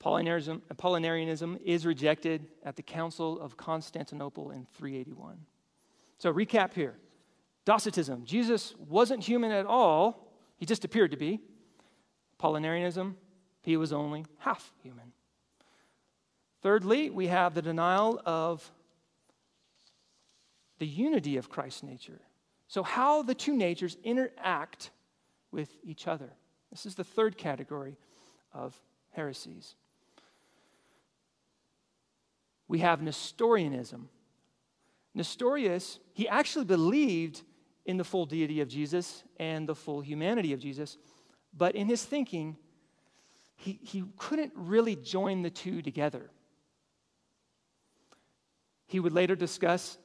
[0.01, 5.39] Apollinarianism, Apollinarianism is rejected at the Council of Constantinople in 381.
[6.19, 6.97] So, recap here
[7.71, 8.25] Docetism.
[8.25, 10.27] Jesus wasn't human at all,
[10.57, 11.39] he just appeared to be.
[12.37, 13.15] Apollinarianism,
[13.63, 15.13] he was only half human.
[16.63, 18.69] Thirdly, we have the denial of
[20.81, 22.21] the unity of Christ's nature.
[22.67, 24.91] So, how the two natures interact
[25.53, 26.33] with each other.
[26.73, 27.97] This is the third category
[28.53, 28.77] of
[29.13, 29.77] heresies.
[32.67, 34.09] We have Nestorianism.
[35.15, 37.43] Nestorius, he actually believed
[37.87, 40.99] in the full deity of Jesus and the full humanity of Jesus.
[41.57, 42.57] But in his thinking,
[43.57, 46.31] he, he couldn't really join the two together.
[48.87, 49.99] He would later discuss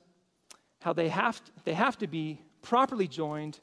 [0.81, 3.59] how they have to, they have to be properly joined.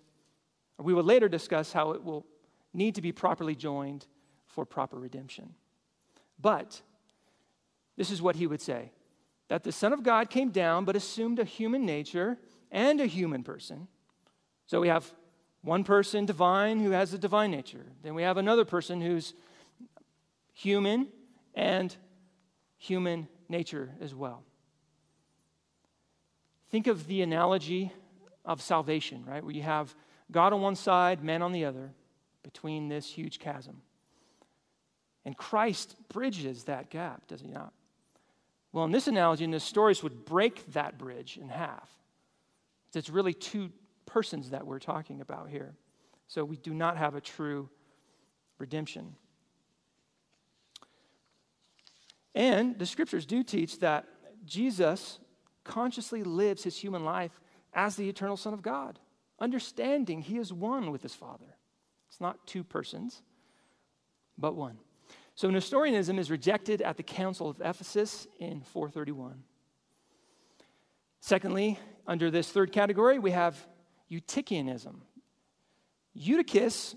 [0.79, 2.27] We will later discuss how it will
[2.75, 4.07] need to be properly joined
[4.47, 5.55] for proper redemption.
[6.41, 6.81] But
[7.97, 8.93] this is what he would say
[9.49, 12.39] that the Son of God came down but assumed a human nature
[12.71, 13.87] and a human person
[14.73, 15.13] so we have
[15.61, 17.85] one person divine who has a divine nature.
[18.03, 19.35] Then we have another person who's
[20.55, 21.09] human
[21.55, 21.95] and
[22.79, 24.45] human nature as well.
[26.71, 27.93] Think of the analogy
[28.47, 29.45] of salvation, right?
[29.45, 29.95] Where you have
[30.31, 31.93] God on one side, man on the other,
[32.43, 33.83] between this huge chasm.
[35.27, 37.75] And Christ bridges that gap, does he not?
[38.73, 41.91] Well, in this analogy, Nestorius would break that bridge in half.
[42.95, 43.71] It's really two
[44.13, 45.75] persons that we're talking about here.
[46.27, 47.71] So we do not have a true
[48.59, 49.17] redemption.
[52.35, 54.07] And the scriptures do teach that
[54.45, 55.19] Jesus
[55.65, 57.41] consciously lives his human life
[57.73, 58.99] as the eternal Son of God,
[59.39, 61.57] understanding he is one with his Father.
[62.09, 63.23] It's not two persons,
[64.37, 64.77] but one.
[65.35, 69.43] So Nestorianism is rejected at the Council of Ephesus in 431.
[71.21, 73.67] Secondly, under this third category, we have
[74.13, 74.97] Eutychianism.
[76.15, 76.95] Eutychus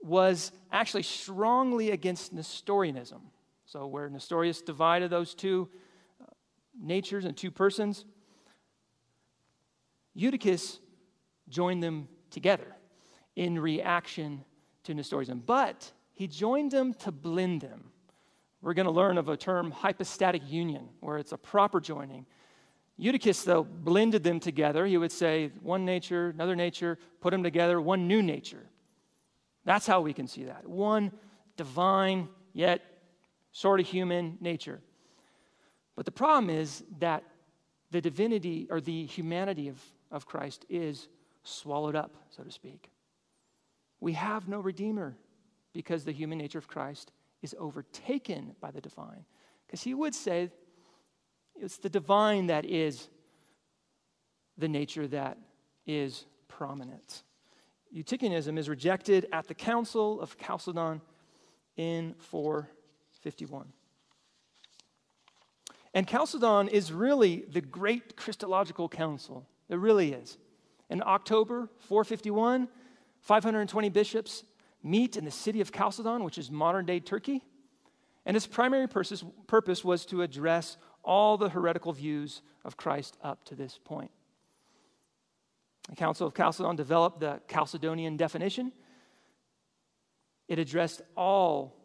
[0.00, 3.20] was actually strongly against Nestorianism.
[3.66, 5.68] So, where Nestorius divided those two
[6.20, 6.26] uh,
[6.80, 8.04] natures and two persons,
[10.14, 10.80] Eutychus
[11.48, 12.76] joined them together
[13.34, 14.44] in reaction
[14.84, 15.42] to Nestorianism.
[15.44, 17.90] But he joined them to blend them.
[18.62, 22.26] We're going to learn of a term, hypostatic union, where it's a proper joining.
[22.98, 24.86] Eutychus, though, blended them together.
[24.86, 28.66] He would say, one nature, another nature, put them together, one new nature.
[29.64, 30.66] That's how we can see that.
[30.66, 31.12] One
[31.56, 32.82] divine, yet
[33.52, 34.80] sort of human nature.
[35.94, 37.24] But the problem is that
[37.90, 41.08] the divinity or the humanity of, of Christ is
[41.42, 42.90] swallowed up, so to speak.
[44.00, 45.16] We have no Redeemer
[45.72, 47.12] because the human nature of Christ
[47.42, 49.24] is overtaken by the divine.
[49.66, 50.50] Because he would say
[51.60, 53.08] it's the divine that is
[54.58, 55.38] the nature that
[55.86, 57.22] is prominent.
[57.94, 61.00] Eutychianism is rejected at the Council of Chalcedon
[61.76, 63.72] in 451.
[65.94, 69.46] And Chalcedon is really the great Christological council.
[69.68, 70.36] It really is.
[70.90, 72.68] In October 451,
[73.20, 74.44] 520 bishops
[74.82, 77.42] meet in the city of Chalcedon, which is modern day Turkey.
[78.24, 80.76] And its primary purpose, purpose was to address
[81.06, 84.10] all the heretical views of Christ up to this point.
[85.88, 88.72] The Council of Chalcedon developed the Chalcedonian definition.
[90.48, 91.76] It addressed all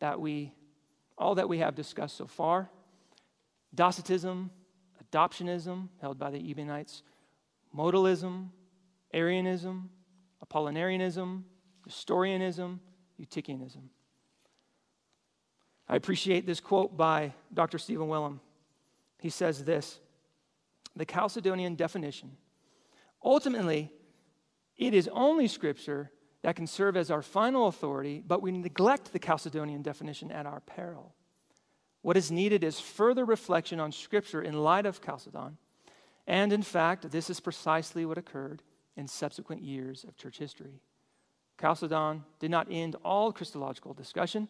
[0.00, 0.52] that we,
[1.18, 2.70] all that we have discussed so far
[3.74, 4.50] Docetism,
[5.02, 7.02] adoptionism, held by the Ebionites,
[7.74, 8.48] modalism,
[9.14, 9.88] Arianism,
[10.46, 11.42] Apollinarianism,
[11.86, 12.80] Nestorianism,
[13.18, 13.88] Eutychianism.
[15.88, 17.78] I appreciate this quote by Dr.
[17.78, 18.40] Stephen Wellum.
[19.22, 20.00] He says this
[20.96, 22.36] The Chalcedonian definition
[23.24, 23.92] ultimately,
[24.76, 26.10] it is only Scripture
[26.42, 30.58] that can serve as our final authority, but we neglect the Chalcedonian definition at our
[30.58, 31.14] peril.
[32.00, 35.56] What is needed is further reflection on Scripture in light of Chalcedon.
[36.26, 38.60] And in fact, this is precisely what occurred
[38.96, 40.80] in subsequent years of church history.
[41.60, 44.48] Chalcedon did not end all Christological discussion.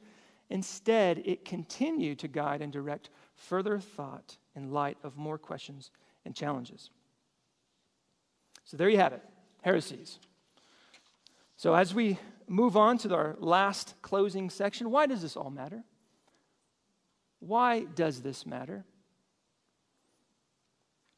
[0.49, 5.91] Instead, it continued to guide and direct further thought in light of more questions
[6.25, 6.91] and challenges.
[8.65, 9.23] So there you have it
[9.63, 10.19] heresies.
[11.57, 12.19] So as we
[12.49, 15.83] move on to our last closing section, why does this all matter?
[17.39, 18.85] Why does this matter?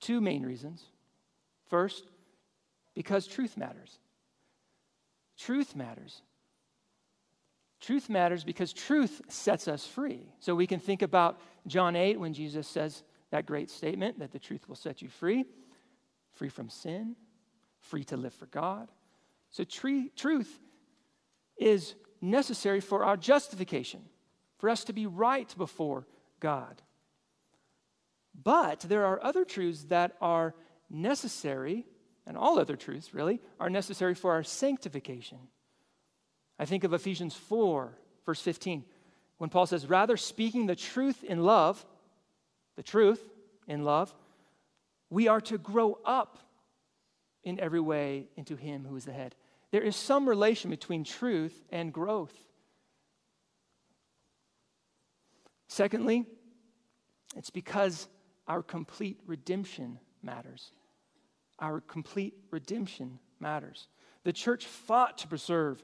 [0.01, 0.85] Two main reasons.
[1.69, 2.05] First,
[2.95, 3.99] because truth matters.
[5.39, 6.21] Truth matters.
[7.81, 10.33] Truth matters because truth sets us free.
[10.41, 13.03] So we can think about John 8 when Jesus says
[13.35, 15.45] that great statement that the truth will set you free
[16.35, 17.17] free from sin,
[17.81, 18.91] free to live for God.
[19.51, 20.61] So truth
[21.57, 24.03] is necessary for our justification,
[24.59, 26.07] for us to be right before
[26.41, 26.83] God.
[28.41, 30.55] But there are other truths that are
[30.91, 31.87] necessary
[32.27, 35.39] and all other truths really, are necessary for our sanctification.
[36.59, 37.97] I think of Ephesians 4,
[38.27, 38.85] verse 15,
[39.39, 41.85] when Paul says, Rather speaking the truth in love,
[42.77, 43.23] the truth
[43.67, 44.15] in love,
[45.11, 46.39] we are to grow up
[47.43, 49.35] in every way into Him who is the head.
[49.71, 52.35] There is some relation between truth and growth.
[55.69, 56.25] Secondly,
[57.37, 58.09] it's because
[58.47, 60.71] our complete redemption matters
[61.59, 63.89] our complete redemption matters.
[64.25, 65.83] The church fought to preserve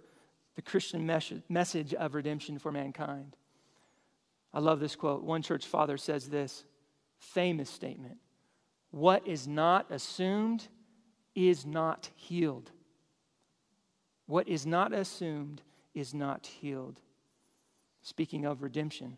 [0.56, 1.06] the Christian
[1.48, 3.36] message of redemption for mankind.
[4.52, 5.22] I love this quote.
[5.22, 6.64] One church father says this
[7.20, 8.18] famous statement
[8.90, 10.66] What is not assumed
[11.34, 12.72] is not healed.
[14.26, 15.62] What is not assumed
[15.94, 17.00] is not healed.
[18.02, 19.16] Speaking of redemption.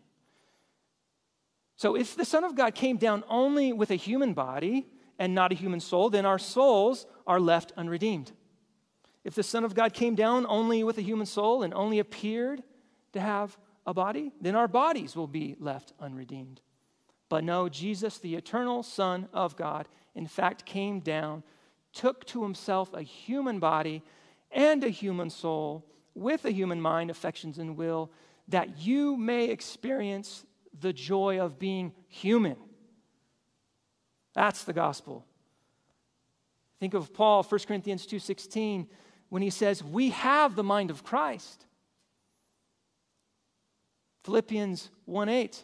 [1.75, 5.51] So if the Son of God came down only with a human body and not
[5.51, 8.31] a human soul, then our souls are left unredeemed.
[9.23, 12.61] If the Son of God came down only with a human soul and only appeared
[13.13, 16.61] to have a body, then our bodies will be left unredeemed.
[17.33, 21.41] But no, Jesus, the eternal Son of God, in fact came down,
[21.91, 24.03] took to himself a human body
[24.51, 25.83] and a human soul
[26.13, 28.11] with a human mind, affections, and will,
[28.49, 30.45] that you may experience
[30.79, 32.55] the joy of being human.
[34.35, 35.25] That's the gospel.
[36.79, 38.87] Think of Paul, 1 Corinthians 2:16,
[39.29, 41.65] when he says, "We have the mind of Christ."
[44.21, 45.63] Philippians 1:8,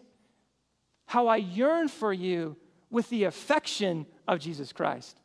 [1.09, 2.55] "How I yearn for you
[2.91, 5.19] with the affection of Jesus Christ."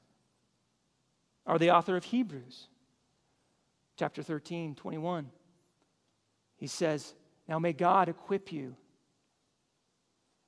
[1.44, 2.68] Or the author of Hebrews,
[3.96, 5.30] chapter 13, 21.
[6.56, 7.14] He says,
[7.46, 8.76] Now may God equip you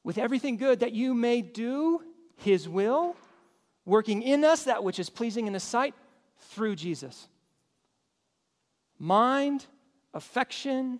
[0.02, 2.02] with everything good that you may do
[2.36, 3.14] his will,
[3.84, 5.94] working in us that which is pleasing in his sight
[6.38, 7.28] through Jesus.
[8.98, 9.66] Mind,
[10.14, 10.98] affection,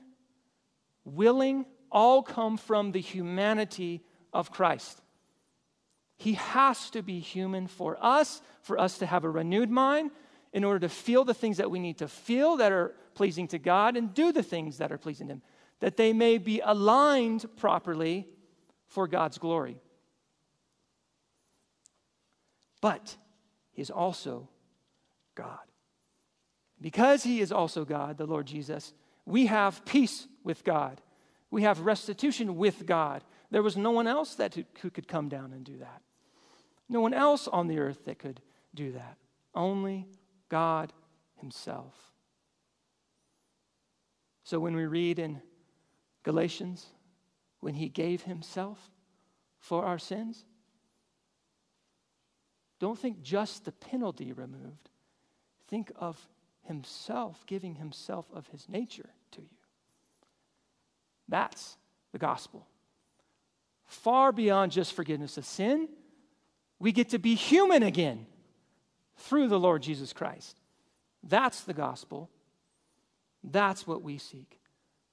[1.07, 4.03] willing, all come from the humanity
[4.37, 5.01] of Christ.
[6.19, 10.11] He has to be human for us, for us to have a renewed mind,
[10.53, 13.59] in order to feel the things that we need to feel that are pleasing to
[13.59, 15.43] God and do the things that are pleasing to Him,
[15.81, 18.27] that they may be aligned properly
[18.87, 19.81] for God's glory.
[22.81, 23.17] But
[23.73, 24.49] He is also
[25.35, 25.59] God.
[26.81, 28.95] Because He is also God, the Lord Jesus,
[29.27, 31.01] we have peace with God.
[31.51, 33.25] We have restitution with God.
[33.51, 36.03] There was no one else that who could come down and do that.
[36.89, 38.41] No one else on the earth that could
[38.75, 39.17] do that.
[39.55, 40.07] Only
[40.49, 40.93] God
[41.37, 41.95] Himself.
[44.45, 45.41] So when we read in
[46.23, 46.87] Galatians,
[47.61, 48.91] when He gave Himself
[49.59, 50.45] for our sins,
[52.79, 54.91] don't think just the penalty removed.
[55.69, 56.29] Think of
[56.63, 59.49] Himself giving Himself of His nature to you.
[61.29, 61.77] That's
[62.13, 62.67] the gospel.
[63.87, 65.89] Far beyond just forgiveness of sin,
[66.79, 68.27] we get to be human again
[69.17, 70.61] through the Lord Jesus Christ.
[71.23, 72.31] That's the gospel.
[73.43, 74.59] That's what we seek.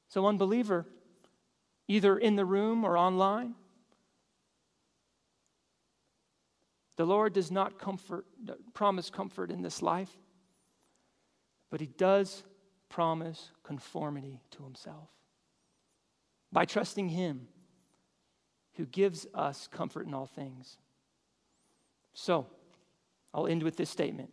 [0.10, 0.86] So, unbeliever,
[1.88, 3.56] either in the room or online,
[6.96, 8.26] the Lord does not comfort,
[8.74, 10.12] promise comfort in this life,
[11.70, 12.44] but He does
[12.90, 15.10] promise conformity to Himself.
[16.52, 17.48] By trusting Him,
[18.76, 20.78] who gives us comfort in all things.
[22.14, 22.48] So,
[23.34, 24.32] I'll end with this statement.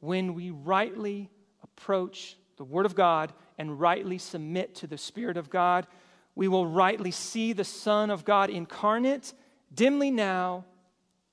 [0.00, 1.30] When we rightly
[1.62, 5.86] approach the Word of God and rightly submit to the Spirit of God,
[6.34, 9.32] we will rightly see the Son of God incarnate,
[9.72, 10.64] dimly now,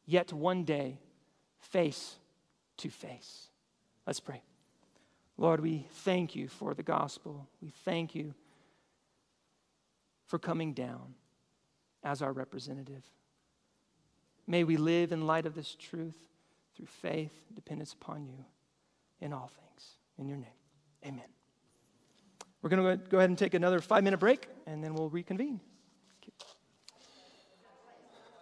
[0.06, 1.00] yet one day,
[1.60, 2.16] face
[2.78, 3.48] to face.
[4.08, 4.42] Let's pray.
[5.38, 7.48] Lord, we thank you for the gospel.
[7.62, 8.34] We thank you
[10.26, 11.16] for coming down
[12.04, 13.04] as our representative.
[14.48, 16.18] May we live in light of this truth
[16.76, 18.46] through faith, dependence upon you
[19.22, 19.92] in all things.
[20.18, 20.48] In your name,
[21.06, 21.26] amen.
[22.62, 25.60] We're going to go ahead and take another five minute break, and then we'll reconvene.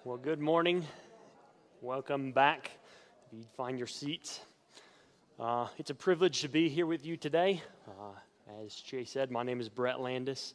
[0.03, 0.85] Well, good morning.
[1.81, 2.71] Welcome back.
[3.27, 4.39] If you find your seats.
[5.39, 7.61] Uh, it's a privilege to be here with you today.
[7.87, 10.53] Uh, as Jay said, my name is Brett Landis.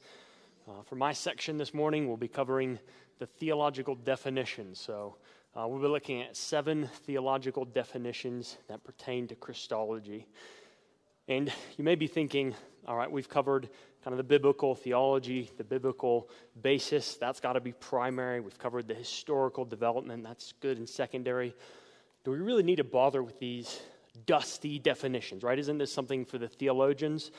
[0.68, 2.76] Uh, for my section this morning, we'll be covering
[3.20, 4.80] the theological definitions.
[4.80, 5.14] So,
[5.54, 10.26] uh, we'll be looking at seven theological definitions that pertain to Christology.
[11.28, 12.52] And you may be thinking,
[12.84, 13.68] all right, we've covered
[14.02, 16.28] kind of the biblical theology, the biblical
[16.60, 17.14] basis.
[17.14, 18.40] That's got to be primary.
[18.40, 20.24] We've covered the historical development.
[20.24, 21.54] That's good and secondary.
[22.24, 23.80] Do we really need to bother with these
[24.26, 25.60] dusty definitions, right?
[25.60, 27.30] Isn't this something for the theologians?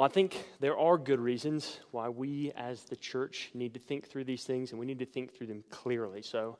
[0.00, 4.08] Well, I think there are good reasons why we as the church need to think
[4.08, 6.22] through these things, and we need to think through them clearly.
[6.22, 6.56] So,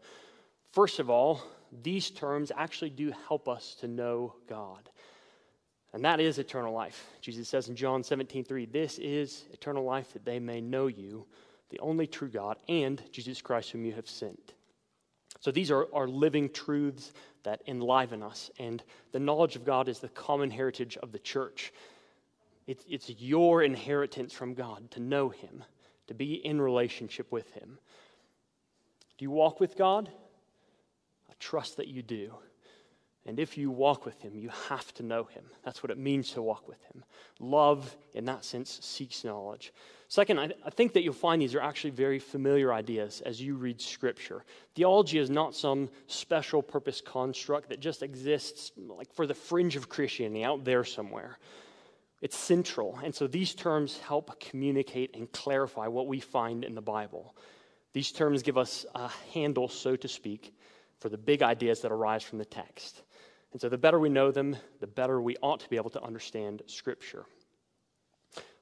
[0.72, 1.42] First of all,
[1.82, 4.90] these terms actually do help us to know God.
[5.94, 7.06] And that is eternal life.
[7.22, 11.26] Jesus says in John 17, 3, This is eternal life that they may know you,
[11.70, 14.52] the only true God, and Jesus Christ whom you have sent.
[15.40, 17.14] So these are, are living truths
[17.44, 18.50] that enliven us.
[18.58, 21.72] And the knowledge of God is the common heritage of the church.
[22.66, 25.64] It's, it's your inheritance from God to know Him,
[26.06, 27.78] to be in relationship with Him.
[29.18, 30.08] Do you walk with God?
[31.28, 32.34] I trust that you do.
[33.26, 35.44] And if you walk with him, you have to know him.
[35.62, 37.04] That's what it means to walk with him.
[37.38, 39.72] Love, in that sense, seeks knowledge.
[40.08, 43.56] Second, I, I, think that you'll find these are actually very familiar ideas as you
[43.56, 44.44] read Scripture.
[44.74, 49.88] Theology is not some special purpose construct that just exists like for the fringe of
[49.88, 51.38] Christianity out there somewhere.
[52.20, 52.98] It's central.
[53.02, 57.34] And so these terms help communicate and clarify what we find in the Bible.
[57.92, 60.54] These terms give us a handle, so to speak,
[60.98, 63.02] for the big ideas that arise from the text.
[63.52, 66.02] And so the better we know them, the better we ought to be able to
[66.02, 67.24] understand Scripture.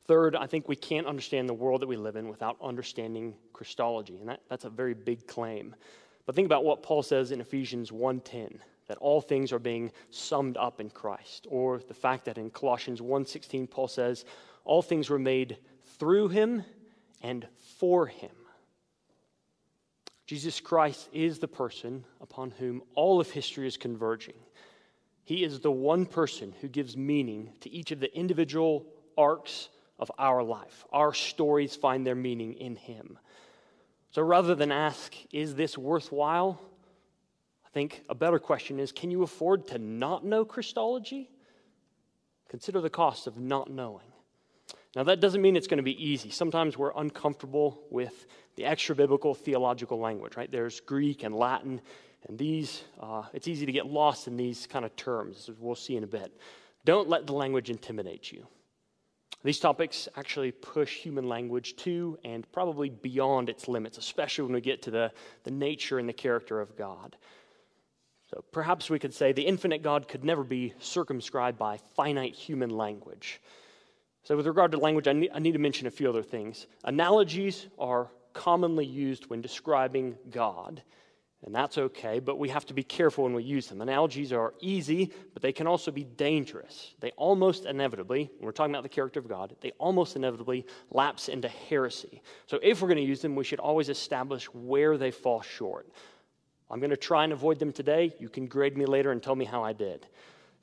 [0.06, 4.16] Third, I think we can't understand the world that we live in without understanding Christology,
[4.16, 5.76] and that, that's a very big claim.
[6.24, 10.56] But think about what Paul says in Ephesians 1:10, that all things are being summed
[10.56, 14.24] up in Christ, or the fact that in Colossians 1:16 Paul says
[14.65, 15.59] all things were made
[15.98, 16.65] through him
[17.23, 17.47] and
[17.78, 18.31] for him.
[20.27, 24.35] Jesus Christ is the person upon whom all of history is converging.
[25.24, 28.86] He is the one person who gives meaning to each of the individual
[29.16, 30.85] arcs of our life.
[30.93, 33.19] Our stories find their meaning in Him.
[34.10, 36.60] So rather than ask, is this worthwhile?
[37.69, 41.31] I think a better question is, can you afford to not know Christology?
[42.49, 44.07] Consider the cost of not knowing.
[44.97, 46.31] Now, that doesn't mean it's going to be easy.
[46.31, 48.27] Sometimes we're uncomfortable with
[48.57, 50.51] the extra biblical theological language, right?
[50.51, 51.82] There's Greek and Latin,
[52.27, 55.74] and these, uh, it's easy to get lost in these kind of terms, as we'll
[55.74, 56.32] see in a bit.
[56.86, 58.47] Don't let the language intimidate you.
[59.45, 64.61] These topics actually push human language to and probably beyond its limits, especially when we
[64.61, 65.12] get to the,
[65.45, 67.16] the nature and the character of God.
[68.30, 72.70] So perhaps we could say the infinite God could never be circumscribed by finite human
[72.70, 73.40] language.
[74.24, 76.66] So, with regard to language, I need, I need to mention a few other things.
[76.84, 80.82] Analogies are commonly used when describing God.
[81.44, 83.80] And that's okay, but we have to be careful when we use them.
[83.80, 86.94] Analogies are easy, but they can also be dangerous.
[86.98, 91.28] They almost inevitably, when we're talking about the character of God, they almost inevitably lapse
[91.28, 92.22] into heresy.
[92.46, 95.88] So if we're going to use them, we should always establish where they fall short.
[96.70, 98.15] I'm going to try and avoid them today.
[98.19, 100.07] You can grade me later and tell me how I did.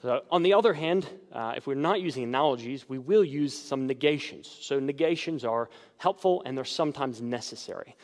[0.02, 3.88] So, on the other hand, uh, if we're not using analogies, we will use some
[3.88, 4.48] negations.
[4.62, 7.96] So, negations are helpful and they're sometimes necessary.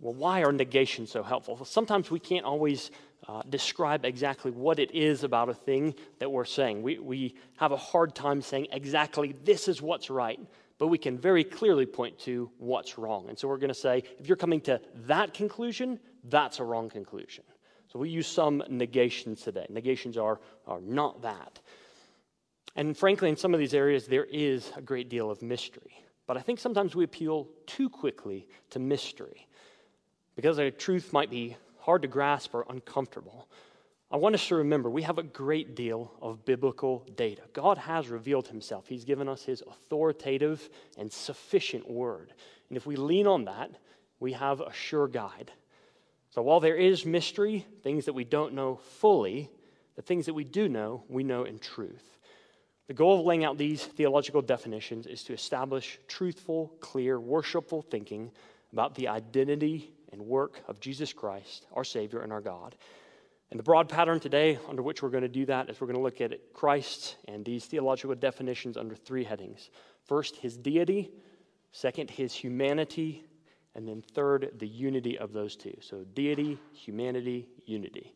[0.00, 1.54] Well, why are negations so helpful?
[1.54, 2.90] Well, sometimes we can't always
[3.26, 6.82] uh, describe exactly what it is about a thing that we're saying.
[6.82, 10.38] We, we have a hard time saying exactly this is what's right,
[10.78, 13.28] but we can very clearly point to what's wrong.
[13.28, 16.88] And so we're going to say if you're coming to that conclusion, that's a wrong
[16.88, 17.44] conclusion.
[17.92, 19.66] So we use some negations today.
[19.68, 21.60] Negations are, are not that.
[22.76, 26.04] And frankly, in some of these areas, there is a great deal of mystery.
[26.26, 29.46] But I think sometimes we appeal too quickly to mystery.
[30.34, 33.48] Because a truth might be hard to grasp or uncomfortable,
[34.10, 37.42] I want us to remember we have a great deal of biblical data.
[37.52, 40.68] God has revealed himself, He's given us His authoritative
[40.98, 42.32] and sufficient word.
[42.68, 43.70] And if we lean on that,
[44.20, 45.52] we have a sure guide.
[46.34, 49.48] So while there is mystery, things that we don't know fully,
[49.94, 52.18] the things that we do know, we know in truth.
[52.88, 58.32] The goal of laying out these theological definitions is to establish truthful, clear, worshipful thinking
[58.72, 62.74] about the identity and work of Jesus Christ, our Savior and our God.
[63.52, 65.98] And the broad pattern today under which we're going to do that is we're going
[65.98, 69.70] to look at Christ and these theological definitions under three headings.
[70.02, 71.12] First, his deity.
[71.70, 73.22] Second, his humanity.
[73.74, 75.76] And then third, the unity of those two.
[75.80, 78.14] So deity, humanity, unity.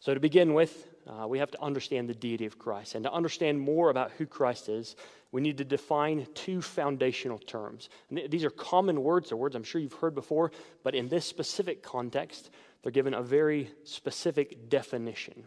[0.00, 2.94] So to begin with, uh, we have to understand the deity of Christ.
[2.94, 4.94] And to understand more about who Christ is,
[5.32, 7.88] we need to define two foundational terms.
[8.14, 10.52] Th- these are common words, or words I'm sure you've heard before,
[10.84, 12.50] but in this specific context,
[12.82, 15.44] they're given a very specific definition.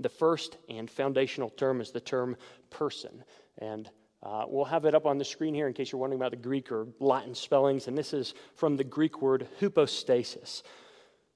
[0.00, 2.36] The first and foundational term is the term
[2.70, 3.24] person.
[3.58, 3.90] And
[4.22, 6.36] uh, we'll have it up on the screen here in case you're wondering about the
[6.36, 7.86] Greek or Latin spellings.
[7.86, 10.62] And this is from the Greek word hypostasis.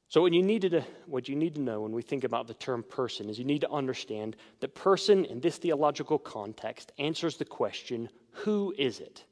[0.08, 2.54] So, what you, need to, what you need to know when we think about the
[2.54, 7.46] term person is you need to understand that person in this theological context answers the
[7.46, 9.24] question, who is it?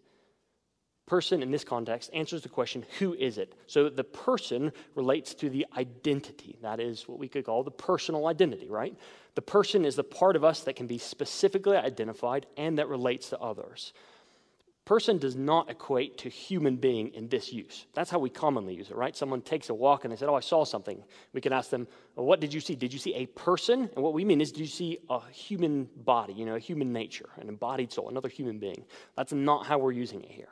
[1.10, 3.56] Person in this context answers the question, who is it?
[3.66, 6.56] So, the person relates to the identity.
[6.62, 8.96] That is what we could call the personal identity, right?
[9.34, 13.30] The person is the part of us that can be specifically identified and that relates
[13.30, 13.92] to others
[14.90, 17.86] person does not equate to human being in this use.
[17.94, 19.14] That's how we commonly use it, right?
[19.14, 21.00] Someone takes a walk and they said, Oh, I saw something.
[21.32, 22.74] We can ask them, well, What did you see?
[22.74, 23.88] Did you see a person?
[23.94, 26.92] And what we mean is, Did you see a human body, you know, a human
[26.92, 28.84] nature, an embodied soul, another human being?
[29.16, 30.48] That's not how we're using it here.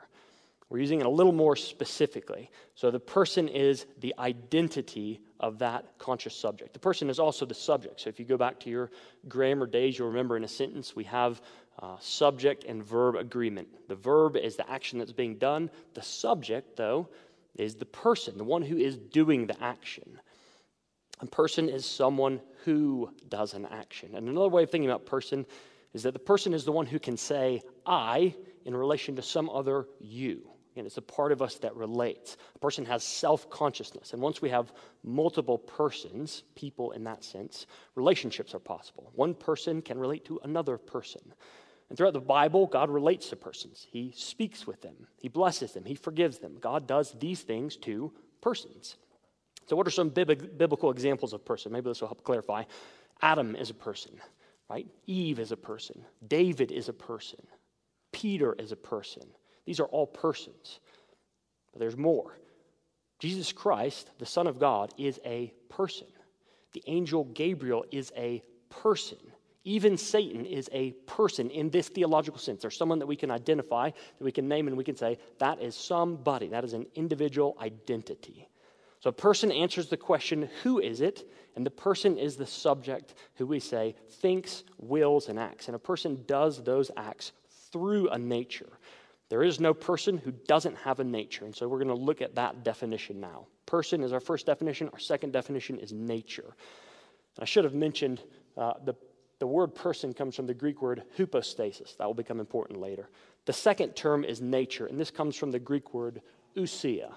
[0.69, 2.51] We're using it a little more specifically.
[2.75, 6.73] So the person is the identity of that conscious subject.
[6.73, 8.01] The person is also the subject.
[8.01, 8.91] So if you go back to your
[9.27, 11.41] grammar days, you'll remember in a sentence we have
[11.81, 13.67] uh, subject and verb agreement.
[13.87, 15.71] The verb is the action that's being done.
[15.95, 17.09] The subject, though,
[17.55, 20.19] is the person, the one who is doing the action.
[21.21, 24.15] A person is someone who does an action.
[24.15, 25.45] And another way of thinking about person
[25.93, 28.35] is that the person is the one who can say, I,
[28.65, 30.49] in relation to some other you.
[30.75, 32.37] And it's a part of us that relates.
[32.55, 34.13] A person has self consciousness.
[34.13, 34.71] And once we have
[35.03, 37.65] multiple persons, people in that sense,
[37.95, 39.11] relationships are possible.
[39.15, 41.21] One person can relate to another person.
[41.89, 43.87] And throughout the Bible, God relates to persons.
[43.89, 46.57] He speaks with them, He blesses them, He forgives them.
[46.59, 48.95] God does these things to persons.
[49.67, 51.71] So, what are some biblical examples of person?
[51.71, 52.63] Maybe this will help clarify.
[53.21, 54.13] Adam is a person,
[54.69, 54.87] right?
[55.05, 56.03] Eve is a person.
[56.27, 57.41] David is a person.
[58.11, 59.23] Peter is a person.
[59.69, 60.79] These are all persons.
[61.71, 62.35] But there's more.
[63.19, 66.07] Jesus Christ, the Son of God, is a person.
[66.73, 68.41] The angel Gabriel is a
[68.71, 69.19] person.
[69.65, 72.63] Even Satan is a person in this theological sense.
[72.63, 75.61] There's someone that we can identify, that we can name, and we can say, that
[75.61, 76.47] is somebody.
[76.47, 78.49] That is an individual identity.
[79.01, 81.31] So a person answers the question, who is it?
[81.55, 85.67] And the person is the subject who we say thinks, wills, and acts.
[85.67, 87.33] And a person does those acts
[87.71, 88.79] through a nature.
[89.29, 91.45] There is no person who doesn't have a nature.
[91.45, 93.45] And so we're going to look at that definition now.
[93.65, 96.55] Person is our first definition, our second definition is nature.
[97.39, 98.21] I should have mentioned
[98.57, 98.95] uh, the
[99.39, 101.95] the word person comes from the Greek word hypostasis.
[101.97, 103.09] That will become important later.
[103.45, 106.21] The second term is nature, and this comes from the Greek word
[106.57, 107.13] ousia.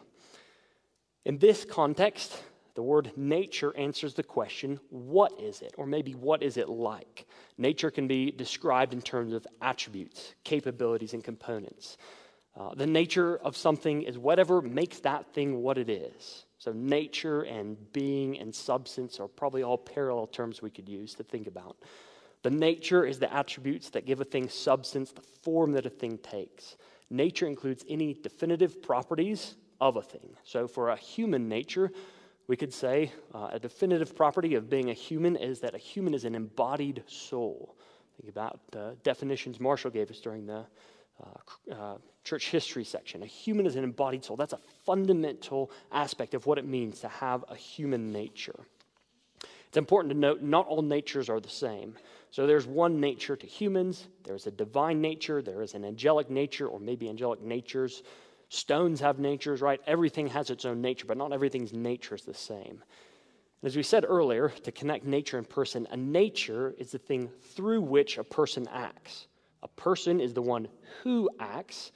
[1.25, 2.41] In this context,
[2.75, 5.75] the word nature answers the question, what is it?
[5.77, 7.27] Or maybe, what is it like?
[7.59, 11.99] Nature can be described in terms of attributes, capabilities, and components.
[12.57, 16.45] Uh, the nature of something is whatever makes that thing what it is.
[16.59, 21.25] So, nature and being and substance are probably all parallel terms we could use to
[21.25, 21.77] think about.
[22.43, 26.19] The nature is the attributes that give a thing substance, the form that a thing
[26.19, 26.77] takes.
[27.11, 30.37] Nature includes any definitive properties of a thing.
[30.45, 31.91] So, for a human nature,
[32.47, 36.15] we could say uh, a definitive property of being a human is that a human
[36.15, 37.77] is an embodied soul.
[38.21, 40.65] Think about the definitions Marshall gave us during the
[41.23, 43.23] uh, uh, church history section.
[43.23, 44.37] A human is an embodied soul.
[44.37, 48.59] That's a fundamental aspect of what it means to have a human nature.
[49.69, 51.95] It's important to note not all natures are the same.
[52.31, 56.67] So there's one nature to humans, there's a divine nature, there is an angelic nature,
[56.67, 58.03] or maybe angelic natures.
[58.53, 59.81] Stones have natures, right?
[59.87, 62.83] Everything has its own nature, but not everything's nature is the same.
[63.63, 67.81] As we said earlier, to connect nature and person, a nature is the thing through
[67.81, 69.27] which a person acts.
[69.63, 70.69] A person is the one
[71.03, 71.93] who acts,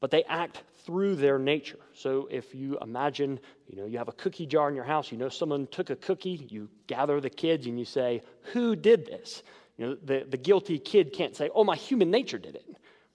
[0.00, 1.78] but they act through their nature.
[1.92, 3.38] So if you imagine,
[3.68, 5.96] you know, you have a cookie jar in your house, you know someone took a
[5.96, 8.22] cookie, you gather the kids and you say,
[8.54, 9.44] "Who did this?"
[9.78, 12.66] You know, the, the guilty kid can't say, "Oh, my human nature did it."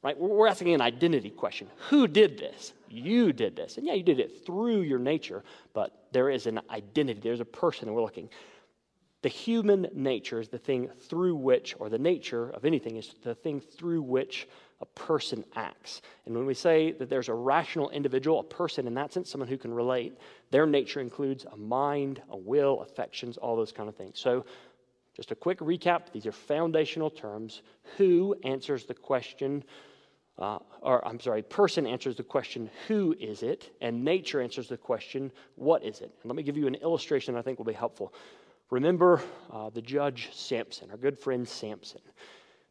[0.05, 0.19] Right?
[0.19, 1.67] We're asking an identity question.
[1.89, 2.73] Who did this?
[2.89, 3.77] You did this.
[3.79, 7.21] And yeah, you did it through your nature, but there is an identity.
[7.21, 8.29] There's a person, we're looking.
[9.23, 13.33] The human nature is the thing through which, or the nature of anything is the
[13.33, 14.47] thing through which
[14.79, 16.03] a person acts.
[16.27, 19.49] And when we say that there's a rational individual, a person in that sense, someone
[19.49, 20.19] who can relate,
[20.51, 24.19] their nature includes a mind, a will, affections, all those kind of things.
[24.19, 24.45] So,
[25.15, 27.63] just a quick recap these are foundational terms.
[27.97, 29.63] Who answers the question,
[30.37, 33.75] uh, or I'm sorry, person answers the question, who is it?
[33.81, 36.11] And nature answers the question, what is it?
[36.21, 38.13] And let me give you an illustration that I think will be helpful.
[38.69, 39.21] Remember
[39.51, 42.01] uh, the judge Samson, our good friend Samson.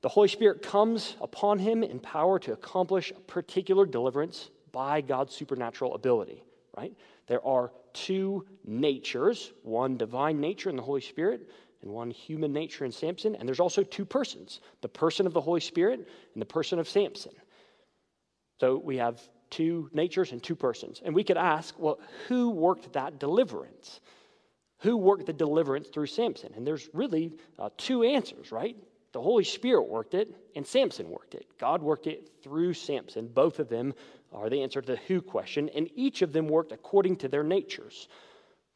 [0.03, 5.35] The Holy Spirit comes upon him in power to accomplish a particular deliverance by God's
[5.35, 6.45] supernatural ability,
[6.77, 6.93] right?
[7.27, 11.49] There are two natures one divine nature in the Holy Spirit,
[11.85, 13.37] and one human nature in Samson.
[13.37, 16.89] And there's also two persons the person of the Holy Spirit and the person of
[16.89, 17.33] Samson.
[18.65, 19.21] So we have
[19.51, 21.03] two natures and two persons.
[21.05, 24.01] And we could ask, well, who worked that deliverance?
[24.79, 26.55] Who worked the deliverance through Samson?
[26.57, 28.75] And there's really uh, two answers, right?
[29.13, 31.45] The Holy Spirit worked it, and Samson worked it.
[31.59, 33.29] God worked it through Samson.
[33.29, 33.93] Both of them
[34.33, 37.45] are the answer to the who question, and each of them worked according to their
[37.45, 38.09] natures.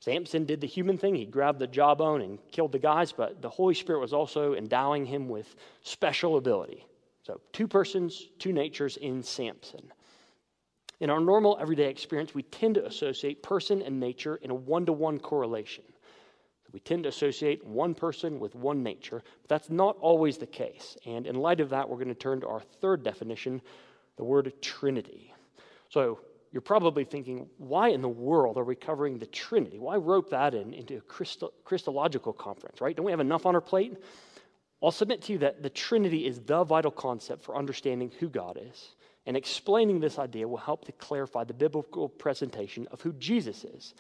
[0.01, 1.15] Samson did the human thing.
[1.15, 5.07] He grabbed the jawbone and killed the guys, but the Holy Spirit was also endowing
[5.07, 6.85] him with special ability.
[7.29, 9.93] So, two persons, two natures in Samson.
[11.01, 14.87] In our normal everyday experience, we tend to associate person and nature in a one
[14.87, 15.85] to one correlation.
[16.73, 20.97] We tend to associate one person with one nature, but that's not always the case.
[21.05, 23.61] And in light of that, we're going to turn to our third definition
[24.17, 25.35] the word Trinity.
[25.91, 29.79] So you're probably thinking, why in the world are we covering the Trinity?
[29.79, 32.97] Why rope that in into a Christo- Christological conference, right?
[32.97, 33.99] Don't we have enough on our plate?
[34.83, 38.59] I'll submit to you that the Trinity is the vital concept for understanding who God
[38.61, 38.95] is.
[39.27, 43.95] And explaining this idea will help to clarify the biblical presentation of who Jesus is.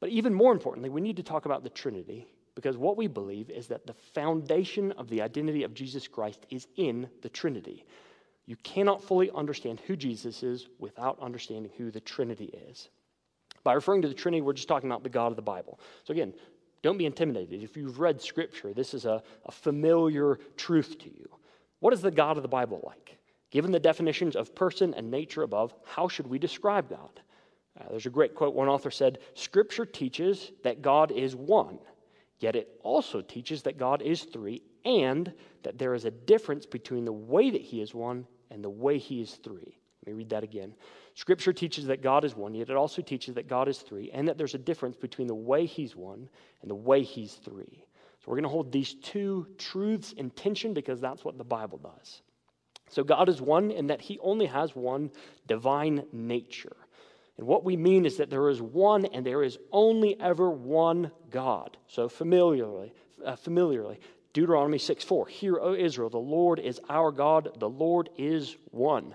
[0.00, 3.50] But even more importantly, we need to talk about the Trinity because what we believe
[3.50, 7.84] is that the foundation of the identity of Jesus Christ is in the Trinity.
[8.46, 12.88] You cannot fully understand who Jesus is without understanding who the Trinity is.
[13.64, 15.78] By referring to the Trinity, we're just talking about the God of the Bible.
[16.04, 16.34] So, again,
[16.82, 17.62] don't be intimidated.
[17.62, 21.28] If you've read Scripture, this is a, a familiar truth to you.
[21.80, 23.18] What is the God of the Bible like?
[23.50, 27.20] Given the definitions of person and nature above, how should we describe God?
[27.78, 28.54] Uh, there's a great quote.
[28.54, 31.78] One author said Scripture teaches that God is one,
[32.40, 35.32] yet it also teaches that God is three and
[35.62, 38.98] that there is a difference between the way that he is one and the way
[38.98, 39.78] he is three.
[40.04, 40.74] Let me read that again.
[41.14, 44.28] Scripture teaches that God is one, yet it also teaches that God is three, and
[44.28, 46.28] that there's a difference between the way he's one
[46.62, 47.84] and the way he's three.
[48.20, 51.78] So we're going to hold these two truths in tension because that's what the Bible
[51.78, 52.22] does.
[52.88, 55.10] So God is one in that he only has one
[55.46, 56.76] divine nature.
[57.38, 61.10] And what we mean is that there is one and there is only ever one
[61.30, 61.76] God.
[61.88, 62.92] So familiarly,
[63.24, 63.98] uh, familiarly,
[64.32, 65.26] Deuteronomy 6 4.
[65.26, 69.14] Hear, O Israel, the Lord is our God, the Lord is one.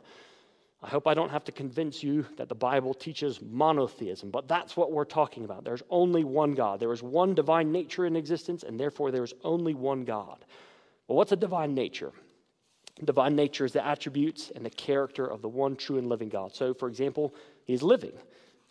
[0.82, 4.78] I hope I don't have to convince you that the Bible teaches monotheism, but that's
[4.78, 5.64] what we're talking about.
[5.64, 6.80] There's only one God.
[6.80, 10.46] There is one divine nature in existence, and therefore there is only one God.
[11.08, 12.12] Well, what's a divine nature?
[13.04, 16.54] Divine nature is the attributes and the character of the one true and living God.
[16.54, 17.34] So, for example,
[17.66, 18.14] He's living.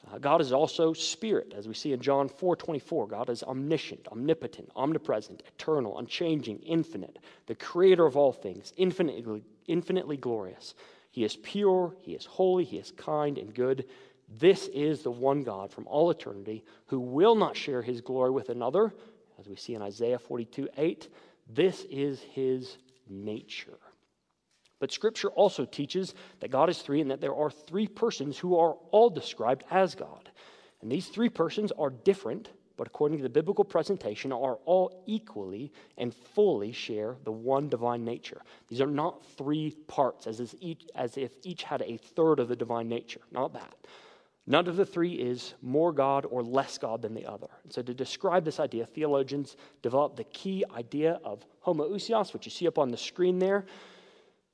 [0.09, 3.09] Uh, God is also spirit, as we see in John 4 24.
[3.09, 10.17] God is omniscient, omnipotent, omnipresent, eternal, unchanging, infinite, the creator of all things, infinitely, infinitely
[10.17, 10.75] glorious.
[11.17, 13.87] He is pure, He is holy, He is kind and good.
[14.29, 18.51] This is the one God from all eternity who will not share His glory with
[18.51, 18.93] another,
[19.39, 21.09] as we see in Isaiah 42 8.
[21.49, 22.77] This is His
[23.09, 23.79] nature.
[24.79, 28.59] But Scripture also teaches that God is three and that there are three persons who
[28.59, 30.31] are all described as God.
[30.83, 35.73] And these three persons are different, but according to the biblical presentation, are all equally
[35.97, 38.41] and fully share the one divine nature.
[38.69, 42.57] These are not three parts, as, each, as if each had a third of the
[42.57, 43.21] divine nature.
[43.33, 43.75] Not that.
[44.47, 47.49] None of the three is more God or less God than the other.
[47.65, 52.53] And so, to describe this idea, theologians developed the key idea of homoousios, which you
[52.53, 53.67] see up on the screen there.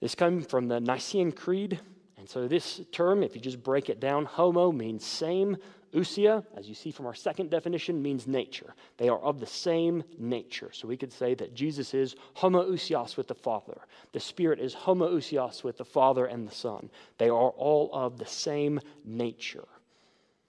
[0.01, 1.79] This comes from the Nicene Creed.
[2.17, 5.59] And so, this term, if you just break it down, homo means same.
[5.95, 8.75] Ousia, as you see from our second definition, means nature.
[8.97, 10.71] They are of the same nature.
[10.73, 13.79] So we could say that Jesus is homoousios with the Father.
[14.13, 16.89] The Spirit is homoousios with the Father and the Son.
[17.19, 19.69] They are all of the same nature.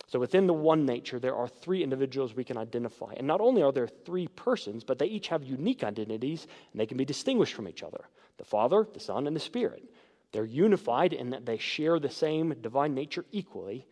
[0.07, 3.13] So within the one nature, there are three individuals we can identify.
[3.17, 6.85] And not only are there three persons, but they each have unique identities and they
[6.85, 8.05] can be distinguished from each other
[8.37, 9.83] the Father, the Son, and the Spirit.
[10.31, 13.85] They're unified in that they share the same divine nature equally,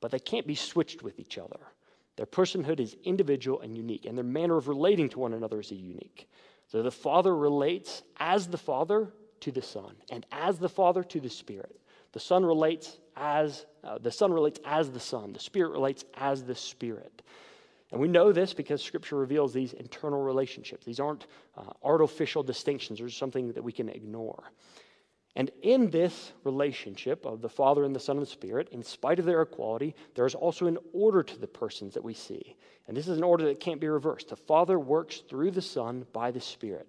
[0.00, 1.60] but they can't be switched with each other.
[2.16, 5.70] Their personhood is individual and unique, and their manner of relating to one another is
[5.70, 6.28] unique.
[6.68, 11.20] So the Father relates as the Father to the Son, and as the Father to
[11.20, 11.78] the Spirit.
[12.12, 15.32] The Son relates as uh, the Son relates as the Son.
[15.32, 17.22] The Spirit relates as the Spirit.
[17.92, 20.84] And we know this because Scripture reveals these internal relationships.
[20.84, 24.50] These aren't uh, artificial distinctions or something that we can ignore.
[25.36, 29.18] And in this relationship of the Father and the Son and the Spirit, in spite
[29.18, 32.56] of their equality, there is also an order to the persons that we see.
[32.88, 34.28] And this is an order that can't be reversed.
[34.28, 36.88] The Father works through the Son by the Spirit.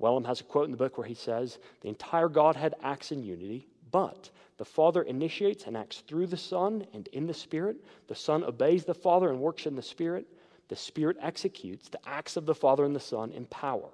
[0.00, 3.22] Wellum has a quote in the book where he says, The entire Godhead acts in
[3.22, 7.76] unity, but the Father initiates and acts through the Son and in the Spirit.
[8.08, 10.26] The Son obeys the Father and works in the Spirit.
[10.68, 13.90] The Spirit executes the acts of the Father and the Son in power.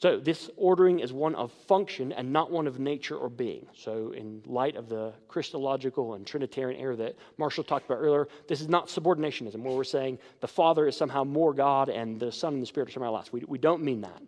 [0.00, 3.66] So, this ordering is one of function and not one of nature or being.
[3.74, 8.62] So, in light of the Christological and Trinitarian error that Marshall talked about earlier, this
[8.62, 12.54] is not subordinationism where we're saying the Father is somehow more God and the Son
[12.54, 13.30] and the Spirit are somehow less.
[13.30, 14.22] We, we don't mean that.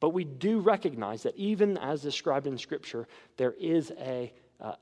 [0.00, 3.06] But we do recognize that even as described in Scripture,
[3.36, 4.32] there is a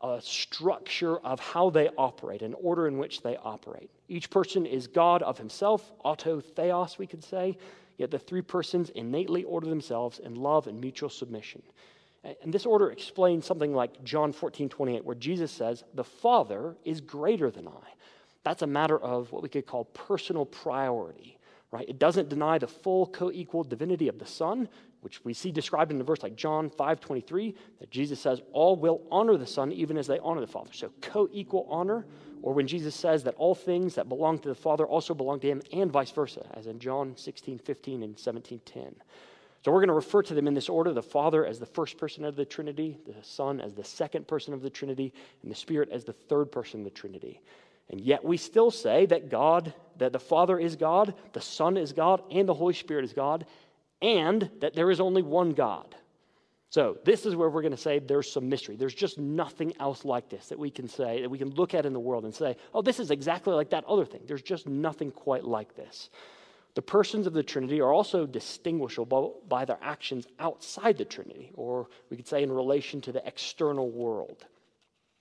[0.00, 3.90] a structure of how they operate, an order in which they operate.
[4.08, 7.58] Each person is God of himself, auto theos, we could say,
[7.98, 11.62] yet the three persons innately order themselves in love and mutual submission.
[12.42, 17.00] And this order explains something like John 14, 28, where Jesus says, The Father is
[17.00, 17.92] greater than I.
[18.42, 21.38] That's a matter of what we could call personal priority,
[21.70, 21.88] right?
[21.88, 24.68] It doesn't deny the full co equal divinity of the Son,
[25.02, 28.76] which we see described in a verse like John 5 23, that Jesus says, All
[28.76, 30.70] will honor the Son even as they honor the Father.
[30.72, 32.06] So co equal honor,
[32.46, 35.48] or when Jesus says that all things that belong to the Father also belong to
[35.48, 38.94] him, and vice versa, as in John 16 15 and 17 10.
[39.64, 41.98] So we're going to refer to them in this order the Father as the first
[41.98, 45.12] person of the Trinity, the Son as the second person of the Trinity,
[45.42, 47.40] and the Spirit as the third person of the Trinity.
[47.90, 51.92] And yet we still say that God, that the Father is God, the Son is
[51.92, 53.44] God, and the Holy Spirit is God,
[54.00, 55.96] and that there is only one God.
[56.70, 58.76] So, this is where we're going to say there's some mystery.
[58.76, 61.86] There's just nothing else like this that we can say, that we can look at
[61.86, 64.22] in the world and say, oh, this is exactly like that other thing.
[64.26, 66.10] There's just nothing quite like this.
[66.74, 71.88] The persons of the Trinity are also distinguishable by their actions outside the Trinity, or
[72.10, 74.44] we could say in relation to the external world.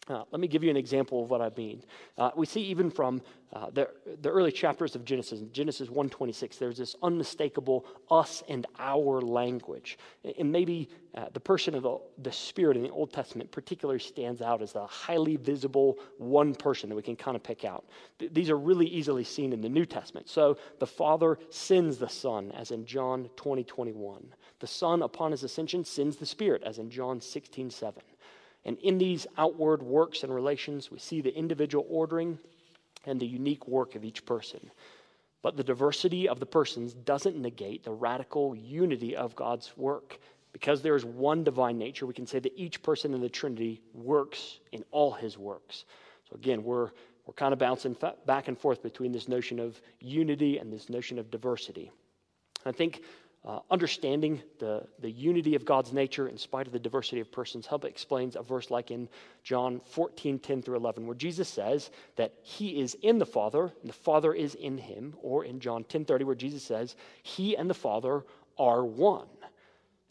[0.08, 1.82] Uh, let me give you an example of what I mean.
[2.18, 3.22] Uh, we see even from
[3.54, 3.90] uh, the,
[4.22, 9.98] the early chapters of Genesis, Genesis 1.26, there's this unmistakable us and our language.
[10.38, 14.44] And maybe uh, the person of the, the Spirit in the Old Testament particularly stands
[14.44, 17.86] out as the highly visible one person that we can kind of pick out.
[18.20, 20.30] Th- these are really easily seen in the New Testament.
[20.30, 24.34] So the Father sends the Son, as in John 20, 21.
[24.60, 28.02] The Son, upon his ascension, sends the Spirit, as in John 16, 7.
[28.66, 32.40] And in these outward works and relations, we see the individual ordering
[33.06, 34.72] and the unique work of each person.
[35.44, 40.20] But the diversity of the persons doesn't negate the radical unity of God's work.
[40.54, 43.82] Because there is one divine nature, we can say that each person in the Trinity
[43.94, 45.86] works in all his works.
[46.30, 46.90] So again, we're,
[47.28, 51.20] we're kind of bouncing back and forth between this notion of unity and this notion
[51.20, 51.92] of diversity.
[52.66, 53.04] I think
[53.46, 57.68] uh, understanding the, the unity of God's nature in spite of the diversity of persons
[57.68, 59.08] help explains a verse like in
[59.44, 63.90] John 14, 10 through 11, where Jesus says that he is in the Father and
[63.90, 67.70] the Father is in him, or in John 10, 30, where Jesus says he and
[67.70, 68.24] the Father
[68.58, 69.28] are one.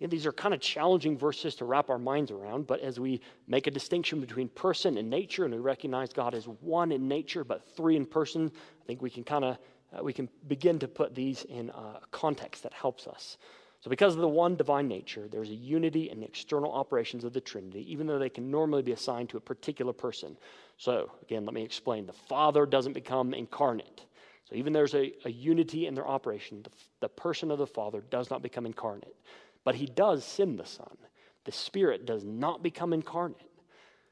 [0.01, 3.21] And these are kind of challenging verses to wrap our minds around, but as we
[3.49, 7.45] make a distinction between person and nature and we recognize God as one in nature
[7.45, 9.59] but three in person, I think we can kind of
[9.95, 13.37] uh, we can begin to put these in a context that helps us.
[13.81, 17.35] So, because of the one divine nature, there's a unity in the external operations of
[17.35, 20.39] the Trinity, even though they can normally be assigned to a particular person.
[20.79, 22.07] So, again, let me explain.
[22.07, 24.07] The Father doesn't become incarnate.
[24.49, 28.03] So, even there's a, a unity in their operation, the, the person of the Father
[28.09, 29.17] does not become incarnate.
[29.65, 30.97] But he does send the Son.
[31.45, 33.51] The Spirit does not become incarnate.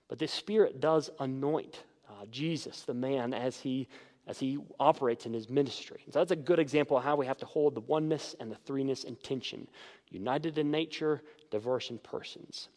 [0.09, 3.89] But the Spirit does anoint uh, Jesus, the man, as he
[4.27, 6.03] as he operates in his ministry.
[6.11, 8.57] So that's a good example of how we have to hold the oneness and the
[8.57, 9.67] threeness in tension,
[10.11, 12.69] united in nature, diverse in persons.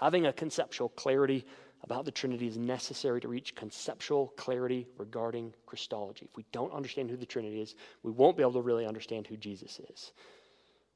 [0.00, 1.44] Having a conceptual clarity
[1.82, 6.26] about the Trinity is necessary to reach conceptual clarity regarding Christology.
[6.30, 9.26] If we don't understand who the Trinity is, we won't be able to really understand
[9.26, 10.12] who Jesus is.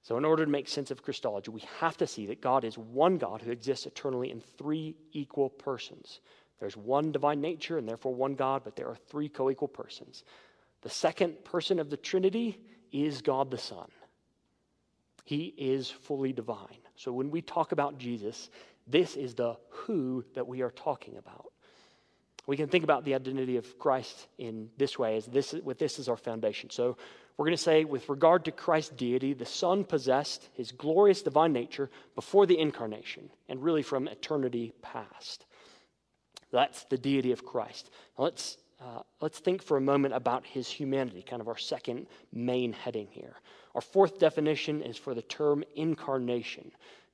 [0.02, 2.78] So, in order to make sense of Christology, we have to see that God is
[2.78, 6.20] one God who exists eternally in three equal persons
[6.60, 10.24] there's one divine nature and therefore one God, but there are three co equal persons.
[10.82, 12.58] The second person of the Trinity
[12.92, 13.88] is God the Son.
[15.24, 16.78] He is fully divine.
[16.96, 18.48] So when we talk about Jesus,
[18.86, 21.52] this is the who that we are talking about.
[22.46, 25.98] We can think about the identity of Christ in this way, as this with this
[25.98, 26.70] as our foundation.
[26.70, 26.96] So
[27.36, 31.52] we're going to say, with regard to Christ's deity, the Son possessed his glorious divine
[31.52, 35.44] nature before the incarnation, and really from eternity past.
[36.50, 37.90] That's the deity of Christ.
[38.16, 42.06] Now let's, uh, let's think for a moment about his humanity, kind of our second
[42.32, 43.36] main heading here.
[43.74, 46.72] Our fourth definition is for the term incarnation.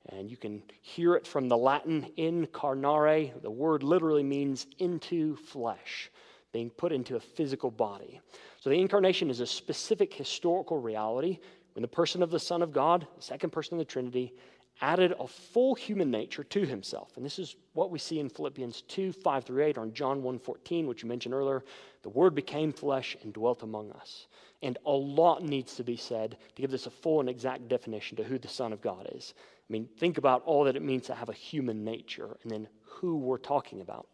[0.09, 3.31] And you can hear it from the Latin incarnare.
[3.41, 6.11] The word literally means into flesh,
[6.51, 8.21] being put into a physical body.
[8.61, 11.39] So the incarnation is a specific historical reality
[11.73, 14.33] when the person of the Son of God, the second person of the Trinity,
[14.81, 17.15] added a full human nature to himself.
[17.15, 20.23] And this is what we see in Philippians 2 5 through 8, or in John
[20.23, 21.63] 1 14, which you mentioned earlier.
[22.03, 24.27] The Word became flesh and dwelt among us.
[24.61, 28.17] And a lot needs to be said to give this a full and exact definition
[28.17, 29.33] to who the Son of God is.
[29.37, 32.67] I mean, think about all that it means to have a human nature and then
[32.81, 34.07] who we're talking about.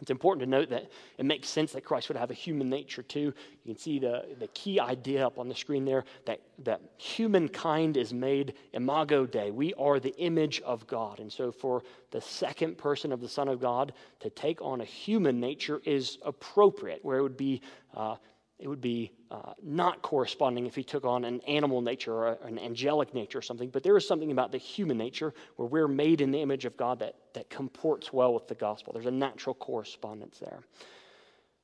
[0.00, 3.02] It's important to note that it makes sense that Christ would have a human nature
[3.02, 3.34] too.
[3.64, 7.96] You can see the, the key idea up on the screen there that, that humankind
[7.96, 9.50] is made imago Dei.
[9.50, 11.20] We are the image of God.
[11.20, 14.84] And so, for the second person of the Son of God to take on a
[14.84, 17.60] human nature is appropriate, where it would be
[17.94, 18.16] uh,
[18.60, 22.58] it would be uh, not corresponding if he took on an animal nature or an
[22.58, 23.70] angelic nature or something.
[23.70, 26.76] But there is something about the human nature where we're made in the image of
[26.76, 28.92] God that, that comports well with the gospel.
[28.92, 30.60] There's a natural correspondence there.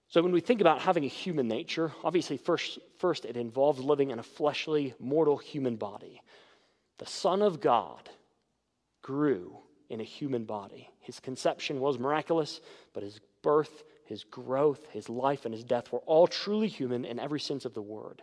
[0.09, 4.11] So when we think about having a human nature, obviously, first, first it involves living
[4.11, 6.23] in a fleshly, mortal human body.
[6.99, 8.09] The Son of God
[9.03, 9.59] grew
[9.91, 10.89] in a human body.
[11.01, 12.61] His conception was miraculous,
[12.95, 17.19] but his birth, his growth, his life, and his death were all truly human in
[17.19, 18.23] every sense of the word.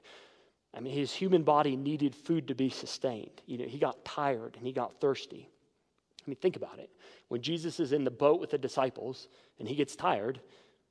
[0.73, 3.41] I mean, his human body needed food to be sustained.
[3.45, 5.49] You know, he got tired and he got thirsty.
[6.26, 6.89] I mean, think about it.
[7.27, 9.27] When Jesus is in the boat with the disciples
[9.60, 10.39] and he gets tired,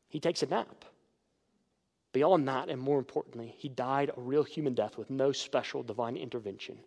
[0.08, 0.84] he takes a nap.
[2.12, 6.16] Beyond that, and more importantly, he died a real human death with no special divine
[6.16, 6.78] intervention.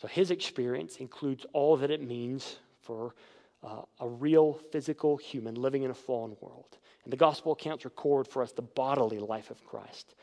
[0.00, 3.14] So his experience includes all that it means for
[3.62, 6.78] uh, a real physical human living in a fallen world.
[7.04, 10.14] And the gospel accounts record for us the bodily life of Christ.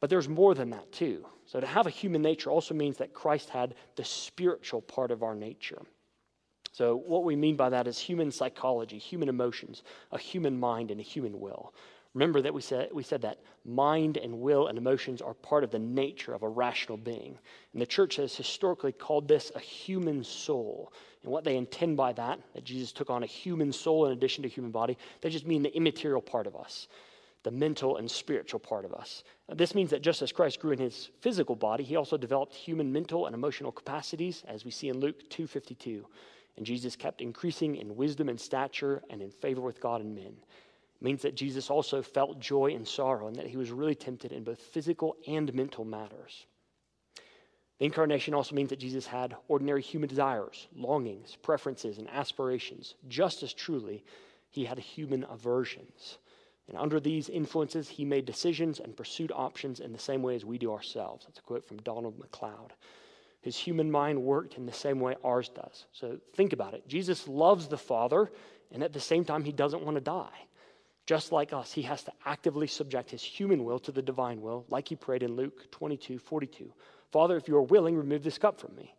[0.00, 1.24] But there's more than that, too.
[1.46, 5.22] So to have a human nature also means that Christ had the spiritual part of
[5.22, 5.82] our nature.
[6.72, 10.98] So, what we mean by that is human psychology, human emotions, a human mind, and
[10.98, 11.72] a human will.
[12.14, 15.72] Remember that we said, we said that mind and will and emotions are part of
[15.72, 17.36] the nature of a rational being.
[17.72, 20.92] And the church has historically called this a human soul.
[21.24, 24.42] And what they intend by that, that Jesus took on a human soul in addition
[24.44, 26.86] to human body, they just mean the immaterial part of us,
[27.42, 29.24] the mental and spiritual part of us.
[29.52, 32.92] This means that just as Christ grew in his physical body, he also developed human
[32.92, 36.06] mental and emotional capacities, as we see in Luke 252.
[36.56, 40.36] And Jesus kept increasing in wisdom and stature and in favor with God and men.
[41.00, 44.44] Means that Jesus also felt joy and sorrow and that he was really tempted in
[44.44, 46.46] both physical and mental matters.
[47.78, 53.42] The incarnation also means that Jesus had ordinary human desires, longings, preferences, and aspirations, just
[53.42, 54.04] as truly
[54.48, 56.18] he had human aversions.
[56.68, 60.44] And under these influences, he made decisions and pursued options in the same way as
[60.44, 61.26] we do ourselves.
[61.26, 62.72] That's a quote from Donald MacLeod.
[63.42, 65.84] His human mind worked in the same way ours does.
[65.92, 66.88] So think about it.
[66.88, 68.30] Jesus loves the Father,
[68.72, 70.46] and at the same time, he doesn't want to die.
[71.06, 74.64] Just like us, he has to actively subject his human will to the divine will,
[74.68, 76.72] like he prayed in Luke 22 42.
[77.12, 78.94] Father, if you are willing, remove this cup from me.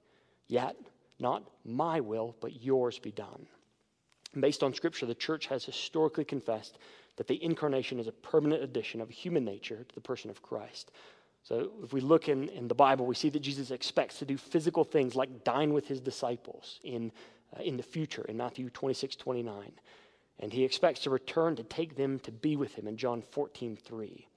[0.48, 0.76] Yet,
[1.20, 3.48] not my will, but yours be done.
[4.40, 6.78] Based on Scripture, the church has historically confessed
[7.16, 10.92] that the incarnation is a permanent addition of human nature to the person of Christ.
[11.44, 14.36] So if we look in, in the Bible, we see that Jesus expects to do
[14.36, 17.12] physical things like dine with his disciples in,
[17.56, 19.72] uh, in the future in Matthew 26, 29.
[20.40, 23.78] And he expects to return to take them to be with him in John 14,
[23.78, 24.28] 3.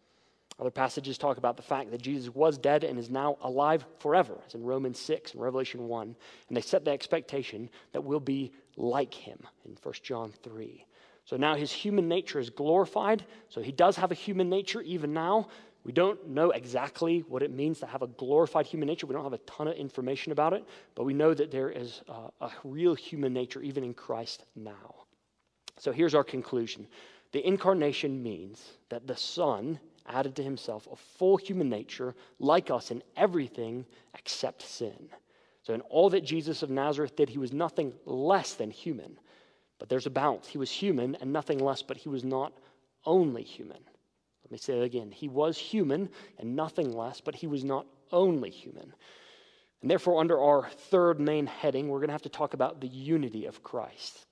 [0.61, 4.37] Other passages talk about the fact that Jesus was dead and is now alive forever,
[4.47, 6.16] as in Romans 6 and Revelation 1.
[6.49, 10.85] And they set the expectation that we'll be like him in 1 John 3.
[11.25, 13.25] So now his human nature is glorified.
[13.49, 15.49] So he does have a human nature even now,
[15.89, 19.07] we don't know exactly what it means to have a glorified human nature.
[19.07, 20.65] We don't have a ton of information about it,
[20.95, 24.95] but we know that there is a, a real human nature even in Christ now.
[25.78, 26.86] So here's our conclusion
[27.32, 32.90] the incarnation means that the Son added to himself a full human nature like us
[32.90, 33.84] in everything
[34.18, 35.10] except sin.
[35.62, 39.18] So, in all that Jesus of Nazareth did, he was nothing less than human.
[39.78, 40.48] But there's a balance.
[40.48, 42.52] He was human and nothing less, but he was not
[43.05, 43.84] only human.
[44.44, 45.10] Let me say it again.
[45.10, 48.94] He was human and nothing less, but he was not only human.
[49.82, 52.88] And therefore, under our third main heading, we're going to have to talk about the
[52.88, 54.26] unity of Christ.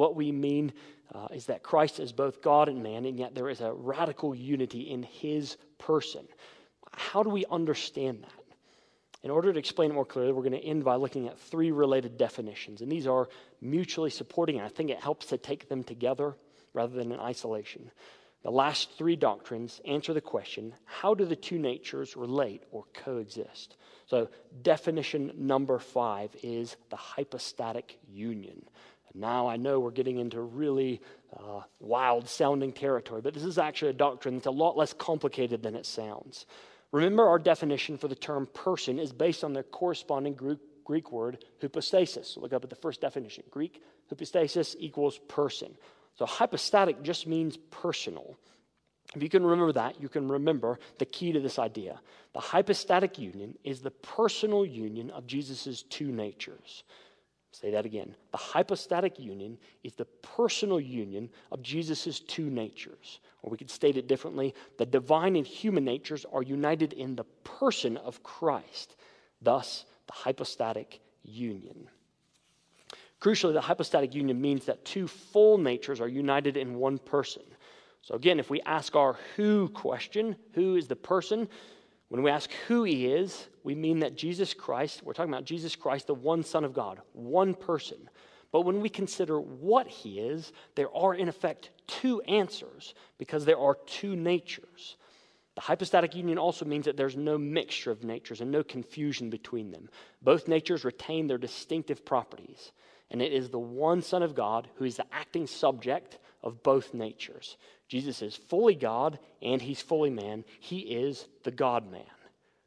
[0.00, 0.72] What we mean
[1.14, 4.34] uh, is that Christ is both God and man, and yet there is a radical
[4.34, 6.26] unity in his person.
[6.90, 8.56] How do we understand that?
[9.22, 11.70] In order to explain it more clearly, we're going to end by looking at three
[11.70, 12.80] related definitions.
[12.80, 13.28] And these are
[13.60, 16.34] mutually supporting, and I think it helps to take them together
[16.72, 17.90] rather than in isolation.
[18.42, 23.76] The last three doctrines answer the question how do the two natures relate or coexist?
[24.06, 24.28] So,
[24.62, 28.62] definition number five is the hypostatic union.
[29.14, 31.00] Now I know we're getting into really
[31.36, 35.62] uh, wild sounding territory, but this is actually a doctrine that's a lot less complicated
[35.62, 36.46] than it sounds.
[36.92, 41.44] Remember, our definition for the term person is based on the corresponding Greek, Greek word
[41.60, 42.36] hypostasis.
[42.36, 45.76] Look up at the first definition Greek hypostasis equals person.
[46.18, 48.36] So hypostatic just means personal.
[49.14, 52.00] If you can remember that, you can remember the key to this idea.
[52.32, 56.84] The hypostatic union is the personal union of Jesus' two natures.
[57.52, 58.14] Say that again.
[58.30, 63.20] The hypostatic union is the personal union of Jesus' two natures.
[63.42, 67.24] Or we could state it differently the divine and human natures are united in the
[67.44, 68.96] person of Christ.
[69.42, 71.88] Thus, the hypostatic union.
[73.20, 77.42] Crucially, the hypostatic union means that two full natures are united in one person.
[78.02, 81.48] So, again, if we ask our who question, who is the person?
[82.10, 85.76] When we ask who he is, we mean that Jesus Christ, we're talking about Jesus
[85.76, 88.10] Christ, the one Son of God, one person.
[88.50, 93.60] But when we consider what he is, there are in effect two answers because there
[93.60, 94.96] are two natures.
[95.54, 99.70] The hypostatic union also means that there's no mixture of natures and no confusion between
[99.70, 99.88] them.
[100.20, 102.72] Both natures retain their distinctive properties,
[103.12, 106.92] and it is the one Son of God who is the acting subject of both
[106.92, 107.56] natures.
[107.90, 110.44] Jesus is fully God and he's fully man.
[110.60, 112.04] He is the God man.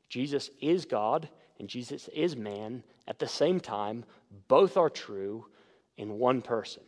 [0.09, 1.29] Jesus is God
[1.59, 4.03] and Jesus is man at the same time.
[4.49, 5.45] Both are true
[5.95, 6.83] in one person.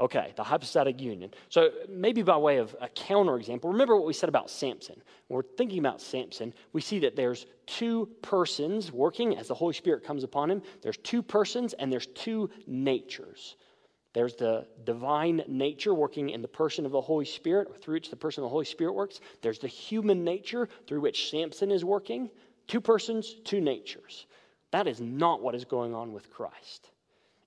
[0.00, 1.30] Okay, the hypostatic union.
[1.50, 4.96] So, maybe by way of a counterexample, remember what we said about Samson.
[5.28, 9.74] When we're thinking about Samson, we see that there's two persons working as the Holy
[9.74, 10.62] Spirit comes upon him.
[10.80, 13.56] There's two persons and there's two natures.
[14.12, 18.16] There's the divine nature working in the person of the Holy Spirit, through which the
[18.16, 19.20] person of the Holy Spirit works.
[19.40, 22.30] There's the human nature through which Samson is working.
[22.66, 24.26] Two persons, two natures.
[24.72, 26.90] That is not what is going on with Christ.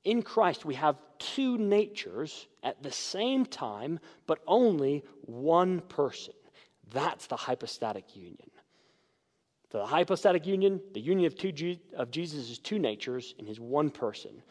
[0.06, 6.34] In Christ, we have two natures at the same time, but only one person.
[6.92, 8.52] That's the hypostatic union.
[9.72, 13.90] So the hypostatic union, the union of, two, of Jesus' two natures in his one
[13.90, 14.44] person.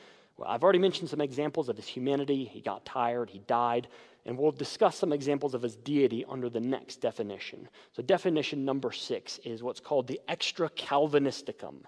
[0.42, 2.44] Well, I've already mentioned some examples of his humanity.
[2.44, 3.86] He got tired, he died,
[4.26, 7.68] and we'll discuss some examples of his deity under the next definition.
[7.92, 11.82] So, definition number six is what's called the extra Calvinisticum.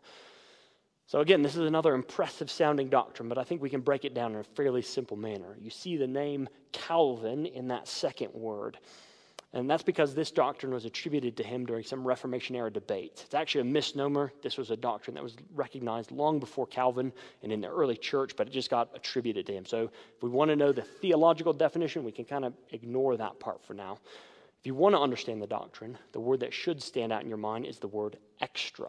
[1.08, 4.14] So, again, this is another impressive sounding doctrine, but I think we can break it
[4.14, 5.56] down in a fairly simple manner.
[5.60, 8.78] You see the name Calvin in that second word.
[9.54, 13.22] And that's because this doctrine was attributed to him during some Reformation era debates.
[13.22, 14.32] It's actually a misnomer.
[14.42, 17.12] This was a doctrine that was recognized long before Calvin
[17.44, 19.64] and in the early church, but it just got attributed to him.
[19.64, 19.84] So
[20.16, 23.62] if we want to know the theological definition, we can kind of ignore that part
[23.64, 23.98] for now.
[24.58, 27.38] If you want to understand the doctrine, the word that should stand out in your
[27.38, 28.88] mind is the word extra.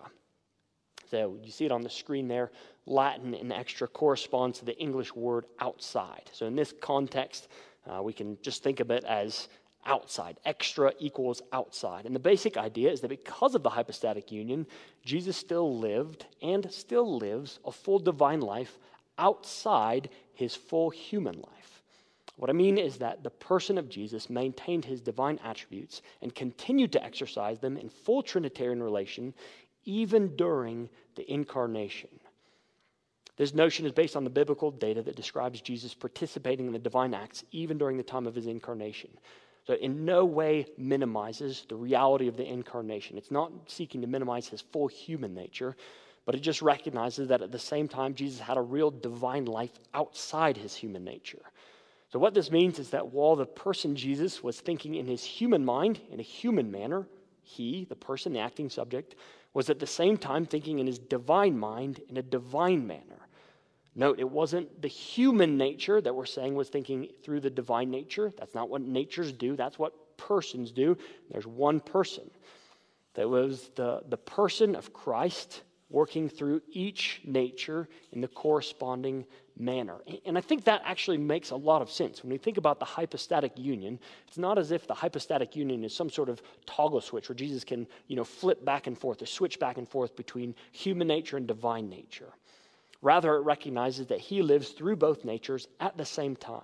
[1.11, 2.51] So you see it on the screen there.
[2.87, 6.27] Latin and extra corresponds to the English word outside.
[6.33, 7.49] So in this context,
[7.87, 9.47] uh, we can just think of it as
[9.85, 10.39] outside.
[10.45, 12.05] Extra equals outside.
[12.05, 14.65] And the basic idea is that because of the hypostatic union,
[15.03, 18.77] Jesus still lived and still lives a full divine life
[19.17, 21.81] outside his full human life.
[22.37, 26.91] What I mean is that the person of Jesus maintained his divine attributes and continued
[26.91, 29.33] to exercise them in full Trinitarian relation
[29.85, 32.09] even during the incarnation.
[33.37, 37.13] This notion is based on the biblical data that describes Jesus participating in the divine
[37.13, 39.09] acts even during the time of his incarnation.
[39.65, 43.17] So, in no way minimizes the reality of the incarnation.
[43.17, 45.75] It's not seeking to minimize his full human nature,
[46.25, 49.71] but it just recognizes that at the same time, Jesus had a real divine life
[49.93, 51.41] outside his human nature.
[52.11, 55.65] So, what this means is that while the person Jesus was thinking in his human
[55.65, 57.07] mind, in a human manner,
[57.41, 59.15] he, the person, the acting subject,
[59.53, 63.24] was at the same time thinking in his divine mind in a divine manner.
[63.95, 68.31] Note, it wasn't the human nature that we're saying was thinking through the divine nature.
[68.37, 70.97] That's not what natures do, that's what persons do.
[71.31, 72.29] There's one person.
[73.13, 79.25] That was the, the person of Christ working through each nature in the corresponding
[79.57, 79.99] manner.
[80.25, 82.23] And I think that actually makes a lot of sense.
[82.23, 85.95] When we think about the hypostatic union, it's not as if the hypostatic union is
[85.95, 89.25] some sort of toggle switch where Jesus can, you know, flip back and forth or
[89.25, 92.33] switch back and forth between human nature and divine nature.
[93.05, 96.63] Rather, it recognizes that he lives through both natures at the same time.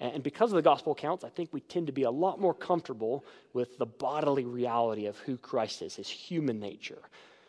[0.00, 2.52] And because of the gospel accounts, I think we tend to be a lot more
[2.52, 6.98] comfortable with the bodily reality of who Christ is, his human nature.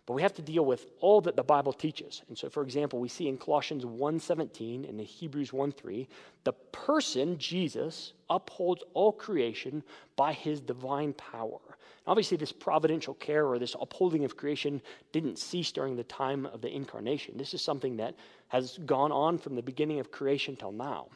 [0.05, 2.21] But we have to deal with all that the Bible teaches.
[2.27, 6.05] And so, for example, we see in Colossians 1.17 and in Hebrews 1.3,
[6.43, 9.81] the person, Jesus, upholds all creation
[10.15, 11.68] by his divine power.
[12.07, 14.81] Obviously, this providential care or this upholding of creation
[15.11, 17.37] didn't cease during the time of the incarnation.
[17.37, 18.15] This is something that
[18.47, 21.07] has gone on from the beginning of creation till now.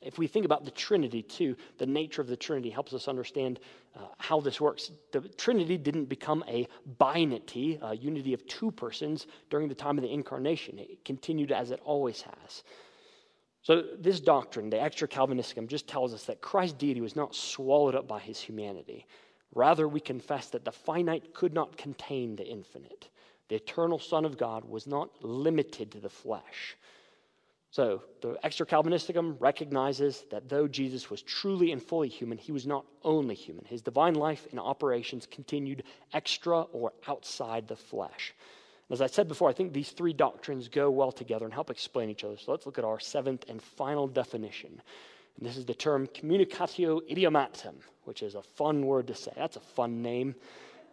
[0.00, 3.58] If we think about the Trinity too, the nature of the Trinity helps us understand
[3.96, 4.92] uh, how this works.
[5.10, 6.68] The Trinity didn't become a
[7.00, 10.78] binity, a unity of two persons, during the time of the incarnation.
[10.78, 12.62] It continued as it always has.
[13.62, 17.96] So, this doctrine, the extra Calvinisticum, just tells us that Christ's deity was not swallowed
[17.96, 19.04] up by his humanity.
[19.54, 23.08] Rather, we confess that the finite could not contain the infinite.
[23.48, 26.76] The eternal Son of God was not limited to the flesh.
[27.70, 32.66] So, the extra Calvinisticum recognizes that though Jesus was truly and fully human, he was
[32.66, 33.64] not only human.
[33.66, 38.34] His divine life and operations continued extra or outside the flesh.
[38.90, 42.08] As I said before, I think these three doctrines go well together and help explain
[42.08, 42.38] each other.
[42.38, 44.80] So, let's look at our seventh and final definition.
[45.38, 49.32] And this is the term communicatio idiomatum, which is a fun word to say.
[49.36, 50.34] That's a fun name.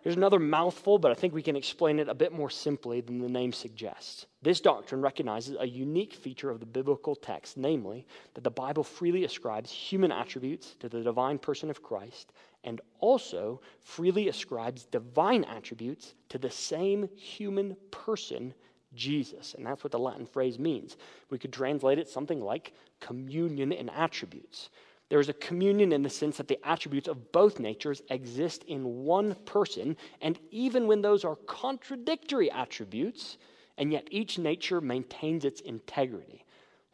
[0.01, 3.17] Here's another mouthful, but I think we can explain it a bit more simply than
[3.17, 4.27] the name suggests.
[4.43, 8.05] This doctrine recognizes a unique feature of the biblical text, namely,
[8.35, 13.61] that the Bible freely ascribes human attributes to the divine person of Christ and also
[13.81, 18.53] freely ascribes divine attributes to the same human person,
[18.95, 19.53] Jesus.
[19.53, 20.97] And that's what the Latin phrase means.
[21.29, 24.69] We could translate it something like communion in attributes.
[25.09, 29.03] There is a communion in the sense that the attributes of both natures exist in
[29.03, 33.37] one person, and even when those are contradictory attributes,
[33.77, 36.43] and yet each nature maintains its integrity.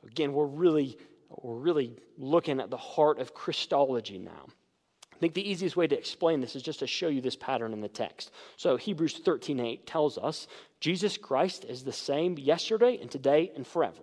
[0.06, 0.98] Again, we're really,
[1.30, 4.48] we're really looking at the heart of Christology now.
[5.22, 7.74] I think the easiest way to explain this is just to show you this pattern
[7.74, 8.32] in the text.
[8.58, 10.48] So Hebrews 13:8 tells us
[10.80, 14.02] Jesus Christ is the same yesterday and today and forever.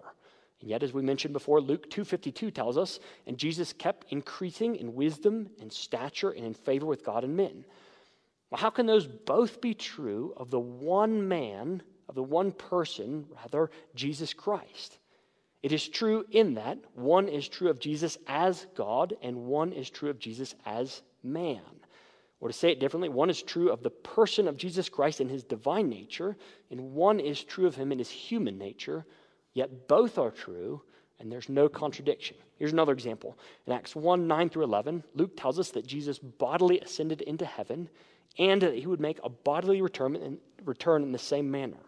[0.61, 4.95] And yet, as we mentioned before, Luke 2.52 tells us, and Jesus kept increasing in
[4.95, 7.65] wisdom and stature and in favor with God and men.
[8.51, 13.27] Well, how can those both be true of the one man, of the one person,
[13.35, 15.01] rather, Jesus Christ?
[15.65, 19.91] It is true in that one is true of Jesus as God and one is
[19.91, 21.61] true of Jesus as man.
[22.41, 25.29] Or to say it differently, one is true of the person of Jesus Christ in
[25.29, 26.37] his divine nature,
[26.71, 29.05] and one is true of him in his human nature,
[29.59, 30.83] Yet both are true,
[31.19, 32.37] and there's no contradiction.
[32.61, 33.37] Here's another example.
[33.67, 37.89] In Acts 1 9 through 11, Luke tells us that Jesus bodily ascended into heaven
[38.39, 41.79] and that he would make a bodily return in, return in the same manner.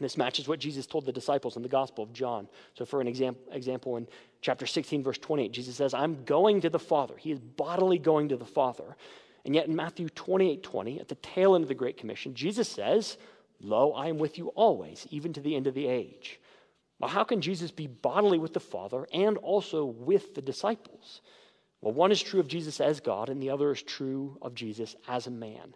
[0.00, 2.48] This matches what Jesus told the disciples in the Gospel of John.
[2.74, 4.08] So, for an example, example in
[4.40, 7.14] chapter 16, verse 28, Jesus says, I'm going to the Father.
[7.16, 8.96] He is bodily going to the Father.
[9.44, 12.68] And yet in Matthew 28 20, at the tail end of the Great Commission, Jesus
[12.68, 13.18] says,
[13.60, 16.40] Lo, I am with you always, even to the end of the age.
[16.98, 21.20] Well, how can Jesus be bodily with the Father and also with the disciples?
[21.80, 24.94] Well, one is true of Jesus as God, and the other is true of Jesus
[25.08, 25.74] as a man.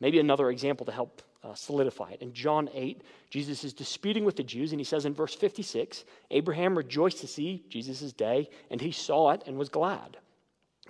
[0.00, 2.22] Maybe another example to help uh, solidify it.
[2.22, 6.04] In John 8, Jesus is disputing with the Jews, and he says in verse 56
[6.30, 10.16] Abraham rejoiced to see Jesus' day, and he saw it and was glad.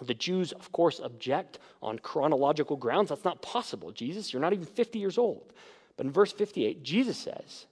[0.00, 3.10] The Jews, of course, object on chronological grounds.
[3.10, 3.92] That's not possible.
[3.92, 5.52] Jesus, you're not even 50 years old.
[5.96, 7.66] But in verse 58, Jesus says,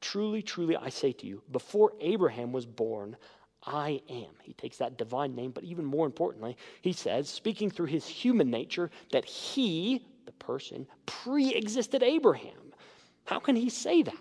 [0.00, 3.16] Truly, truly, I say to you, before Abraham was born,
[3.64, 4.28] I am.
[4.42, 8.50] He takes that divine name, but even more importantly, he says, speaking through his human
[8.50, 12.72] nature, that he, the person, pre existed Abraham.
[13.24, 14.14] How can he say that?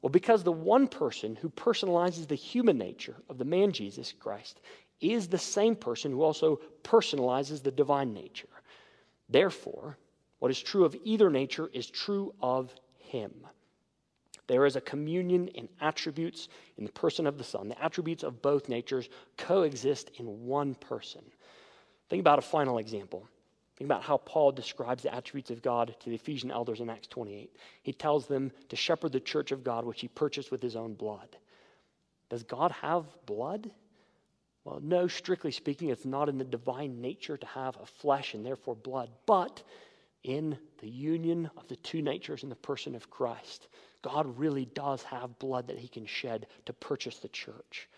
[0.00, 4.60] Well, because the one person who personalizes the human nature of the man Jesus Christ
[5.00, 8.48] is the same person who also personalizes the divine nature.
[9.28, 9.96] Therefore,
[10.38, 13.32] what is true of either nature is true of him.
[14.48, 17.68] There is a communion in attributes in the person of the Son.
[17.68, 21.22] The attributes of both natures coexist in one person.
[22.08, 23.28] Think about a final example.
[23.82, 27.08] Think about how Paul describes the attributes of God to the Ephesian elders in Acts
[27.08, 27.50] 28.
[27.82, 30.94] He tells them to shepherd the church of God, which he purchased with his own
[30.94, 31.36] blood.
[32.30, 33.72] Does God have blood?
[34.62, 38.46] Well, no, strictly speaking, it's not in the divine nature to have a flesh and
[38.46, 39.64] therefore blood, but
[40.22, 43.66] in the union of the two natures in the person of Christ.
[44.00, 47.88] God really does have blood that he can shed to purchase the church.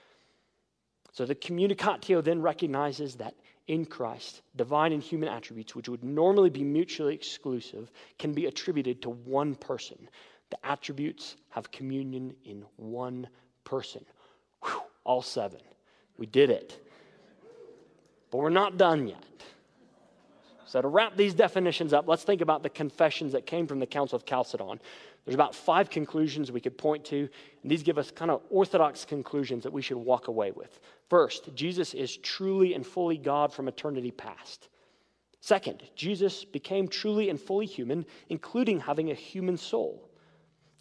[1.13, 3.35] So the communicatio then recognizes that
[3.67, 9.03] in Christ, divine and human attributes, which would normally be mutually exclusive, can be attributed
[9.03, 10.09] to one person.
[10.51, 13.29] The attributes have communion in one
[13.65, 14.05] person.
[14.65, 15.61] Whew, all seven.
[16.19, 16.79] We did it.
[18.31, 19.25] But we're not done yet.
[20.75, 23.87] So, to wrap these definitions up, let's think about the confessions that came from the
[23.87, 24.81] Council of Chalcedon.
[25.25, 27.29] There's about five conclusions we could point to,
[27.63, 30.81] and these give us kind of orthodox conclusions that we should walk away with.
[31.09, 34.69] First, Jesus is truly and fully God from eternity past.
[35.41, 40.11] Second, Jesus became truly and fully human, including having a human soul.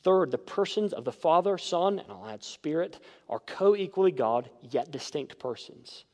[0.02, 3.00] Third, the persons of the Father, Son, and I'll add Spirit
[3.30, 6.06] are co equally God, yet distinct persons.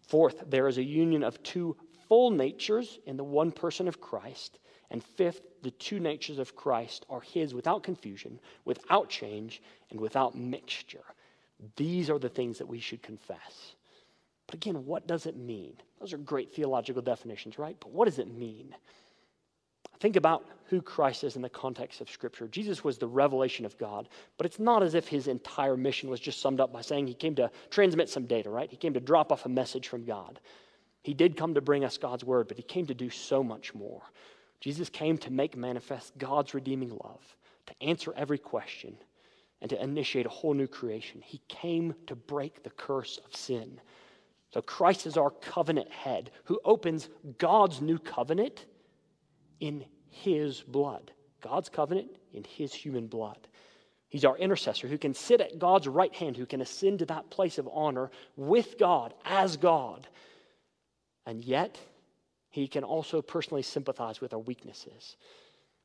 [0.00, 1.76] Fourth, there is a union of two
[2.08, 4.58] full natures in the one person of Christ.
[4.90, 10.36] And fifth, the two natures of Christ are his without confusion, without change, and without
[10.36, 11.04] mixture.
[11.76, 13.74] These are the things that we should confess.
[14.46, 15.74] But again, what does it mean?
[15.98, 17.76] Those are great theological definitions, right?
[17.80, 18.74] But what does it mean?
[20.00, 22.48] Think about who Christ is in the context of Scripture.
[22.48, 26.18] Jesus was the revelation of God, but it's not as if his entire mission was
[26.18, 28.70] just summed up by saying he came to transmit some data, right?
[28.70, 30.40] He came to drop off a message from God.
[31.02, 33.74] He did come to bring us God's word, but he came to do so much
[33.74, 34.02] more.
[34.60, 38.96] Jesus came to make manifest God's redeeming love, to answer every question,
[39.60, 41.20] and to initiate a whole new creation.
[41.24, 43.80] He came to break the curse of sin.
[44.52, 47.08] So Christ is our covenant head who opens
[47.38, 48.66] God's new covenant
[49.60, 51.10] in his blood.
[51.40, 53.38] God's covenant in his human blood.
[54.08, 57.30] He's our intercessor who can sit at God's right hand, who can ascend to that
[57.30, 60.06] place of honor with God as God.
[61.26, 61.78] And yet,
[62.50, 65.16] he can also personally sympathize with our weaknesses.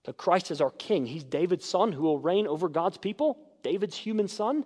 [0.06, 1.06] So Christ is our king.
[1.06, 4.66] He's David's son who will reign over God's people, David's human son.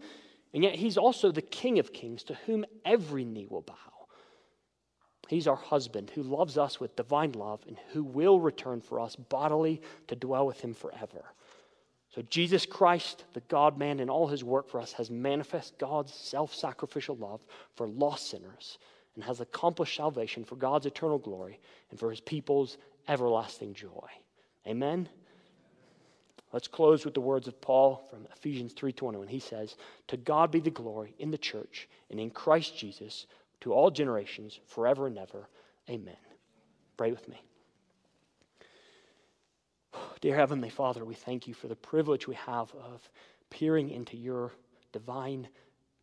[0.54, 3.76] And yet, he's also the king of kings to whom every knee will bow.
[5.30, 9.16] He's our husband who loves us with divine love and who will return for us
[9.16, 11.24] bodily to dwell with him forever.
[12.10, 16.14] So, Jesus Christ, the God man, in all his work for us, has manifest God's
[16.14, 17.40] self sacrificial love
[17.76, 18.78] for lost sinners
[19.16, 21.60] and has accomplished salvation for God's eternal glory
[21.90, 22.78] and for his people's
[23.08, 24.10] everlasting joy.
[24.68, 25.10] Amen.
[26.54, 29.78] Let's close with the words of Paul from Ephesians 3:20 when he says,
[30.08, 33.26] "To God be the glory in the church and in Christ Jesus
[33.62, 35.48] to all generations forever and ever.
[35.90, 36.18] Amen."
[36.98, 37.42] Pray with me.
[40.20, 43.10] Dear Heavenly Father, we thank you for the privilege we have of
[43.50, 44.54] peering into your
[44.92, 45.50] divine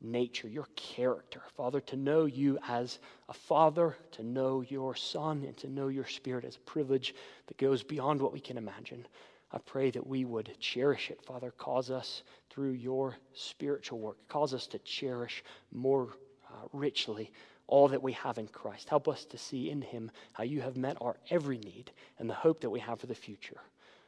[0.00, 1.42] nature, your character.
[1.56, 2.98] Father, to know you as
[3.28, 7.14] a father, to know your son, and to know your spirit as a privilege
[7.46, 9.06] that goes beyond what we can imagine.
[9.50, 11.22] I pray that we would cherish it.
[11.24, 15.42] Father, cause us through your spiritual work, cause us to cherish
[15.72, 16.10] more
[16.50, 17.32] uh, richly
[17.66, 18.88] all that we have in Christ.
[18.88, 22.34] Help us to see in him how you have met our every need and the
[22.34, 23.60] hope that we have for the future.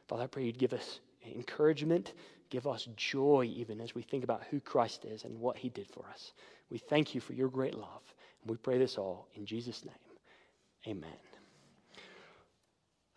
[0.09, 1.01] Father, I pray you'd give us
[1.35, 2.15] encouragement,
[2.51, 5.87] give us joy even as we think about who Christ is and what he did
[5.87, 6.33] for us.
[6.71, 8.03] We thank you for your great love.
[8.43, 9.95] And we pray this all in Jesus' name.
[10.87, 11.11] Amen.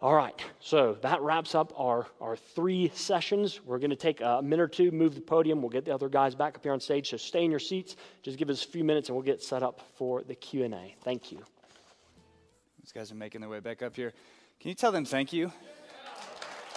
[0.01, 3.61] All right, so that wraps up our, our three sessions.
[3.63, 5.61] We're going to take a minute or two, move the podium.
[5.61, 7.09] We'll get the other guys back up here on stage.
[7.09, 7.95] So stay in your seats.
[8.21, 10.73] Just give us a few minutes, and we'll get set up for the Q and
[10.73, 10.93] A.
[11.05, 11.41] Thank you.
[12.81, 14.11] These guys are making their way back up here.
[14.59, 15.53] Can you tell them thank you?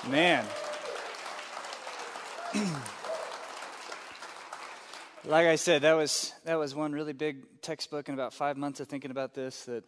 [0.08, 0.44] Man.
[5.24, 8.80] like I said, that was that was one really big textbook In about five months
[8.80, 9.64] of thinking about this.
[9.64, 9.84] That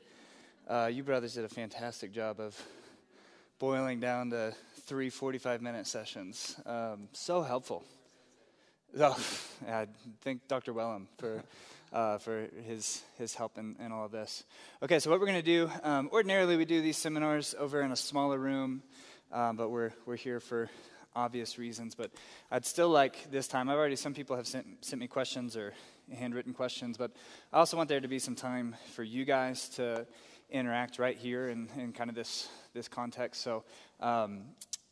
[0.69, 2.61] uh, you brothers did a fantastic job of
[3.59, 6.57] boiling down to three 45 minute sessions.
[6.67, 7.85] Um, so helpful.
[8.99, 9.19] Oh,
[9.69, 9.87] I
[10.23, 10.73] thank Dr.
[10.73, 11.43] Wellum for,
[11.93, 14.45] uh, for his, his help in, in all of this.
[14.83, 17.93] Okay, so what we're going to do um, ordinarily, we do these seminars over in
[17.93, 18.83] a smaller room,
[19.31, 20.71] um, but we're, we're here for
[21.15, 21.95] obvious reasons.
[21.95, 22.11] But
[22.51, 25.73] I'd still like this time, I've already, some people have sent, sent me questions or
[26.13, 27.13] handwritten questions, but
[27.53, 30.07] I also want there to be some time for you guys to
[30.51, 33.43] interact right here in, in kind of this, this context.
[33.43, 33.65] So
[34.01, 34.45] um,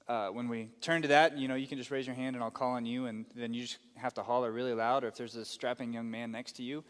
[0.08, 2.44] uh, when we turn to that, you know, you can just raise your hand and
[2.44, 5.04] I'll call on you, and then you just have to holler really loud.
[5.04, 6.84] Or if there's a strapping young man next to you,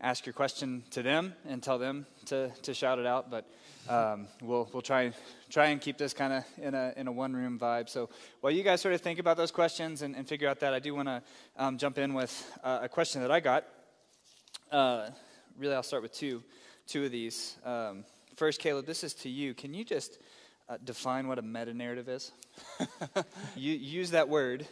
[0.00, 3.30] ask your question to them and tell them to, to shout it out.
[3.30, 3.50] But
[3.90, 5.12] um, we'll, we'll try,
[5.50, 7.88] try and keep this kind of in a, in a one room vibe.
[7.88, 8.08] So
[8.40, 10.78] while you guys sort of think about those questions and, and figure out that, I
[10.78, 11.22] do want to
[11.56, 13.64] um, jump in with uh, a question that I got.
[14.70, 15.10] Uh,
[15.58, 16.42] really, I'll start with two
[16.86, 17.56] two of these.
[17.64, 18.04] Um,
[18.36, 19.54] first, Caleb, this is to you.
[19.54, 20.18] Can you just
[20.68, 22.32] uh, define what a meta narrative is?
[23.56, 24.66] you use that word,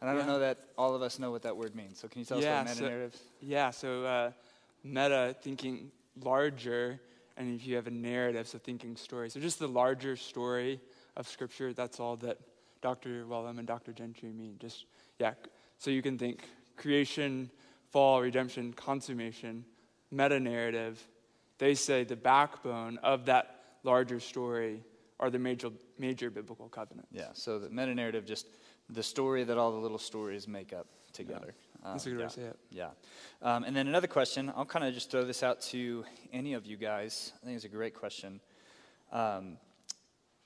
[0.00, 1.98] and I don't know that all of us know what that word means.
[1.98, 3.14] So, can you tell yeah, us what meta narrative?
[3.14, 4.30] So, yeah, so uh,
[4.84, 5.90] meta, thinking
[6.22, 7.00] larger,
[7.38, 9.30] and if you have a narrative, so thinking story.
[9.30, 10.80] So, just the larger story
[11.16, 12.38] of Scripture, that's all that
[12.82, 13.24] Dr.
[13.26, 13.92] Wellum and Dr.
[13.92, 14.56] Gentry mean.
[14.58, 14.84] Just,
[15.18, 15.34] yeah,
[15.78, 16.42] so you can think
[16.76, 17.50] creation,
[17.90, 19.64] fall, redemption, consummation,
[20.10, 21.00] meta narrative,
[21.58, 24.82] they say the backbone of that larger story
[25.20, 27.08] are the major, major biblical covenants.
[27.12, 28.46] Yeah, so the meta narrative, just
[28.90, 30.86] the story that all the little stories make up
[31.18, 31.54] together.
[31.84, 31.92] Yeah.
[31.92, 32.24] That's a good yeah.
[32.24, 32.58] way to say it.
[32.70, 32.88] Yeah.
[33.42, 36.64] Um, and then another question, I'll kind of just throw this out to any of
[36.64, 37.32] you guys.
[37.42, 38.40] I think it's a great question.
[39.12, 39.58] Um,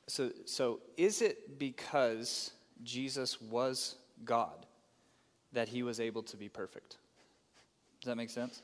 [0.09, 2.51] so, so, is it because
[2.83, 4.67] Jesus was God
[5.52, 6.97] that he was able to be perfect?
[8.01, 8.62] Does that make sense?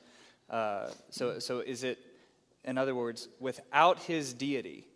[0.51, 1.99] Uh, so, so is it
[2.65, 4.87] in other words, without his deity,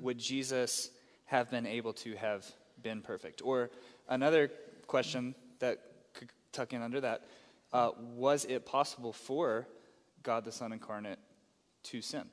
[0.00, 0.90] would Jesus
[1.26, 2.44] have been able to have
[2.82, 3.42] been perfect?
[3.44, 3.70] Or
[4.08, 4.50] another
[4.86, 5.78] question that
[6.52, 7.22] tuck in under that
[7.72, 9.66] uh, was it possible for
[10.22, 11.18] God the Son incarnate
[11.84, 12.24] to sin?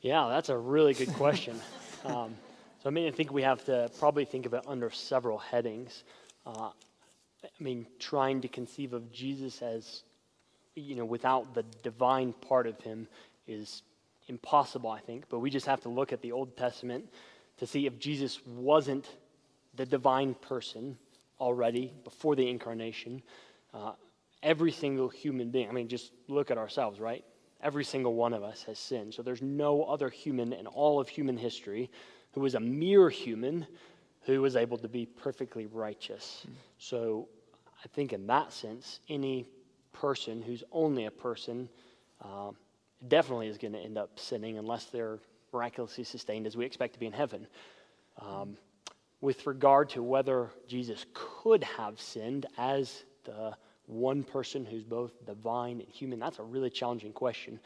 [0.00, 1.60] Yeah, that's a really good question.
[2.04, 2.34] um,
[2.82, 6.04] so, I mean, I think we have to probably think of it under several headings.
[6.44, 6.70] Uh,
[7.44, 10.02] I mean, trying to conceive of Jesus as
[10.74, 13.08] you know, without the divine part of him
[13.46, 13.82] is
[14.28, 15.24] impossible, I think.
[15.28, 17.08] But we just have to look at the Old Testament
[17.56, 19.08] to see if Jesus wasn't
[19.76, 20.96] the divine person
[21.40, 23.22] already before the incarnation.
[23.74, 23.92] Uh,
[24.42, 27.24] every single human being, I mean, just look at ourselves, right?
[27.62, 29.14] Every single one of us has sinned.
[29.14, 31.90] So there's no other human in all of human history
[32.32, 33.66] who was a mere human
[34.22, 36.44] who was able to be perfectly righteous.
[36.46, 36.52] Mm.
[36.78, 37.28] So
[37.84, 39.46] I think in that sense, any
[39.92, 41.68] person who's only a person
[42.22, 42.50] uh,
[43.08, 45.18] definitely is going to end up sinning unless they're
[45.52, 47.46] miraculously sustained as we expect to be in heaven.
[48.20, 48.56] Um,
[49.20, 55.80] with regard to whether Jesus could have sinned as the one person who's both divine
[55.80, 57.58] and human, that's a really challenging question.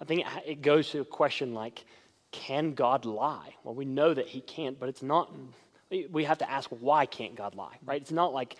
[0.00, 1.84] I think it goes to a question like,
[2.32, 3.54] can God lie?
[3.64, 5.34] Well, we know that he can't, but it's not,
[6.10, 8.00] we have to ask, why can't God lie, right?
[8.00, 8.56] It's not like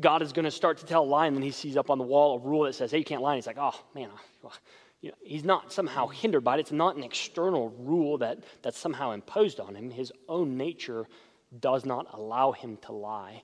[0.00, 1.98] God is going to start to tell a lie and then he sees up on
[1.98, 3.32] the wall a rule that says, hey, you can't lie.
[3.32, 4.10] And he's like, oh, man,
[5.00, 6.60] you know, he's not somehow hindered by it.
[6.60, 9.90] It's not an external rule that, that's somehow imposed on him.
[9.90, 11.06] His own nature
[11.60, 13.42] does not allow him to lie.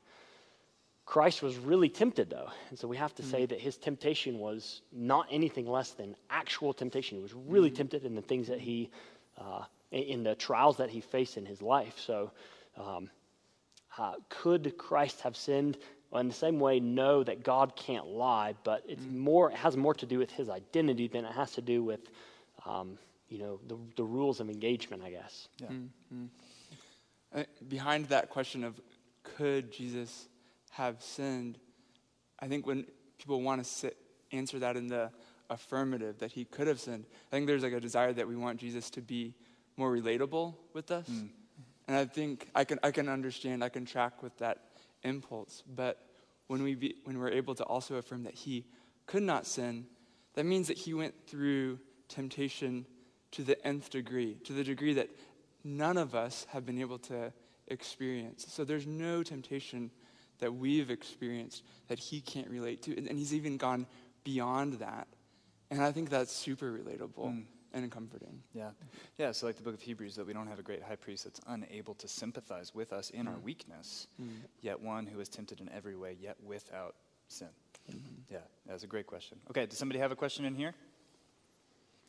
[1.06, 2.48] Christ was really tempted, though.
[2.70, 3.30] And so we have to mm-hmm.
[3.30, 7.18] say that his temptation was not anything less than actual temptation.
[7.18, 7.76] He was really mm-hmm.
[7.76, 8.90] tempted in the things that he,
[9.38, 11.98] uh, in the trials that he faced in his life.
[11.98, 12.30] So,
[12.76, 13.10] um,
[13.98, 15.76] uh, could Christ have sinned?
[16.10, 19.18] Well, in the same way, know that God can't lie, but it's mm-hmm.
[19.18, 22.00] more, it has more to do with his identity than it has to do with,
[22.64, 25.48] um, you know, the, the rules of engagement, I guess.
[25.58, 25.68] Yeah.
[27.34, 28.80] Uh, behind that question of
[29.24, 30.28] could Jesus
[30.70, 31.58] have sinned,
[32.38, 32.86] I think when
[33.18, 33.96] people want to sit,
[34.30, 35.10] answer that in the
[35.50, 38.60] affirmative that he could have sinned, I think there's like a desire that we want
[38.60, 39.34] Jesus to be
[39.76, 41.08] more relatable with us.
[41.08, 41.30] Mm.
[41.88, 44.58] And I think I can, I can understand, I can track with that
[45.02, 45.62] impulse.
[45.66, 46.00] But
[46.46, 48.64] when, we be, when we're able to also affirm that he
[49.06, 49.86] could not sin,
[50.34, 52.86] that means that he went through temptation
[53.32, 55.10] to the nth degree, to the degree that
[55.64, 57.32] none of us have been able to
[57.68, 58.46] experience.
[58.48, 59.90] So there's no temptation
[60.38, 62.96] that we've experienced that he can't relate to.
[62.96, 63.86] And, and he's even gone
[64.22, 65.08] beyond that.
[65.70, 67.26] And I think that's super relatable.
[67.30, 67.44] Mm.
[67.76, 68.40] And comforting.
[68.52, 68.70] Yeah.
[69.18, 71.24] Yeah, so like the book of Hebrews, that we don't have a great high priest
[71.24, 73.30] that's unable to sympathize with us in mm.
[73.30, 74.28] our weakness, mm.
[74.60, 76.94] yet one who is tempted in every way, yet without
[77.26, 77.48] sin.
[77.90, 78.32] Mm-hmm.
[78.32, 79.38] Yeah, that's a great question.
[79.50, 80.72] Okay, does somebody have a question in here?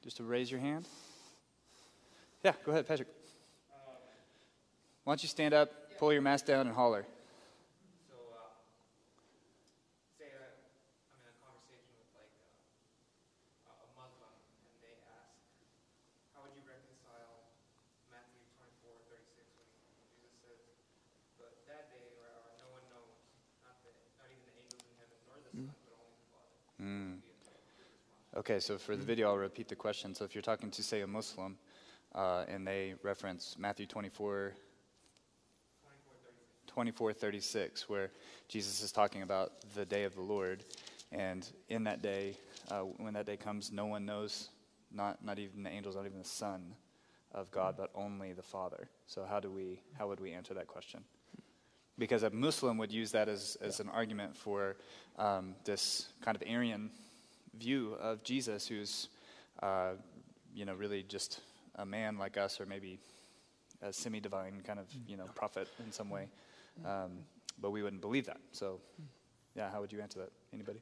[0.03, 0.87] Just to raise your hand?
[2.43, 3.07] Yeah, go ahead, Patrick.
[5.05, 7.05] Why don't you stand up, pull your mask down, and holler?
[26.81, 27.17] Mm.
[28.35, 29.07] Okay, so for the mm.
[29.07, 30.13] video, I'll repeat the question.
[30.13, 31.57] So if you're talking to, say, a Muslim,
[32.13, 34.53] uh, and they reference Matthew 24,
[36.75, 38.11] 24, 36, where
[38.49, 40.65] Jesus is talking about the day of the Lord,
[41.09, 42.35] and in that day,
[42.69, 44.49] uh, when that day comes, no one knows,
[44.91, 46.75] not, not even the angels, not even the Son
[47.33, 48.89] of God, but only the Father.
[49.07, 51.05] So how do we, how would we answer that question?
[51.97, 54.75] Because a Muslim would use that as, as an argument for
[55.17, 56.89] um, this kind of Arian
[57.57, 59.07] view of Jesus, who's,
[59.63, 59.91] uh,
[60.53, 61.39] you know, really just
[61.75, 62.99] a man like us, or maybe
[63.81, 66.27] a semi-divine kind of, you know, prophet in some way.
[66.83, 67.19] Um,
[67.59, 68.39] but we wouldn't believe that.
[68.51, 68.79] So,
[69.55, 70.31] yeah, how would you answer that?
[70.53, 70.81] Anybody?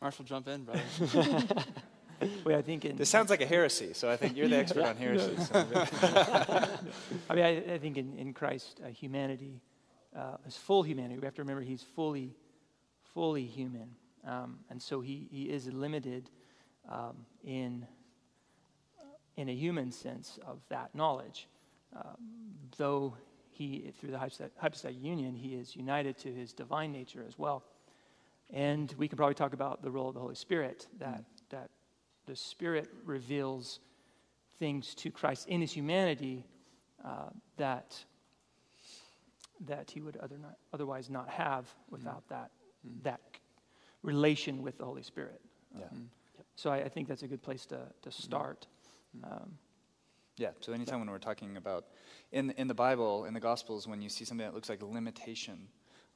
[0.00, 0.82] Marshall, jump in, brother.
[2.44, 4.84] Wait, I think in, this sounds like a heresy, so I think you're the expert
[4.84, 5.36] on heresy.
[5.36, 5.54] So.
[7.30, 9.60] I mean, I, I, think in, in Christ, uh, humanity
[10.16, 11.18] uh, is full humanity.
[11.18, 12.34] We have to remember he's fully,
[13.12, 13.90] fully human.
[14.26, 16.30] Um, and so he, he is limited
[16.90, 17.86] um, in,
[19.36, 21.48] in a human sense of that knowledge.
[21.94, 22.16] Um,
[22.76, 23.16] though
[23.54, 27.62] he, through the hypostatic union, he is united to his divine nature as well.
[28.52, 31.24] And we can probably talk about the role of the Holy Spirit, that, mm.
[31.50, 31.70] that
[32.26, 33.78] the Spirit reveals
[34.58, 36.44] things to Christ in his humanity
[37.04, 37.96] uh, that,
[39.66, 42.30] that he would other not, otherwise not have without mm.
[42.30, 42.50] that,
[42.86, 43.02] mm.
[43.04, 43.20] that
[44.02, 45.40] relation with the Holy Spirit.
[45.78, 45.84] Yeah.
[45.92, 46.10] Um,
[46.56, 48.10] so I, I, think that's a good place to, to mm-hmm.
[48.10, 48.66] start.
[49.22, 49.58] Um,
[50.36, 51.86] yeah, so anytime when we're talking about,
[52.32, 54.86] in, in the Bible, in the Gospels, when you see something that looks like a
[54.86, 55.68] limitation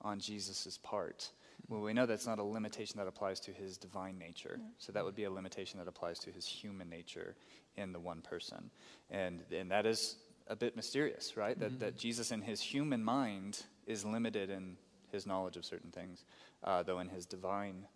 [0.02, 1.30] on Jesus' part,
[1.68, 4.56] well, we know that's not a limitation that applies to his divine nature.
[4.58, 4.66] Yeah.
[4.78, 7.36] So that would be a limitation that applies to his human nature
[7.76, 8.70] in the one person.
[9.10, 10.16] And, and that is
[10.46, 11.58] a bit mysterious, right?
[11.58, 11.78] Mm-hmm.
[11.78, 14.76] That, that Jesus in his human mind is limited in
[15.10, 16.24] his knowledge of certain things
[16.64, 17.86] uh, though in his divine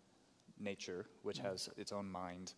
[0.58, 2.54] nature, which has its own mind,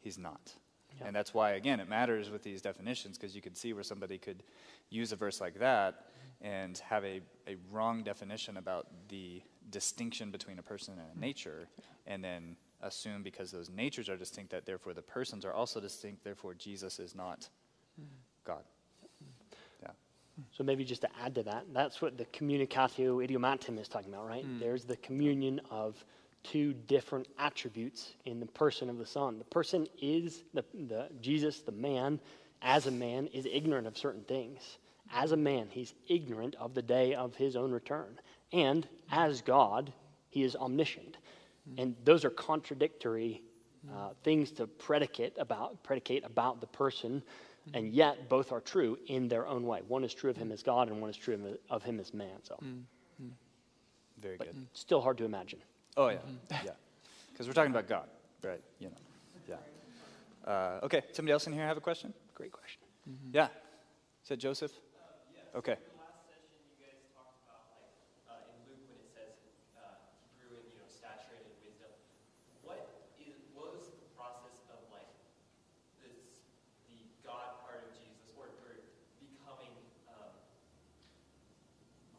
[0.00, 0.54] he's not.
[1.04, 4.18] And that's why, again, it matters with these definitions because you could see where somebody
[4.18, 4.42] could
[4.90, 6.06] use a verse like that
[6.42, 11.20] and have a, a wrong definition about the distinction between a person and a mm.
[11.20, 11.68] nature,
[12.06, 16.24] and then assume because those natures are distinct that therefore the persons are also distinct,
[16.24, 17.48] therefore Jesus is not
[18.00, 18.04] mm.
[18.44, 18.64] God.
[19.22, 19.82] Mm-hmm.
[19.82, 19.88] Yeah.
[19.88, 20.44] Mm.
[20.50, 24.26] So maybe just to add to that, that's what the communicatio idiomatum is talking about,
[24.26, 24.44] right?
[24.58, 26.04] There's the communion of
[26.42, 29.38] two different attributes in the person of the Son.
[29.38, 32.20] The person is the, the Jesus, the man,
[32.62, 34.78] as a man, is ignorant of certain things.
[35.12, 38.18] As a man, he's ignorant of the day of his own return.
[38.52, 39.92] And as God,
[40.28, 41.16] he is omniscient.
[41.68, 41.80] Hmm.
[41.80, 43.42] And those are contradictory
[43.92, 47.22] uh, things to predicate about, predicate about the person,
[47.64, 47.76] hmm.
[47.76, 49.80] and yet both are true in their own way.
[49.88, 50.54] One is true of him hmm.
[50.54, 52.38] as God, and one is true of, of him as man.
[52.42, 52.56] So,
[54.20, 54.66] Very but good.
[54.72, 55.60] still hard to imagine.
[55.96, 56.18] Oh, yeah.
[56.64, 56.70] Yeah.
[57.32, 58.08] Because we're talking about God,
[58.42, 58.60] right?
[58.78, 58.96] You know.
[59.48, 59.56] Yeah.
[60.50, 61.02] Uh, okay.
[61.12, 62.12] Somebody else in here have a question?
[62.34, 62.80] Great question.
[63.32, 63.48] Yeah.
[64.22, 64.72] Is that Joseph?
[65.56, 65.74] Okay.
[65.98, 67.90] last session, you guys talked about like
[68.30, 69.34] uh, in Luke when it says
[69.74, 71.90] uh, he grew in you know stature and in wisdom.
[72.62, 72.78] What
[73.18, 75.10] is what was the process of like
[75.98, 76.46] this
[76.86, 78.78] the God part of Jesus or, or
[79.18, 79.74] becoming
[80.14, 80.30] um,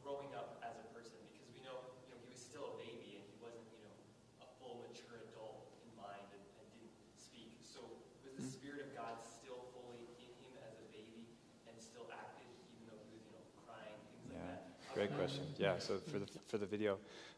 [0.04, 1.16] growing up as a person?
[1.32, 3.96] Because we know you know he was still a baby and he wasn't you know
[4.44, 7.64] a full mature adult in mind and, and didn't speak.
[7.64, 7.80] So
[8.28, 11.32] was the Spirit of God still fully in him as a baby
[11.72, 14.96] and still active even though he was you know crying things like Yeah, that?
[14.96, 15.48] great question.
[15.62, 16.98] Yeah, so for the, for the video.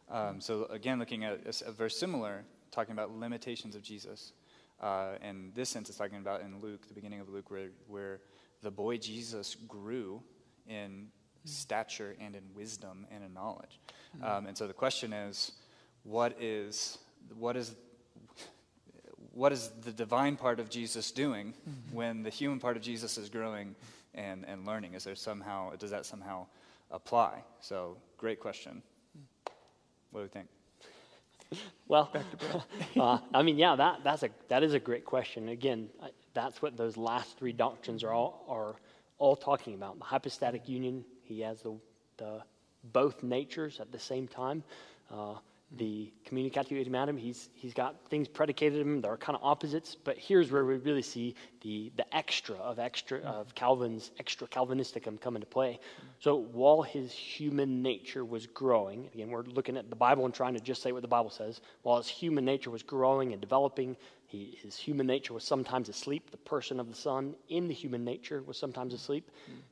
[0.09, 4.33] Um, so again, looking at a verse similar, talking about limitations of Jesus.
[4.81, 8.19] Uh, and this sense is talking about in Luke, the beginning of Luke, where, where
[8.61, 10.21] the boy Jesus grew
[10.67, 11.07] in
[11.45, 13.79] stature and in wisdom and in knowledge.
[14.21, 15.51] Um, and so the question is,
[16.03, 16.97] what is,
[17.37, 17.75] what is
[19.33, 21.55] what is the divine part of Jesus doing
[21.91, 23.75] when the human part of Jesus is growing
[24.13, 24.93] and, and learning?
[24.93, 26.45] Is there somehow, does that somehow
[26.93, 27.43] apply?
[27.59, 28.81] So, great question.
[30.11, 30.47] What do we think?
[31.87, 32.09] Well,
[32.99, 35.49] uh, I mean, yeah, that, that's a, that is a great question.
[35.49, 38.75] Again, I- that's what those last three doctrines are all, are
[39.19, 39.99] all talking about.
[39.99, 41.75] The hypostatic union, he has the,
[42.17, 42.41] the
[42.91, 44.63] both natures at the same time.
[45.11, 45.35] Uh,
[45.77, 50.17] the communicatio idiomatum, he's, he's got things predicated him that are kind of opposites, but
[50.17, 55.35] here's where we really see the, the extra of extra of Calvin's extra Calvinisticum come
[55.35, 55.79] into play.
[56.19, 60.53] So while his human nature was growing, again, we're looking at the Bible and trying
[60.53, 61.61] to just say what the Bible says.
[61.81, 66.29] While his human nature was growing and developing, he, his human nature was sometimes asleep.
[66.31, 69.29] The person of the Son in the human nature was sometimes asleep,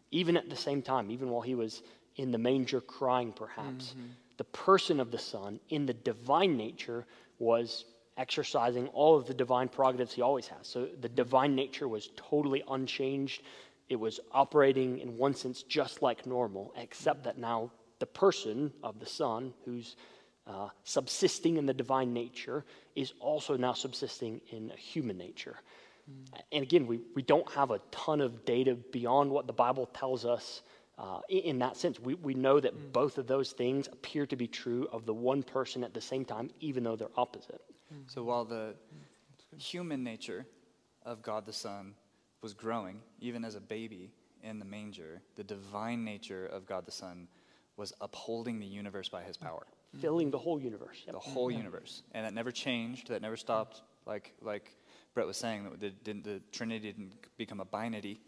[0.10, 1.84] even at the same time, even while he was
[2.16, 3.90] in the manger crying, perhaps.
[3.90, 4.08] Mm-hmm.
[4.42, 7.06] The person of the Son in the divine nature
[7.38, 7.86] was
[8.18, 10.66] exercising all of the divine prerogatives he always has.
[10.66, 13.44] So the divine nature was totally unchanged.
[13.88, 19.00] It was operating in one sense just like normal, except that now the person of
[19.00, 19.96] the Son, who's
[20.48, 25.58] uh, subsisting in the divine nature, is also now subsisting in a human nature.
[26.52, 30.26] And again, we, we don't have a ton of data beyond what the Bible tells
[30.26, 30.64] us
[31.02, 32.00] uh, in, in that sense.
[32.00, 32.94] We, we know that mm.
[32.94, 36.24] both of those things appear to be true of the one person at the same
[36.24, 37.62] time, even though they're opposite.
[37.94, 38.10] Mm.
[38.10, 38.76] So, while the
[39.58, 40.46] human nature
[41.04, 41.96] of God the Son
[42.42, 44.12] was growing, even as a baby
[44.44, 47.28] in the manger, the divine nature of God the Son
[47.78, 49.66] was upholding the universe by his power.
[49.66, 50.02] Mm-hmm.
[50.02, 51.02] Filling the whole universe.
[51.06, 51.14] Yep.
[51.14, 51.58] the whole mm-hmm.
[51.58, 53.10] universe, and that never changed.
[53.10, 53.82] That never stopped.
[54.06, 54.72] Like like
[55.14, 58.22] Brett was saying, that the, the Trinity didn't become a binary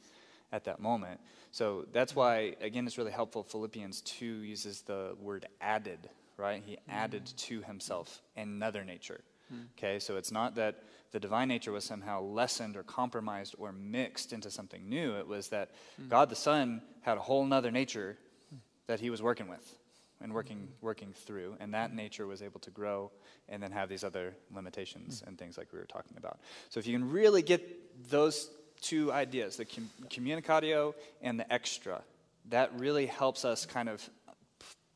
[0.54, 1.20] at that moment.
[1.52, 3.44] So that's why again, it's really helpful.
[3.44, 6.10] Philippians two uses the word added.
[6.36, 6.92] Right, he mm-hmm.
[6.92, 9.22] added to himself another nature.
[9.54, 9.66] Mm.
[9.78, 14.34] Okay, so it's not that the divine nature was somehow lessened or compromised or mixed
[14.34, 15.16] into something new.
[15.18, 15.70] It was that
[16.02, 16.10] mm.
[16.10, 18.18] God the Son had a whole nother nature
[18.54, 18.58] mm.
[18.88, 19.76] that he was working with
[20.22, 20.86] and working mm-hmm.
[20.86, 23.12] working through and that nature was able to grow
[23.50, 26.88] and then have these other limitations and things like we were talking about so if
[26.88, 28.50] you can really get those
[28.84, 32.02] two ideas the com- communicatio and the extra
[32.50, 34.08] that really helps us kind of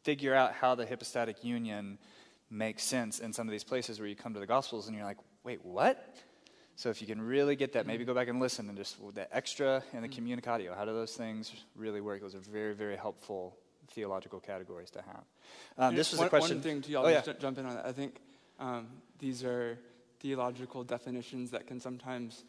[0.04, 1.98] figure out how the hypostatic union
[2.50, 5.06] makes sense in some of these places where you come to the gospels and you're
[5.06, 6.16] like wait what
[6.78, 9.36] so if you can really get that, maybe go back and listen and just the
[9.36, 10.76] extra and the communicatio.
[10.78, 12.22] How do those things really work?
[12.22, 13.58] Those are very, very helpful
[13.90, 15.24] theological categories to have.
[15.80, 16.58] Um, this was one, a question.
[16.58, 17.22] One thing to y'all, Oh, yeah.
[17.22, 17.86] ju- jump in on that.
[17.88, 18.18] I think
[18.60, 19.80] um, these are
[20.20, 22.44] theological definitions that can sometimes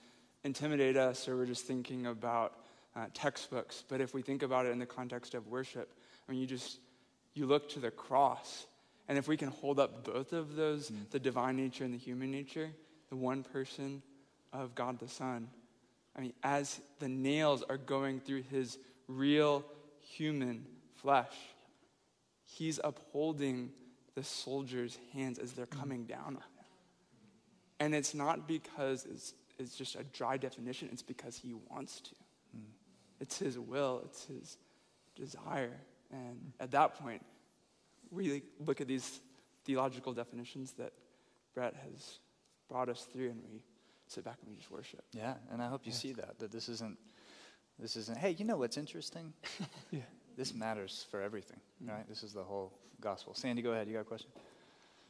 [0.45, 2.55] intimidate us, or we're just thinking about
[2.97, 3.85] uh, textbooks.
[3.89, 5.93] But if we think about it in the context of worship,
[6.29, 6.79] I mean, you just
[7.35, 8.67] you look to the cross,
[9.07, 11.11] and if we can hold up both of those, Mm.
[11.11, 12.71] the divine nature and the human nature,
[13.11, 14.03] the one person
[14.53, 15.49] of God the Son,
[16.17, 19.65] I mean, as the nails are going through his real
[20.01, 21.35] human flesh,
[22.45, 23.71] he's upholding
[24.15, 26.67] the soldiers' hands as they're coming down on him.
[27.79, 32.11] And it's not because it's, it's just a dry definition, it's because he wants to.
[33.21, 34.57] It's his will, it's his
[35.17, 35.77] desire.
[36.11, 37.25] And at that point,
[38.11, 39.21] we look at these
[39.65, 40.93] theological definitions that
[41.55, 42.21] Brett has
[42.69, 43.63] brought us through and we
[44.07, 45.03] sit back and we just worship.
[45.13, 46.97] Yeah, and I hope you see that that this isn't
[47.79, 48.17] this isn't.
[48.17, 49.33] Hey, you know what's interesting?
[49.91, 50.01] Yeah.
[50.37, 51.91] This matters for everything, mm.
[51.91, 52.07] right?
[52.09, 52.71] This is the whole
[53.01, 53.35] gospel.
[53.35, 53.89] Sandy, go ahead.
[53.89, 54.31] You got a question?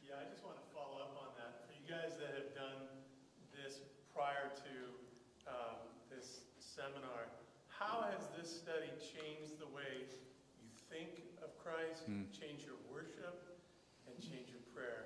[0.01, 1.69] Yeah, I just want to follow up on that.
[1.69, 2.89] For you guys that have done
[3.53, 3.77] this
[4.09, 4.73] prior to
[5.45, 5.77] um,
[6.09, 7.29] this seminar,
[7.79, 10.03] how has this study changed the way
[10.59, 12.03] you think of Christ,
[12.37, 13.55] change your worship,
[14.05, 15.05] and change your prayer?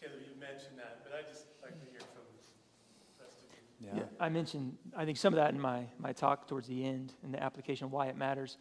[0.00, 3.50] Caleb, you mentioned that, but I just like to hear from the rest of
[3.82, 3.88] you.
[3.92, 7.12] Yeah, I mentioned, I think some of that in my, my talk towards the end
[7.24, 8.56] in the application, why it matters.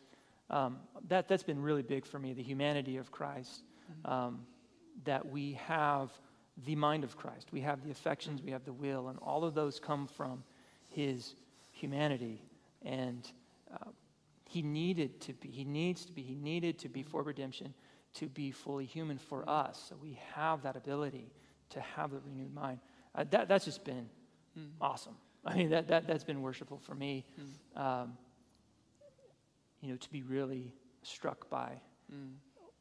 [0.49, 3.61] Um, that, that's been really big for me, the humanity of Christ.
[4.05, 4.41] Um,
[5.03, 6.09] that we have
[6.65, 9.53] the mind of Christ, we have the affections, we have the will, and all of
[9.53, 10.43] those come from
[10.89, 11.35] his
[11.71, 12.41] humanity.
[12.85, 13.29] And
[13.73, 13.89] uh,
[14.47, 17.73] he needed to be, he needs to be, he needed to be for redemption,
[18.13, 19.83] to be fully human for us.
[19.89, 21.31] So we have that ability
[21.71, 22.79] to have the renewed mind.
[23.13, 24.07] Uh, that, that's just been
[24.79, 25.15] awesome.
[25.43, 27.25] I mean, that, that, that's been worshipful for me.
[27.75, 28.13] Um,
[29.81, 30.73] you know, to be really
[31.03, 31.73] struck by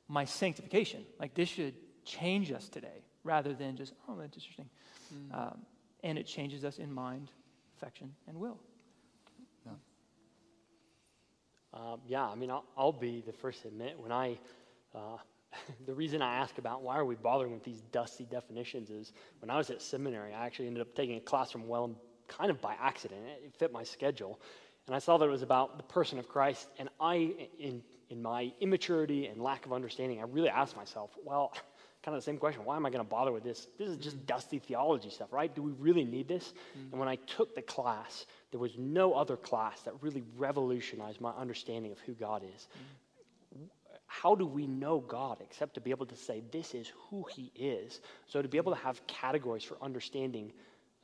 [0.08, 1.05] my sanctification.
[1.18, 1.74] Like, this should
[2.05, 4.68] change us today rather than just, oh, that's interesting.
[5.34, 5.58] Um,
[6.02, 7.31] and it changes us in mind,
[7.76, 8.58] affection, and will.
[11.75, 14.39] Um, yeah, I mean, I'll, I'll be the first to admit when I,
[14.94, 15.17] uh,
[15.86, 19.51] the reason I ask about why are we bothering with these dusty definitions is when
[19.51, 21.97] I was at seminary, I actually ended up taking a class from Wellum
[22.28, 23.23] kind of by accident.
[23.44, 24.41] It fit my schedule.
[24.86, 26.69] And I saw that it was about the person of Christ.
[26.78, 31.55] And I, in, in my immaturity and lack of understanding, I really asked myself, well,
[32.05, 33.68] kind of the same question why am I going to bother with this?
[33.78, 34.26] This is just mm-hmm.
[34.26, 35.55] dusty theology stuff, right?
[35.55, 36.52] Do we really need this?
[36.52, 36.91] Mm-hmm.
[36.92, 41.31] And when I took the class, there was no other class that really revolutionized my
[41.31, 42.68] understanding of who God is.
[43.57, 43.65] Mm-hmm.
[44.07, 47.50] How do we know God except to be able to say this is who He
[47.57, 48.00] is?
[48.26, 50.52] So to be able to have categories for understanding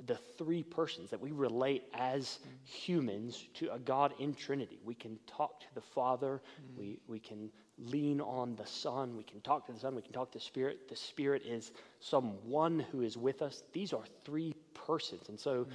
[0.07, 4.79] the three persons that we relate as humans to a God in Trinity.
[4.85, 6.41] We can talk to the Father,
[6.77, 7.51] we, we can
[7.87, 10.45] lean on the Son, we can talk to the Son, we can talk to the
[10.45, 10.89] Spirit.
[10.89, 13.63] The Spirit is someone who is with us.
[13.73, 15.29] These are three persons.
[15.29, 15.73] And so mm-hmm.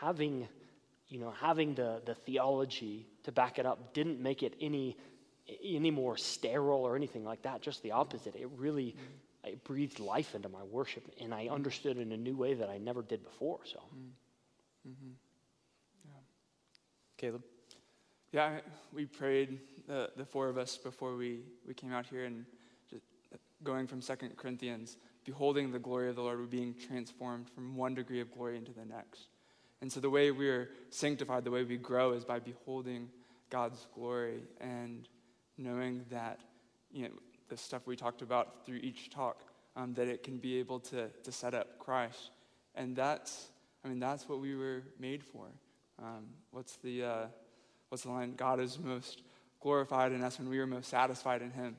[0.00, 0.48] having
[1.12, 4.96] you know, having the, the theology to back it up didn't make it any,
[5.62, 8.34] any more sterile or anything like that, just the opposite.
[8.34, 9.48] It really mm-hmm.
[9.50, 12.78] it breathed life into my worship, and I understood in a new way that I
[12.78, 13.60] never did before.
[13.64, 14.90] So, Mm-hmm.
[14.90, 15.12] mm-hmm.
[16.06, 16.20] Yeah.
[17.18, 17.42] Caleb?
[18.32, 18.60] Yeah,
[18.94, 22.46] we prayed, the, the four of us, before we, we came out here and
[23.62, 24.96] going from Second Corinthians,
[25.26, 28.72] beholding the glory of the Lord, we're being transformed from one degree of glory into
[28.72, 29.28] the next.
[29.82, 33.10] And so the way we're sanctified, the way we grow is by beholding
[33.50, 35.06] God's glory and
[35.58, 36.40] knowing that,
[36.90, 37.10] you know,
[37.50, 39.42] the stuff we talked about through each talk,
[39.76, 42.30] um, that it can be able to, to set up Christ.
[42.74, 43.50] And that's,
[43.84, 45.48] I mean, that's what we were made for.
[46.02, 47.26] Um, what's the, uh,
[47.92, 48.32] what's the line?
[48.34, 49.20] God is most
[49.60, 51.76] glorified in us when we are most satisfied in Him.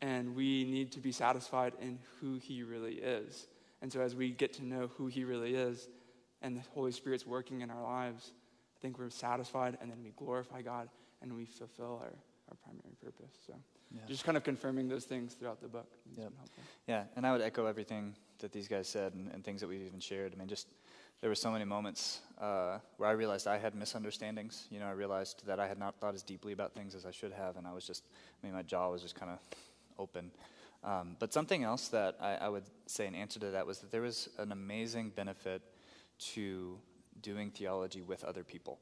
[0.00, 3.46] And we need to be satisfied in who He really is.
[3.82, 5.90] And so as we get to know who He really is,
[6.40, 8.32] and the Holy Spirit's working in our lives,
[8.74, 10.88] I think we're satisfied and then we glorify God
[11.20, 12.14] and we fulfill our,
[12.48, 13.36] our primary purpose.
[13.46, 13.52] So
[13.94, 14.00] Yeah.
[14.08, 15.92] just kind of confirming those things throughout the book.
[16.16, 16.32] Yep.
[16.86, 19.82] Yeah, and I would echo everything that these guys said and, and things that we've
[19.82, 20.32] even shared.
[20.34, 20.68] I mean, just
[21.20, 24.66] there were so many moments uh, where I realized I had misunderstandings.
[24.70, 27.10] You know, I realized that I had not thought as deeply about things as I
[27.10, 28.04] should have, and I was just,
[28.42, 29.38] I mean, my jaw was just kind of
[29.98, 30.30] open.
[30.82, 33.90] Um, but something else that I, I would say in answer to that was that
[33.90, 35.60] there was an amazing benefit
[36.32, 36.78] to
[37.20, 38.78] doing theology with other people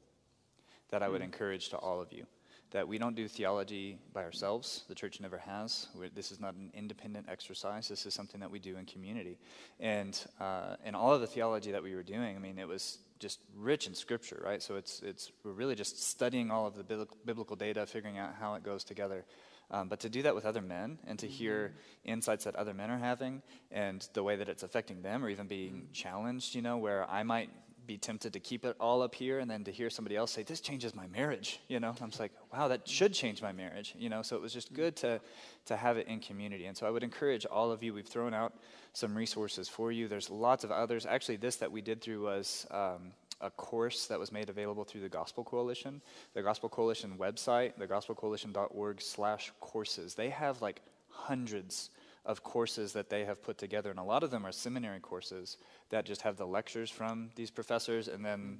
[0.91, 2.25] that I would encourage to all of you.
[2.71, 4.83] That we don't do theology by ourselves.
[4.87, 5.87] The church never has.
[5.95, 7.87] We're, this is not an independent exercise.
[7.87, 9.39] This is something that we do in community.
[9.79, 12.99] And uh, and all of the theology that we were doing, I mean, it was
[13.17, 14.61] just rich in scripture, right?
[14.61, 18.35] So it's it's we're really just studying all of the bibli- biblical data, figuring out
[18.39, 19.25] how it goes together.
[19.71, 22.89] Um, but to do that with other men and to hear insights that other men
[22.89, 26.77] are having and the way that it's affecting them or even being challenged, you know,
[26.77, 27.51] where I might
[27.89, 30.43] be tempted to keep it all up here and then to hear somebody else say,
[30.43, 34.09] This changes my marriage, you know, I'm like, wow, that should change my marriage, you
[34.09, 34.21] know.
[34.21, 35.19] So it was just good to
[35.65, 36.67] to have it in community.
[36.67, 38.53] And so I would encourage all of you, we've thrown out
[38.93, 40.07] some resources for you.
[40.07, 41.07] There's lots of others.
[41.07, 43.11] Actually, this that we did through was um,
[43.41, 45.99] a course that was made available through the Gospel Coalition.
[46.35, 50.13] The Gospel Coalition website, thegospelcoalition.org slash courses.
[50.13, 51.89] They have like hundreds
[52.25, 53.89] of courses that they have put together.
[53.89, 55.57] And a lot of them are seminary courses
[55.89, 58.59] that just have the lectures from these professors, and then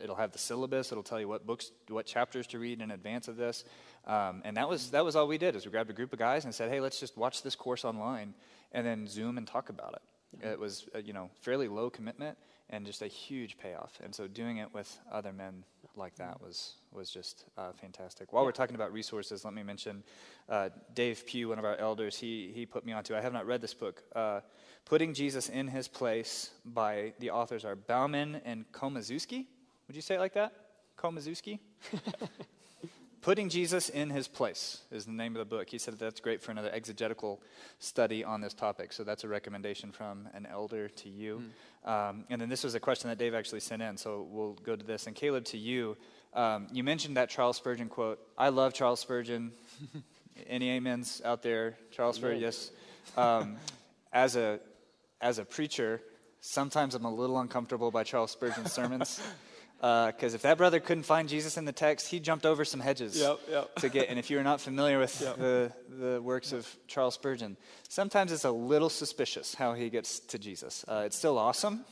[0.00, 0.92] it'll have the syllabus.
[0.92, 3.64] It'll tell you what books, what chapters to read in advance of this.
[4.06, 6.18] Um, and that was, that was all we did is we grabbed a group of
[6.18, 8.34] guys and said, hey, let's just watch this course online
[8.72, 10.46] and then Zoom and talk about it.
[10.46, 12.36] It was, uh, you know, fairly low commitment
[12.70, 13.98] and just a huge payoff.
[14.04, 15.64] And so doing it with other men
[15.98, 18.32] like that was was just uh, fantastic.
[18.32, 20.02] While we're talking about resources, let me mention
[20.48, 22.16] uh, Dave Pugh, one of our elders.
[22.16, 23.14] He he put me onto.
[23.14, 24.02] I have not read this book.
[24.14, 24.40] Uh,
[24.88, 29.44] Putting Jesus in His Place by the authors are Bowman and Komoszewski.
[29.86, 30.52] Would you say it like that?
[30.96, 31.58] Komoszewski.
[33.20, 35.68] Putting Jesus in His Place is the name of the book.
[35.68, 37.42] He said that's great for another exegetical
[37.80, 38.92] study on this topic.
[38.92, 41.42] So that's a recommendation from an elder to you.
[41.84, 42.10] Mm.
[42.10, 43.96] Um, and then this was a question that Dave actually sent in.
[43.96, 45.06] So we'll go to this.
[45.08, 45.96] And Caleb, to you,
[46.32, 48.20] um, you mentioned that Charles Spurgeon quote.
[48.36, 49.52] I love Charles Spurgeon.
[50.46, 51.76] Any amens out there?
[51.90, 52.70] Charles Spurgeon, yes.
[53.16, 53.56] Um,
[54.12, 54.60] as a
[55.20, 56.00] as a preacher,
[56.40, 59.20] sometimes I'm a little uncomfortable by Charles Spurgeon's sermons.
[59.78, 62.80] Because uh, if that brother couldn't find Jesus in the text, he jumped over some
[62.80, 63.74] hedges yep, yep.
[63.76, 64.08] to get.
[64.08, 65.36] And if you're not familiar with yep.
[65.36, 67.56] the, the works of Charles Spurgeon,
[67.88, 70.84] sometimes it's a little suspicious how he gets to Jesus.
[70.88, 71.84] Uh, it's still awesome,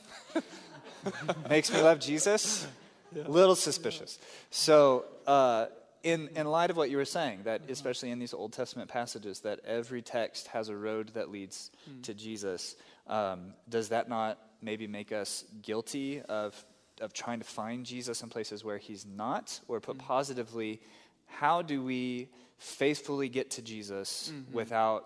[1.49, 2.67] makes me love Jesus.
[3.15, 4.19] A little suspicious.
[4.51, 5.67] So, uh,
[6.03, 9.39] in, in light of what you were saying, that especially in these Old Testament passages,
[9.41, 12.03] that every text has a road that leads mm.
[12.03, 12.75] to Jesus,
[13.07, 16.65] um, does that not maybe make us guilty of
[17.01, 20.07] of trying to find Jesus in places where he's not, or put mm-hmm.
[20.07, 20.81] positively,
[21.25, 24.53] how do we faithfully get to Jesus mm-hmm.
[24.53, 25.05] without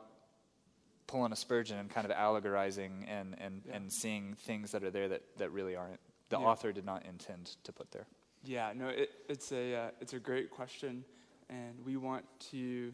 [1.07, 3.75] pulling a Spurgeon and kind of allegorizing and, and, yeah.
[3.75, 6.45] and seeing things that are there that, that really aren't, the yeah.
[6.45, 8.07] author did not intend to put there?
[8.43, 11.03] Yeah, no, it, it's, a, uh, it's a great question,
[11.49, 12.93] and we want to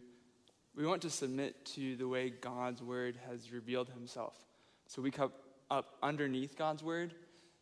[0.76, 4.38] we want to submit to the way God's word has revealed himself.
[4.86, 5.32] So we come
[5.72, 7.16] up underneath God's word,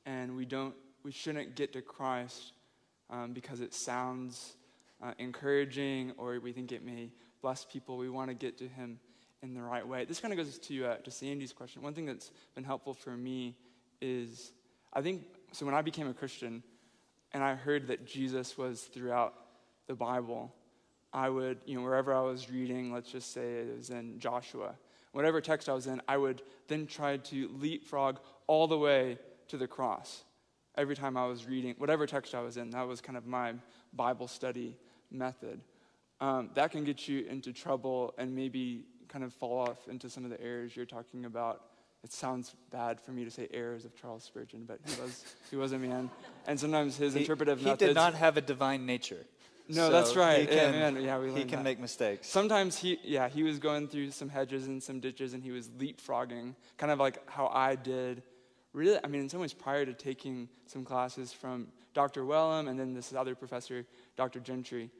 [0.05, 0.75] and we don't
[1.05, 2.53] we shouldn't get to Christ
[3.11, 4.55] um, because it sounds
[5.03, 7.11] uh, encouraging or we think it may
[7.43, 7.95] bless people.
[7.97, 8.99] We want to get to Him
[9.43, 10.05] in the right way.
[10.05, 11.83] This kind of goes to, uh, to Sandy's question.
[11.83, 13.55] One thing that's been helpful for me
[14.01, 14.51] is
[14.93, 16.63] I think, so when I became a Christian
[17.33, 19.35] and I heard that Jesus was throughout
[19.85, 20.55] the Bible,
[21.13, 24.73] I would, you know, wherever I was reading, let's just say it was in Joshua,
[25.11, 28.17] whatever text I was in, I would then try to leapfrog
[28.47, 29.19] all the way
[29.49, 30.23] to the cross
[30.77, 33.53] every time I was reading, whatever text I was in, that was kind of my
[33.93, 34.77] Bible study
[35.11, 35.61] method.
[36.21, 40.23] Um, that can get you into trouble and maybe kind of fall off into some
[40.23, 41.61] of the errors you're talking about.
[42.03, 45.55] It sounds bad for me to say errors of Charles Spurgeon, but he was, he
[45.55, 46.09] was a man.
[46.47, 47.81] And sometimes his he, interpretive he methods.
[47.81, 49.25] He did not have a divine nature.
[49.67, 50.41] No, so that's right.
[50.41, 51.63] He can, yeah, yeah, we he can that.
[51.63, 52.27] make mistakes.
[52.27, 55.69] Sometimes he, yeah, he was going through some hedges and some ditches, and he was
[55.69, 58.21] leapfrogging, kind of like how I did
[58.75, 62.23] really, I mean, in some ways, prior to taking some classes from Dr.
[62.23, 63.85] Wellum and then this other professor,
[64.17, 64.39] Dr.
[64.39, 64.91] Gentry.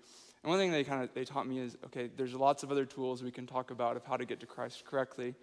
[0.43, 2.85] And one thing they kind of they taught me is okay, there's lots of other
[2.85, 5.35] tools we can talk about of how to get to Christ correctly,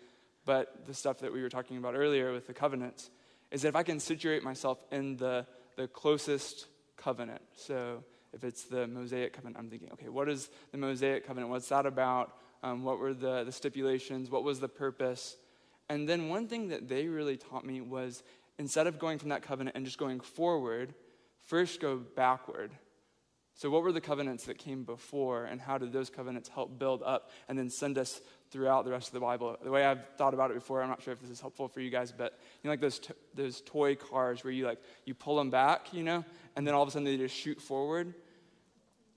[0.44, 3.10] but the stuff that we were talking about earlier with the covenants
[3.50, 5.46] is that if I can situate myself in the
[5.76, 10.78] the closest covenant, so if it's the Mosaic covenant, I'm thinking, okay, what is the
[10.78, 11.50] Mosaic covenant?
[11.50, 12.34] What's that about?
[12.62, 14.30] Um, what were the, the stipulations?
[14.30, 15.36] What was the purpose?
[15.92, 18.22] And then one thing that they really taught me was
[18.58, 20.94] instead of going from that covenant and just going forward,
[21.48, 22.70] first go backward.
[23.56, 27.02] So, what were the covenants that came before, and how did those covenants help build
[27.04, 29.58] up and then send us throughout the rest of the Bible?
[29.62, 31.80] The way I've thought about it before, I'm not sure if this is helpful for
[31.80, 32.98] you guys, but you know, like those
[33.34, 36.24] those toy cars where you like you pull them back, you know,
[36.56, 38.14] and then all of a sudden they just shoot forward.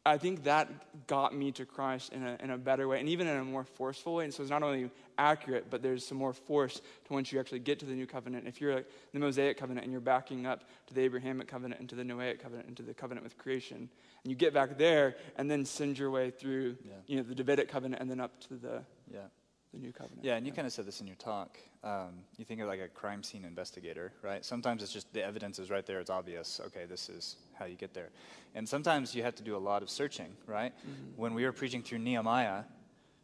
[0.08, 3.26] I think that got me to Christ in a, in a better way and even
[3.26, 4.26] in a more forceful way.
[4.26, 7.60] And so it's not only accurate, but there's some more force to once you actually
[7.60, 8.48] get to the new covenant.
[8.48, 11.90] If you're like the Mosaic covenant and you're backing up to the Abrahamic covenant and
[11.90, 15.16] to the Noahic covenant and to the covenant with creation, and you get back there
[15.38, 16.94] and then send your way through yeah.
[17.08, 19.22] you know, the Davidic covenant and then up to the, yeah.
[19.74, 20.24] the new covenant.
[20.24, 21.58] Yeah, and you kind of said this in your talk.
[21.84, 24.46] Um, you think of like a crime scene investigator, right?
[24.46, 26.62] Sometimes it's just the evidence is right there, it's obvious.
[26.68, 28.10] Okay, this is how you get there.
[28.54, 30.74] And sometimes you have to do a lot of searching, right?
[30.78, 31.22] Mm-hmm.
[31.22, 32.64] When we were preaching through Nehemiah,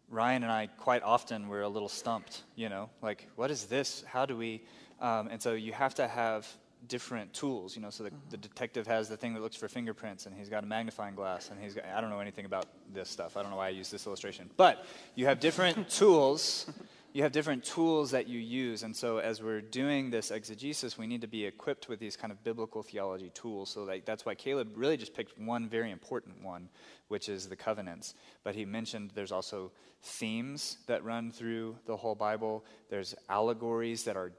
[0.10, 4.04] Ryan and I quite often were a little stumped, you know, like, what is this?
[4.06, 4.62] How do we?
[5.00, 6.48] Um, and so you have to have
[6.88, 7.90] different tools, you know.
[7.90, 8.30] So the, mm-hmm.
[8.30, 11.50] the, detective has the thing that looks for fingerprints, and he's got a magnifying glass,
[11.50, 13.38] and he's got, I don't know anything about this stuff.
[13.38, 14.50] I don't know why I use this illustration.
[14.58, 14.86] But
[15.16, 16.70] you have different tools
[17.14, 18.84] you have different tools that you use.
[18.84, 22.32] And so, as we're doing this exegesis, we need to be equipped with these kind
[22.32, 23.70] of biblical theology tools.
[23.70, 26.70] So, like, that's why Caleb really just picked one very important one,
[27.10, 28.14] which is the covenants.
[28.44, 34.16] But he mentioned there's also themes that run through the whole Bible, there's allegories that
[34.16, 34.32] are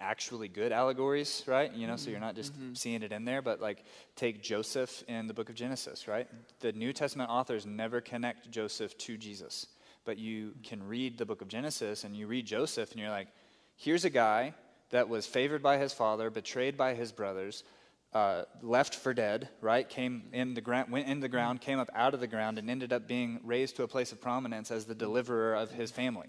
[0.00, 1.72] actually good allegories, right?
[1.72, 2.74] You know, so you're not just mm-hmm.
[2.74, 3.84] seeing it in there, but like
[4.16, 6.26] take Joseph in the book of Genesis, right?
[6.60, 9.66] The New Testament authors never connect Joseph to Jesus,
[10.04, 13.28] but you can read the book of Genesis and you read Joseph and you're like,
[13.76, 14.54] here's a guy
[14.90, 17.64] that was favored by his father, betrayed by his brothers,
[18.12, 19.88] uh, left for dead, right?
[19.88, 22.68] Came in the ground, went in the ground, came up out of the ground, and
[22.68, 26.26] ended up being raised to a place of prominence as the deliverer of his family.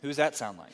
[0.00, 0.72] Who's that sound like,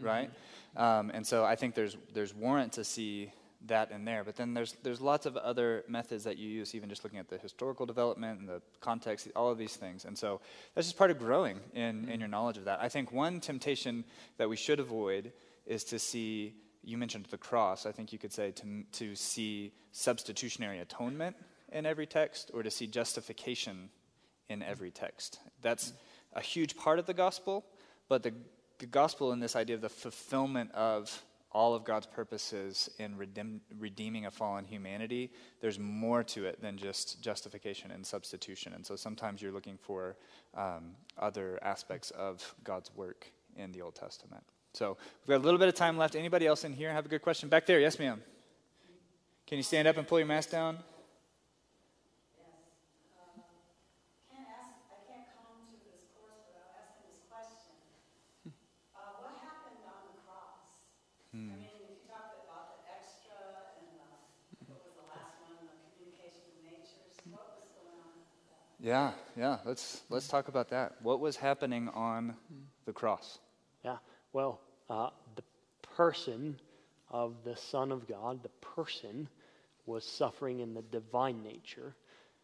[0.00, 0.30] right?
[0.76, 3.30] Um, and so I think there's there's warrant to see
[3.68, 4.24] that in there.
[4.24, 7.28] But then there's there's lots of other methods that you use, even just looking at
[7.28, 10.04] the historical development and the context, all of these things.
[10.04, 10.40] And so
[10.74, 12.20] that's just part of growing in, in mm-hmm.
[12.20, 12.80] your knowledge of that.
[12.80, 14.04] I think one temptation
[14.38, 15.32] that we should avoid
[15.66, 16.54] is to see.
[16.86, 17.86] You mentioned the cross.
[17.86, 21.36] I think you could say to to see substitutionary atonement
[21.72, 23.88] in every text, or to see justification
[24.48, 25.40] in every text.
[25.62, 25.92] That's
[26.34, 27.64] a huge part of the gospel,
[28.08, 28.32] but the,
[28.78, 31.22] the gospel in this idea of the fulfillment of
[31.54, 36.76] all of God's purposes in redeem, redeeming a fallen humanity, there's more to it than
[36.76, 38.72] just justification and substitution.
[38.74, 40.16] And so sometimes you're looking for
[40.54, 44.42] um, other aspects of God's work in the Old Testament.
[44.74, 46.16] So we've got a little bit of time left.
[46.16, 47.48] Anybody else in here have a good question?
[47.48, 48.20] Back there, yes, ma'am.
[49.46, 50.78] Can you stand up and pull your mask down?
[54.34, 57.78] can't ask, I can't come to this course without asking this question.
[58.98, 60.58] Uh, what happened on the cross?
[61.30, 63.38] I mean, if you talked about the extra
[63.78, 64.10] and the,
[64.66, 68.73] what was the last one, the communication of natures, what was going on with that?
[68.84, 69.60] Yeah, yeah.
[69.64, 70.96] Let's let's talk about that.
[71.00, 72.36] What was happening on
[72.84, 73.38] the cross?
[73.82, 73.96] Yeah.
[74.34, 75.42] Well, uh, the
[75.96, 76.60] person
[77.10, 79.26] of the Son of God, the person,
[79.86, 81.94] was suffering in the divine nature.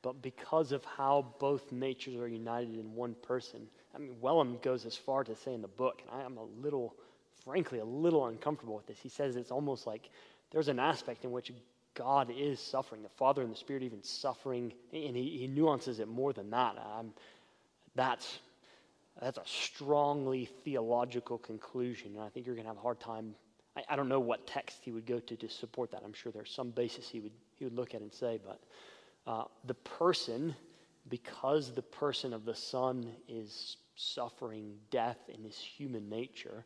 [0.01, 4.87] But because of how both natures are united in one person, I mean, Wellum goes
[4.87, 6.95] as far to say in the book, and I am a little,
[7.45, 8.99] frankly, a little uncomfortable with this.
[8.99, 10.09] He says it's almost like
[10.53, 11.53] there's an aspect in which
[11.95, 16.09] God is suffering, the Father and the Spirit even suffering, and he, he nuances it
[16.09, 16.77] more than that.
[17.95, 18.39] That's
[19.21, 23.35] that's a strongly theological conclusion, and I think you're going to have a hard time.
[23.77, 26.03] I, I don't know what text he would go to to support that.
[26.05, 28.61] I'm sure there's some basis he would he would look at and say, but
[29.27, 30.55] uh, the person,
[31.09, 36.65] because the person of the Son is suffering death in his human nature,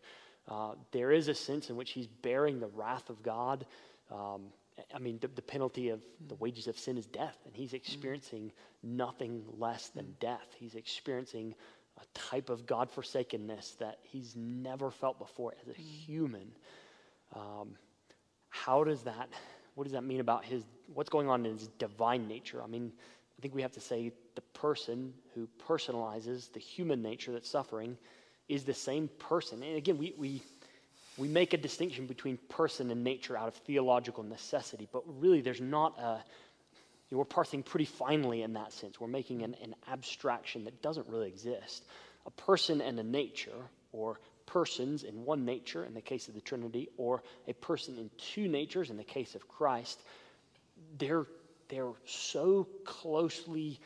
[0.48, 3.66] uh, there is a sense in which he's bearing the wrath of God.
[4.10, 4.52] Um,
[4.94, 7.76] I mean, the, the penalty of the wages of sin is death, and he's mm-hmm.
[7.76, 10.20] experiencing nothing less than mm-hmm.
[10.20, 10.54] death.
[10.58, 11.54] He's experiencing
[11.98, 15.82] a type of God forsakenness that he's never felt before as a mm-hmm.
[15.82, 16.48] human.
[17.34, 17.76] Um,
[18.48, 19.28] how does that,
[19.74, 22.62] what does that mean about his, what's going on in his divine nature?
[22.62, 22.92] I mean,
[23.38, 27.96] I think we have to say the person who personalizes the human nature that's suffering
[28.48, 29.62] is the same person.
[29.62, 30.42] And again, we, we,
[31.16, 35.60] we make a distinction between person and nature out of theological necessity, but really there's
[35.60, 36.22] not a,
[37.08, 39.00] you know, we're parsing pretty finely in that sense.
[39.00, 41.84] We're making an, an abstraction that doesn't really exist.
[42.26, 46.40] A person and a nature, or persons in one nature in the case of the
[46.40, 50.00] Trinity, or a person in two natures in the case of Christ,
[50.98, 51.26] they're,
[51.68, 53.78] they're so closely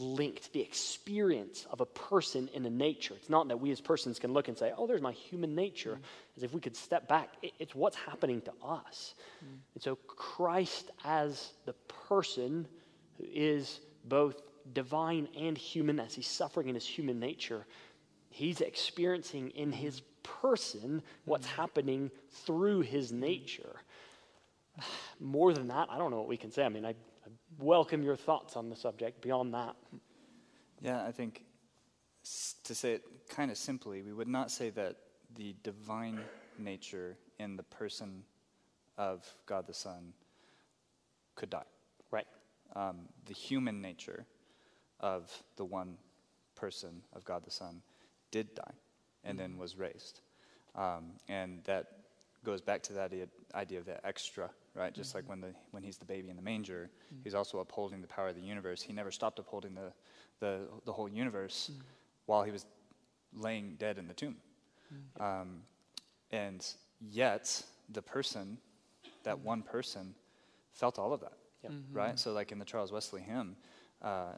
[0.00, 0.52] linked.
[0.52, 3.14] The experience of a person in a nature.
[3.16, 5.92] It's not that we as persons can look and say, oh, there's my human nature,
[5.92, 6.36] mm-hmm.
[6.36, 7.30] as if we could step back.
[7.42, 9.14] It- it's what's happening to us.
[9.44, 9.54] Mm-hmm.
[9.74, 11.74] And so Christ as the
[12.08, 12.66] person
[13.18, 17.66] who is both divine and human, as he's suffering in his human nature,
[18.30, 20.48] he's experiencing in his mm-hmm.
[20.48, 23.76] person what's happening through his nature.
[25.20, 26.64] More than that, I don't know what we can say.
[26.64, 26.94] I mean, I
[27.58, 29.76] welcome your thoughts on the subject beyond that.
[30.80, 31.44] Yeah, I think
[32.64, 34.96] to say it kind of simply, we would not say that
[35.34, 36.20] the divine
[36.58, 38.22] nature in the person
[38.96, 40.12] of God the Son
[41.34, 41.64] could die.
[42.10, 42.26] Right.
[42.74, 44.26] Um, the human nature
[45.00, 45.96] of the one
[46.54, 47.82] person of God the Son
[48.30, 48.74] did die
[49.24, 50.20] and then was raised.
[50.74, 51.86] Um, and that
[52.44, 54.94] goes back to that idea, idea of the extra, right?
[54.94, 55.30] Just like mm-hmm.
[55.30, 57.22] when, the, when he's the baby in the manger, mm-hmm.
[57.24, 58.82] he's also upholding the power of the universe.
[58.82, 59.92] He never stopped upholding the,
[60.40, 61.82] the, the whole universe mm-hmm.
[62.26, 62.64] while he was
[63.34, 64.36] laying dead in the tomb.
[65.20, 65.62] Um,
[66.30, 66.66] and
[67.00, 68.58] yet, the person,
[69.24, 70.14] that one person,
[70.72, 71.32] felt all of that,
[71.64, 71.72] Yep.
[71.92, 72.18] right?
[72.18, 73.56] So, like in the Charles Wesley hymn,
[74.00, 74.32] uh,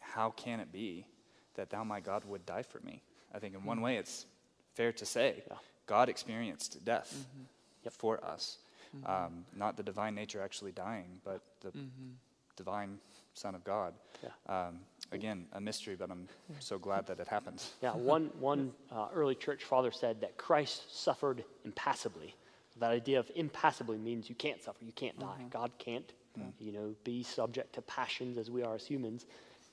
[0.00, 1.06] how can it be
[1.54, 3.02] that thou, my God, would die for me?
[3.34, 4.26] I think in one way it's
[4.74, 5.56] fair to say, Yeah.
[5.86, 7.88] God experienced death Mm-hmm.
[7.90, 8.58] for us.
[9.04, 12.12] Um, not the divine nature actually dying, but the Mm-hmm.
[12.56, 12.98] divine
[13.34, 13.92] Son of God.
[14.22, 14.30] Yeah.
[14.68, 14.80] Um,
[15.12, 16.26] again, a mystery, but I'm
[16.60, 17.62] so glad that it happened.
[17.82, 22.34] Yeah, one, one uh, early church father said that Christ suffered impassively.
[22.80, 25.44] That idea of impassively means you can't suffer, you can't die.
[25.50, 26.10] God can't,
[26.58, 29.26] you know, be subject to passions as we are as humans.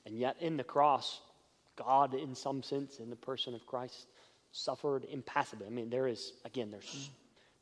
[0.06, 1.22] And yet in the cross,
[1.78, 4.08] God, in some sense, in the person of Christ,
[4.54, 5.66] suffered impassively.
[5.66, 7.10] I mean, there is, again, there's,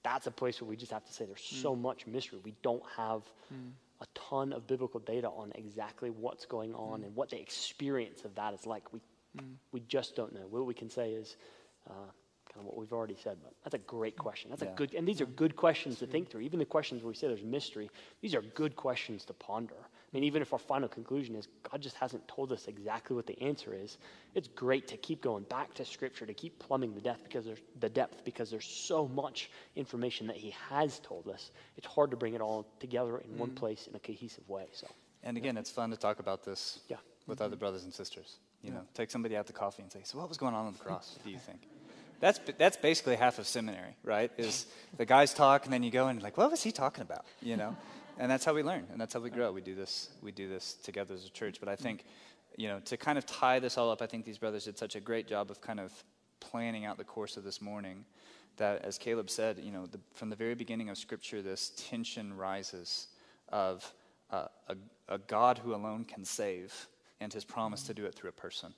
[0.04, 1.82] that's a place where we just have to say there's so hmm.
[1.82, 2.40] much mystery.
[2.44, 3.70] We don't have hmm.
[4.02, 7.06] a ton of biblical data on exactly what's going on hmm.
[7.06, 8.84] and what the experience of that is like.
[8.94, 9.00] We,
[9.72, 10.46] we just don't know.
[10.50, 11.38] What we can say is
[11.90, 11.94] uh,
[12.54, 14.50] kind of what we've already said, but that's a great question.
[14.50, 14.74] That's Yeah.
[14.74, 16.42] a good, and these are good questions to think through.
[16.42, 17.90] Even the questions where we say there's mystery,
[18.20, 19.88] these are good questions to ponder.
[20.12, 23.26] I mean, even if our final conclusion is God just hasn't told us exactly what
[23.26, 23.98] the answer is,
[24.36, 27.62] it's great to keep going back to Scripture to keep plumbing the depth because there's
[27.80, 31.52] the depth because there's so much information that He has told us.
[31.78, 33.58] It's hard to bring it all together in one mm-hmm.
[33.58, 34.66] place in a cohesive way.
[34.74, 34.88] So,
[35.24, 36.98] And again, it's fun to talk about this Yeah.
[37.26, 37.46] with mm-hmm.
[37.46, 38.40] other brothers and sisters.
[38.64, 40.74] You know, take somebody out to coffee and say, "So, what was going on on
[40.74, 41.18] the cross?
[41.24, 41.62] do you think?"
[42.20, 44.32] That's that's basically half of seminary, right?
[44.38, 44.68] Is
[44.98, 47.58] the guys talk and then you go and like, "What was he talking about?" You
[47.58, 47.76] know,
[48.18, 49.52] and that's how we learn and that's how we grow.
[49.52, 51.60] We do this we do this together as a church.
[51.60, 52.06] But I think,
[52.58, 54.96] you know, to kind of tie this all up, I think these brothers did such
[54.96, 55.92] a great job of kind of
[56.40, 58.06] planning out the course of this morning.
[58.58, 62.36] That, as Caleb said, you know, the, from the very beginning of Scripture, this tension
[62.36, 63.08] rises
[63.50, 63.92] of
[64.30, 64.76] uh, a,
[65.08, 66.88] a God who alone can save
[67.22, 68.74] and his promise to do it through a person.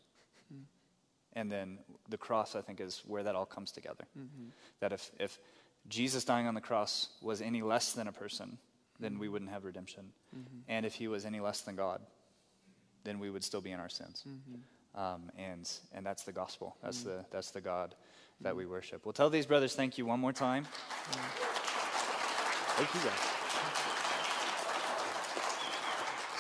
[1.36, 1.80] And then
[2.10, 4.06] the cross, I think, is where that all comes together.
[4.80, 5.40] That if, if
[5.88, 8.58] Jesus dying on the cross was any less than a person,
[9.00, 10.12] then we wouldn't have redemption.
[10.68, 12.02] And if he was any less than God,
[13.04, 14.24] then we would still be in our sins.
[14.96, 16.78] Um, and, and that's the gospel.
[16.84, 17.96] That's, the, that's the God
[18.42, 19.06] that we worship.
[19.06, 20.68] We'll tell these brothers thank you one more time.
[22.76, 23.30] thank you guys.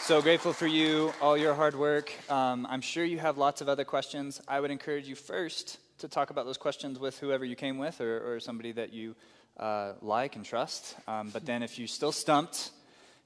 [0.06, 2.14] So grateful for you, all your hard work.
[2.30, 4.42] Um, I'm sure you have lots of other questions.
[4.50, 8.02] I would encourage you first to talk about those questions with whoever you came with
[8.02, 9.16] or, or somebody that you
[9.58, 10.96] uh, like and trust.
[11.08, 12.72] Um, but then if you're still stumped,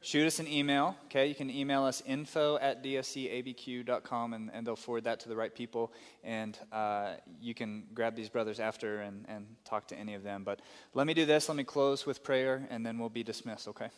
[0.02, 0.96] shoot us an email.
[1.06, 5.36] Okay, you can email us info at dscabq.com and, and they'll forward that to the
[5.36, 5.92] right people.
[6.24, 10.44] And uh, you can grab these brothers after and, and talk to any of them.
[10.44, 10.62] But
[10.94, 11.50] let me do this.
[11.50, 13.90] Let me close with prayer and then we'll be dismissed, okay?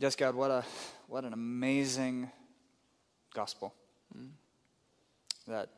[0.00, 0.64] Yes, God, what a
[1.08, 2.30] what an amazing
[3.34, 3.74] gospel.
[5.48, 5.70] That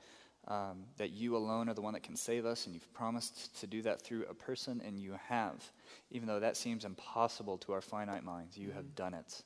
[0.51, 3.67] um, that you alone are the one that can save us, and you've promised to
[3.67, 5.65] do that through a person, and you have.
[6.11, 9.43] Even though that seems impossible to our finite minds, you have done it.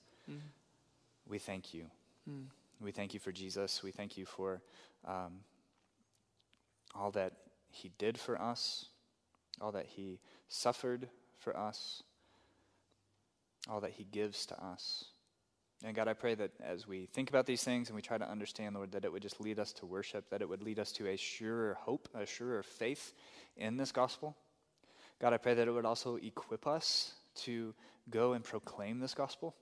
[1.29, 1.87] We thank you.
[2.81, 3.83] We thank you for Jesus.
[3.83, 4.61] We thank you for
[5.07, 5.41] um,
[6.95, 7.35] all that
[7.71, 8.87] he did for us,
[9.61, 10.19] all that he
[10.49, 11.09] suffered
[11.39, 12.03] for us
[13.69, 15.07] all that He gives to us.
[15.85, 18.29] And God, I pray that as we think about these things and we try to
[18.29, 20.93] understand, Lord, that it would just lead us to worship, that it would lead us
[20.93, 23.13] to a surer hope, a surer faith
[23.59, 24.35] in this gospel.
[25.21, 27.75] God, I pray that it would also equip us to
[28.09, 29.55] go and proclaim this gospel,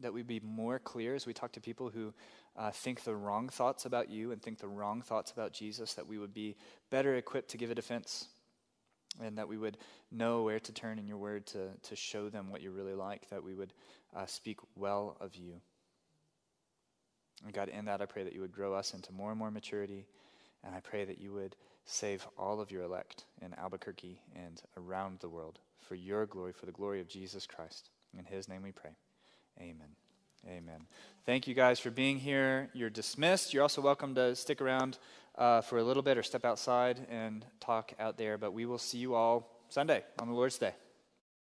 [0.00, 2.12] that we would be more clear as we talk to people who
[2.56, 6.08] uh, think the wrong thoughts about you and think the wrong thoughts about Jesus, that
[6.08, 6.56] we would be
[6.90, 8.26] better equipped to give a defense
[9.22, 9.78] and that we would
[10.10, 13.28] know where to turn in your word to, to show them what you're really like,
[13.30, 13.72] that we would
[14.16, 15.60] uh, speak well of you.
[17.44, 19.50] And God, in that, I pray that you would grow us into more and more
[19.50, 20.06] maturity,
[20.64, 25.20] and I pray that you would save all of your elect in Albuquerque and around
[25.20, 27.90] the world for your glory, for the glory of Jesus Christ.
[28.16, 28.90] In his name we pray.
[29.60, 29.88] Amen.
[30.46, 30.86] Amen.
[31.26, 32.68] Thank you guys for being here.
[32.72, 33.52] You're dismissed.
[33.52, 34.98] You're also welcome to stick around
[35.36, 38.78] uh, for a little bit or step outside and talk out there, but we will
[38.78, 40.74] see you all Sunday on the Lord's Day.